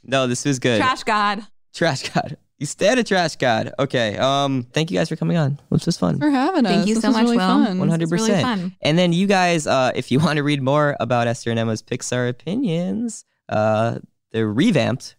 No, 0.04 0.26
this 0.26 0.44
was 0.44 0.58
good. 0.58 0.78
Trash 0.78 1.04
God. 1.04 1.46
Trash 1.72 2.08
God. 2.10 2.36
You 2.58 2.66
stand 2.66 3.00
a 3.00 3.04
trash 3.04 3.36
God. 3.36 3.72
Okay. 3.78 4.18
Um, 4.18 4.66
thank 4.74 4.90
you 4.90 4.98
guys 4.98 5.08
for 5.08 5.16
coming 5.16 5.38
on. 5.38 5.58
This 5.70 5.86
was 5.86 5.96
fun. 5.96 6.18
For 6.18 6.28
having 6.28 6.66
us. 6.66 6.72
Thank 6.74 6.88
you 6.88 6.94
This 6.96 7.02
so 7.02 7.08
was 7.08 7.16
much, 7.16 7.22
really 7.24 7.36
Will. 7.38 7.46
fun. 7.46 7.78
One 7.78 7.88
hundred 7.88 8.06
This 8.10 8.12
was 8.20 8.28
really 8.28 8.42
percent. 8.42 8.60
fun. 8.60 8.76
And 8.82 8.98
then 8.98 9.12
you 9.14 9.26
guys, 9.26 9.66
uh, 9.66 9.92
if 9.94 10.10
you 10.10 10.18
want 10.18 10.36
to 10.36 10.42
read 10.42 10.60
more 10.60 10.96
about 11.00 11.26
Esther 11.26 11.50
and 11.50 11.58
Emma's 11.58 11.82
Pixar 11.82 12.28
opinions, 12.28 13.24
uh, 13.48 13.98
the 14.32 14.46
revamped, 14.46 15.16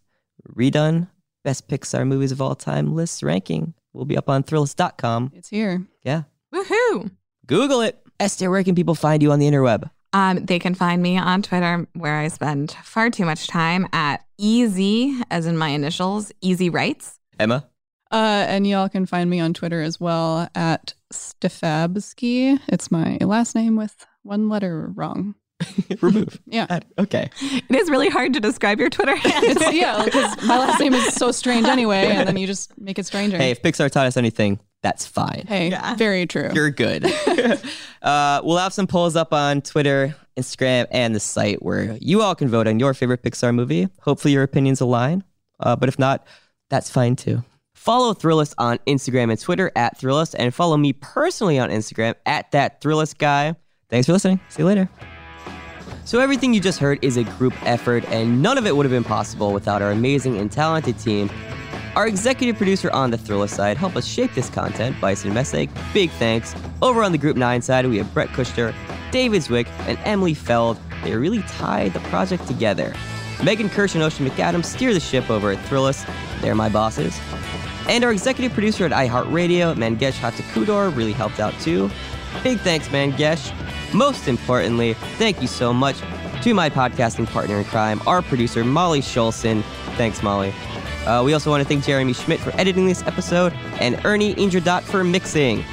redone 0.55 1.07
best 1.43 1.67
Pixar 1.67 2.07
movies 2.07 2.31
of 2.31 2.41
all 2.41 2.55
time 2.55 2.93
list 2.95 3.23
ranking 3.23 3.73
will 3.93 4.05
be 4.05 4.17
up 4.17 4.29
on 4.29 4.43
Thrillist.com. 4.43 5.31
It's 5.35 5.49
here. 5.49 5.85
Yeah. 6.03 6.23
Woohoo. 6.53 7.11
Google 7.45 7.81
it. 7.81 7.99
Esther, 8.19 8.49
where 8.49 8.63
can 8.63 8.75
people 8.75 8.95
find 8.95 9.21
you 9.21 9.31
on 9.31 9.39
the 9.39 9.47
interweb? 9.47 9.89
Um, 10.13 10.45
they 10.45 10.59
can 10.59 10.75
find 10.75 11.01
me 11.01 11.17
on 11.17 11.41
Twitter 11.41 11.87
where 11.93 12.17
I 12.17 12.27
spend 12.27 12.71
far 12.83 13.09
too 13.09 13.25
much 13.25 13.47
time 13.47 13.87
at 13.93 14.23
easy, 14.37 15.17
as 15.31 15.45
in 15.45 15.57
my 15.57 15.69
initials, 15.69 16.31
easy 16.41 16.69
rights. 16.69 17.17
Emma. 17.39 17.67
Uh, 18.11 18.45
and 18.47 18.67
y'all 18.67 18.89
can 18.89 19.05
find 19.05 19.29
me 19.29 19.39
on 19.39 19.53
Twitter 19.53 19.81
as 19.81 19.99
well 19.99 20.49
at 20.53 20.93
Stefabski. 21.13 22.59
It's 22.67 22.91
my 22.91 23.17
last 23.21 23.55
name 23.55 23.77
with 23.77 24.05
one 24.23 24.49
letter 24.49 24.91
wrong. 24.93 25.35
Remove. 26.01 26.39
Yeah. 26.45 26.79
Okay. 26.97 27.29
It 27.41 27.75
is 27.75 27.89
really 27.89 28.09
hard 28.09 28.33
to 28.33 28.39
describe 28.39 28.79
your 28.79 28.89
Twitter 28.89 29.15
handle. 29.17 29.51
It's, 29.51 29.73
yeah, 29.73 30.03
because 30.03 30.43
my 30.43 30.57
last 30.57 30.79
name 30.79 30.93
is 30.93 31.13
so 31.13 31.31
strange 31.31 31.67
anyway, 31.67 32.07
and 32.07 32.27
then 32.27 32.37
you 32.37 32.47
just 32.47 32.77
make 32.79 32.99
it 32.99 33.05
stranger. 33.05 33.37
Hey, 33.37 33.51
if 33.51 33.61
Pixar 33.61 33.89
taught 33.89 34.07
us 34.07 34.17
anything, 34.17 34.59
that's 34.81 35.05
fine. 35.05 35.45
Hey, 35.47 35.69
yeah. 35.69 35.95
very 35.95 36.25
true. 36.25 36.49
You're 36.53 36.71
good. 36.71 37.05
uh, 38.01 38.41
we'll 38.43 38.57
have 38.57 38.73
some 38.73 38.87
polls 38.87 39.15
up 39.15 39.33
on 39.33 39.61
Twitter, 39.61 40.15
Instagram, 40.37 40.87
and 40.91 41.13
the 41.13 41.19
site 41.19 41.61
where 41.63 41.97
you 42.01 42.21
all 42.21 42.35
can 42.35 42.47
vote 42.47 42.67
on 42.67 42.79
your 42.79 42.93
favorite 42.93 43.21
Pixar 43.23 43.53
movie. 43.53 43.87
Hopefully, 44.01 44.33
your 44.33 44.43
opinions 44.43 44.81
align. 44.81 45.23
Uh, 45.59 45.75
but 45.75 45.89
if 45.89 45.99
not, 45.99 46.25
that's 46.69 46.89
fine 46.89 47.15
too. 47.15 47.43
Follow 47.73 48.13
Thrillist 48.13 48.53
on 48.59 48.77
Instagram 48.87 49.31
and 49.31 49.39
Twitter 49.39 49.71
at 49.75 49.99
Thrillist, 49.99 50.35
and 50.37 50.53
follow 50.53 50.77
me 50.77 50.93
personally 50.93 51.57
on 51.57 51.69
Instagram 51.69 52.13
at 52.27 52.51
that 52.51 52.79
Thrillist 52.79 53.17
guy. 53.17 53.55
Thanks 53.89 54.05
for 54.05 54.13
listening. 54.13 54.39
See 54.49 54.61
you 54.61 54.67
later. 54.67 54.87
So, 56.11 56.19
everything 56.19 56.53
you 56.53 56.59
just 56.59 56.77
heard 56.77 56.99
is 57.01 57.15
a 57.15 57.23
group 57.23 57.53
effort, 57.65 58.03
and 58.09 58.41
none 58.41 58.57
of 58.57 58.67
it 58.67 58.75
would 58.75 58.85
have 58.85 58.91
been 58.91 59.01
possible 59.01 59.53
without 59.53 59.81
our 59.81 59.91
amazing 59.91 60.39
and 60.39 60.51
talented 60.51 60.99
team. 60.99 61.31
Our 61.95 62.05
executive 62.05 62.57
producer 62.57 62.91
on 62.91 63.11
the 63.11 63.17
Thriller 63.17 63.47
side 63.47 63.77
helped 63.77 63.95
us 63.95 64.05
shape 64.05 64.33
this 64.33 64.49
content, 64.49 64.99
Bison 64.99 65.33
Messick. 65.33 65.69
Big 65.93 66.09
thanks. 66.11 66.53
Over 66.81 67.01
on 67.01 67.13
the 67.13 67.17
Group 67.17 67.37
9 67.37 67.61
side, 67.61 67.85
we 67.87 67.97
have 67.97 68.13
Brett 68.13 68.27
Kushner, 68.27 68.75
David 69.11 69.41
Zwick, 69.41 69.67
and 69.87 69.97
Emily 70.03 70.33
Feld. 70.33 70.77
They 71.05 71.15
really 71.15 71.43
tied 71.43 71.93
the 71.93 72.01
project 72.01 72.45
together. 72.45 72.93
Megan 73.41 73.69
Kirsch 73.69 73.95
and 73.95 74.03
Ocean 74.03 74.27
McAdams 74.27 74.65
steer 74.65 74.93
the 74.93 74.99
ship 74.99 75.29
over 75.29 75.51
at 75.51 75.65
Thrillist. 75.69 76.05
They're 76.41 76.55
my 76.55 76.67
bosses. 76.67 77.17
And 77.87 78.03
our 78.03 78.11
executive 78.11 78.51
producer 78.51 78.83
at 78.83 78.91
iHeartRadio, 78.91 79.75
Mangesh 79.75 80.19
Hattikudur, 80.19 80.93
really 80.93 81.13
helped 81.13 81.39
out 81.39 81.57
too. 81.61 81.89
Big 82.43 82.59
thanks, 82.59 82.91
man, 82.91 83.11
Gesh. 83.11 83.51
Most 83.93 84.27
importantly, 84.27 84.93
thank 85.17 85.41
you 85.41 85.47
so 85.47 85.73
much 85.73 85.97
to 86.43 86.53
my 86.53 86.69
podcasting 86.69 87.27
partner 87.27 87.57
in 87.57 87.65
crime, 87.65 88.01
our 88.07 88.21
producer, 88.21 88.63
Molly 88.63 89.01
Schulson. 89.01 89.63
Thanks, 89.95 90.23
Molly. 90.23 90.53
Uh, 91.05 91.21
we 91.23 91.33
also 91.33 91.49
want 91.49 91.61
to 91.61 91.67
thank 91.67 91.83
Jeremy 91.83 92.13
Schmidt 92.13 92.39
for 92.39 92.51
editing 92.59 92.85
this 92.85 93.03
episode 93.03 93.53
and 93.79 93.99
Ernie 94.05 94.33
Indradat 94.35 94.83
for 94.83 95.03
mixing. 95.03 95.63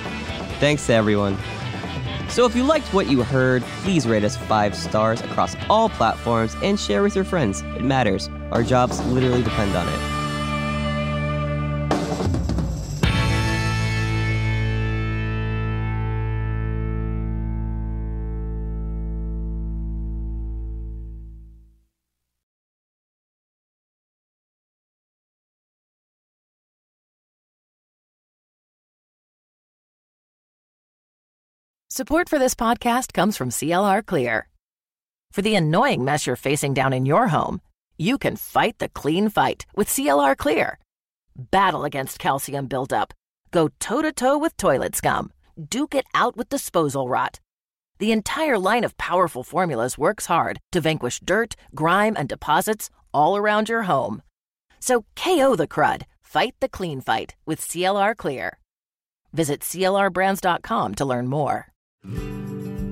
Thanks 0.58 0.86
to 0.86 0.94
everyone. 0.94 1.38
So 2.28 2.44
if 2.44 2.54
you 2.54 2.64
liked 2.64 2.92
what 2.92 3.08
you 3.08 3.22
heard, 3.22 3.62
please 3.82 4.06
rate 4.06 4.24
us 4.24 4.36
five 4.36 4.74
stars 4.74 5.20
across 5.22 5.56
all 5.70 5.88
platforms 5.88 6.54
and 6.62 6.78
share 6.78 7.02
with 7.02 7.14
your 7.14 7.24
friends. 7.24 7.62
It 7.76 7.84
matters. 7.84 8.28
Our 8.52 8.62
jobs 8.62 9.00
literally 9.06 9.42
depend 9.42 9.74
on 9.74 9.88
it. 9.88 10.17
Support 31.98 32.28
for 32.28 32.38
this 32.38 32.54
podcast 32.54 33.12
comes 33.12 33.36
from 33.36 33.48
CLR 33.48 34.06
Clear. 34.06 34.46
For 35.32 35.42
the 35.42 35.56
annoying 35.56 36.04
mess 36.04 36.28
you're 36.28 36.36
facing 36.36 36.72
down 36.72 36.92
in 36.92 37.04
your 37.04 37.26
home, 37.26 37.60
you 37.96 38.18
can 38.18 38.36
fight 38.36 38.78
the 38.78 38.88
clean 38.88 39.28
fight 39.28 39.66
with 39.74 39.88
CLR 39.88 40.36
Clear. 40.36 40.78
Battle 41.50 41.82
against 41.82 42.20
calcium 42.20 42.66
buildup. 42.66 43.12
Go 43.50 43.70
toe 43.80 44.00
to 44.02 44.12
toe 44.12 44.38
with 44.38 44.56
toilet 44.56 44.94
scum. 44.94 45.32
Duke 45.58 45.96
it 45.96 46.04
out 46.14 46.36
with 46.36 46.48
disposal 46.48 47.08
rot. 47.08 47.40
The 47.98 48.12
entire 48.12 48.60
line 48.60 48.84
of 48.84 48.96
powerful 48.96 49.42
formulas 49.42 49.98
works 49.98 50.26
hard 50.26 50.60
to 50.70 50.80
vanquish 50.80 51.18
dirt, 51.18 51.56
grime, 51.74 52.14
and 52.16 52.28
deposits 52.28 52.90
all 53.12 53.36
around 53.36 53.68
your 53.68 53.82
home. 53.82 54.22
So 54.78 55.04
KO 55.16 55.56
the 55.56 55.66
crud. 55.66 56.02
Fight 56.22 56.54
the 56.60 56.68
clean 56.68 57.00
fight 57.00 57.34
with 57.44 57.60
CLR 57.60 58.16
Clear. 58.16 58.60
Visit 59.32 59.62
CLRbrands.com 59.62 60.94
to 60.94 61.04
learn 61.04 61.26
more. 61.26 61.68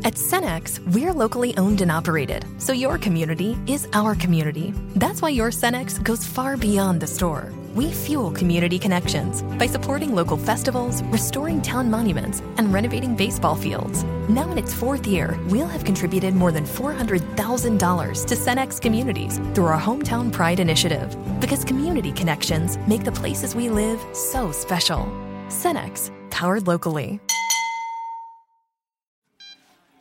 At 0.04 0.14
Cenex, 0.14 0.78
we're 0.94 1.12
locally 1.12 1.56
owned 1.56 1.80
and 1.80 1.90
operated, 1.90 2.44
so 2.58 2.72
your 2.72 2.96
community 2.96 3.58
is 3.66 3.88
our 3.92 4.14
community. 4.14 4.72
That's 4.94 5.20
why 5.20 5.30
your 5.30 5.50
Cenex 5.50 6.00
goes 6.02 6.24
far 6.24 6.56
beyond 6.56 7.00
the 7.00 7.06
store. 7.06 7.52
we 7.76 7.92
fuel 7.92 8.30
community 8.30 8.78
connections 8.78 9.42
by 9.58 9.66
supporting 9.66 10.14
local 10.14 10.38
festivals, 10.38 11.02
restoring 11.04 11.60
town 11.60 11.90
monuments, 11.90 12.40
and 12.56 12.72
renovating 12.72 13.14
baseball 13.14 13.54
fields. 13.54 14.02
Now 14.30 14.50
in 14.50 14.56
its 14.56 14.72
fourth 14.72 15.06
year, 15.06 15.38
we'll 15.48 15.66
have 15.66 15.84
contributed 15.84 16.34
more 16.34 16.52
than 16.52 16.64
$400,000 16.64 18.26
to 18.26 18.34
Cenex 18.34 18.80
communities 18.80 19.38
through 19.54 19.66
our 19.66 19.80
Hometown 19.80 20.32
Pride 20.32 20.58
initiative. 20.58 21.14
Because 21.38 21.64
community 21.64 22.12
connections 22.12 22.78
make 22.88 23.04
the 23.04 23.12
places 23.12 23.54
we 23.54 23.68
live 23.68 24.00
so 24.14 24.50
special. 24.52 25.00
Cenex, 25.48 26.10
powered 26.30 26.66
locally. 26.66 27.20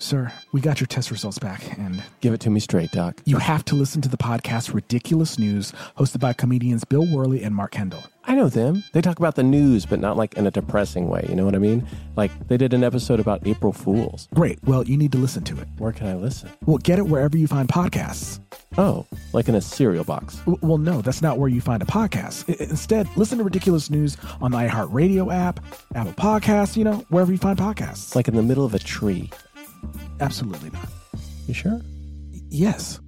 Sir, 0.06 0.32
we 0.52 0.62
got 0.62 0.80
your 0.80 0.86
test 0.86 1.10
results 1.10 1.40
back 1.40 1.80
and 1.80 2.04
Give 2.22 2.32
it 2.32 2.40
to 2.42 2.52
me 2.52 2.60
straight, 2.60 2.92
Doc. 2.92 3.20
you 3.26 3.38
have 3.38 3.66
to 3.66 3.76
listen 3.76 4.02
to 4.04 4.08
the 4.10 4.18
podcast 4.18 4.72
Ridiculous 4.72 5.40
News, 5.40 5.72
hosted 5.98 6.20
by 6.20 6.32
comedians 6.32 6.84
Bill 6.84 7.08
Worley 7.12 7.42
and 7.42 7.56
Mark 7.56 7.72
Kendall. 7.72 8.04
I 8.28 8.36
know 8.36 8.48
them. 8.48 8.84
They 8.94 9.02
talk 9.02 9.18
about 9.18 9.34
the 9.36 9.42
news, 9.44 9.86
but 9.86 10.00
not 10.00 10.16
like 10.16 10.36
in 10.36 10.46
a 10.46 10.52
depressing 10.52 11.08
way. 11.08 11.26
You 11.28 11.36
know 11.36 11.46
what 11.46 11.56
I 11.56 11.60
mean? 11.60 11.88
Like 12.16 12.32
they 12.48 12.58
did 12.58 12.74
an 12.74 12.84
episode 12.84 13.20
about 13.20 13.48
April 13.48 13.72
Fools. 13.74 14.28
Great. 14.36 14.60
Well, 14.64 14.84
you 14.84 14.96
need 14.98 15.12
to 15.14 15.18
listen 15.18 15.44
to 15.46 15.60
it. 15.60 15.68
Where 15.80 15.92
can 15.92 16.06
I 16.08 16.16
listen? 16.16 16.50
Well, 16.66 16.78
get 16.78 17.00
it 17.00 17.08
wherever 17.08 17.36
you 17.38 17.48
find 17.48 17.68
podcasts. 17.68 18.40
Oh, 18.78 19.06
like 19.34 19.48
in 19.48 19.56
a 19.56 19.62
cereal 19.62 20.04
box. 20.04 20.36
W- 20.40 20.58
Well, 20.62 20.78
no, 20.78 21.02
that's 21.02 21.22
not 21.22 21.38
where 21.40 21.50
you 21.50 21.62
find 21.62 21.82
a 21.82 21.86
podcast. 21.86 22.46
I- 22.50 22.64
Instead, 22.70 23.08
listen 23.16 23.38
to 23.40 23.44
Ridiculous 23.44 23.90
News 23.90 24.18
on 24.42 24.52
the 24.52 24.58
iHeartRadio 24.58 25.34
app, 25.34 25.60
Apple 25.96 26.14
Podcasts, 26.14 26.76
you 26.78 26.84
know, 26.84 27.06
wherever 27.10 27.32
you 27.32 27.38
find 27.38 27.58
podcasts. 27.58 28.16
Like 28.16 28.28
in 28.28 28.36
the 28.36 28.44
middle 28.44 28.66
of 28.66 28.74
a 28.76 28.80
tree. 28.80 29.30
Absolutely 30.20 30.70
not. 30.72 30.90
You 31.48 31.54
sure? 31.54 31.82
Yes. 32.50 33.00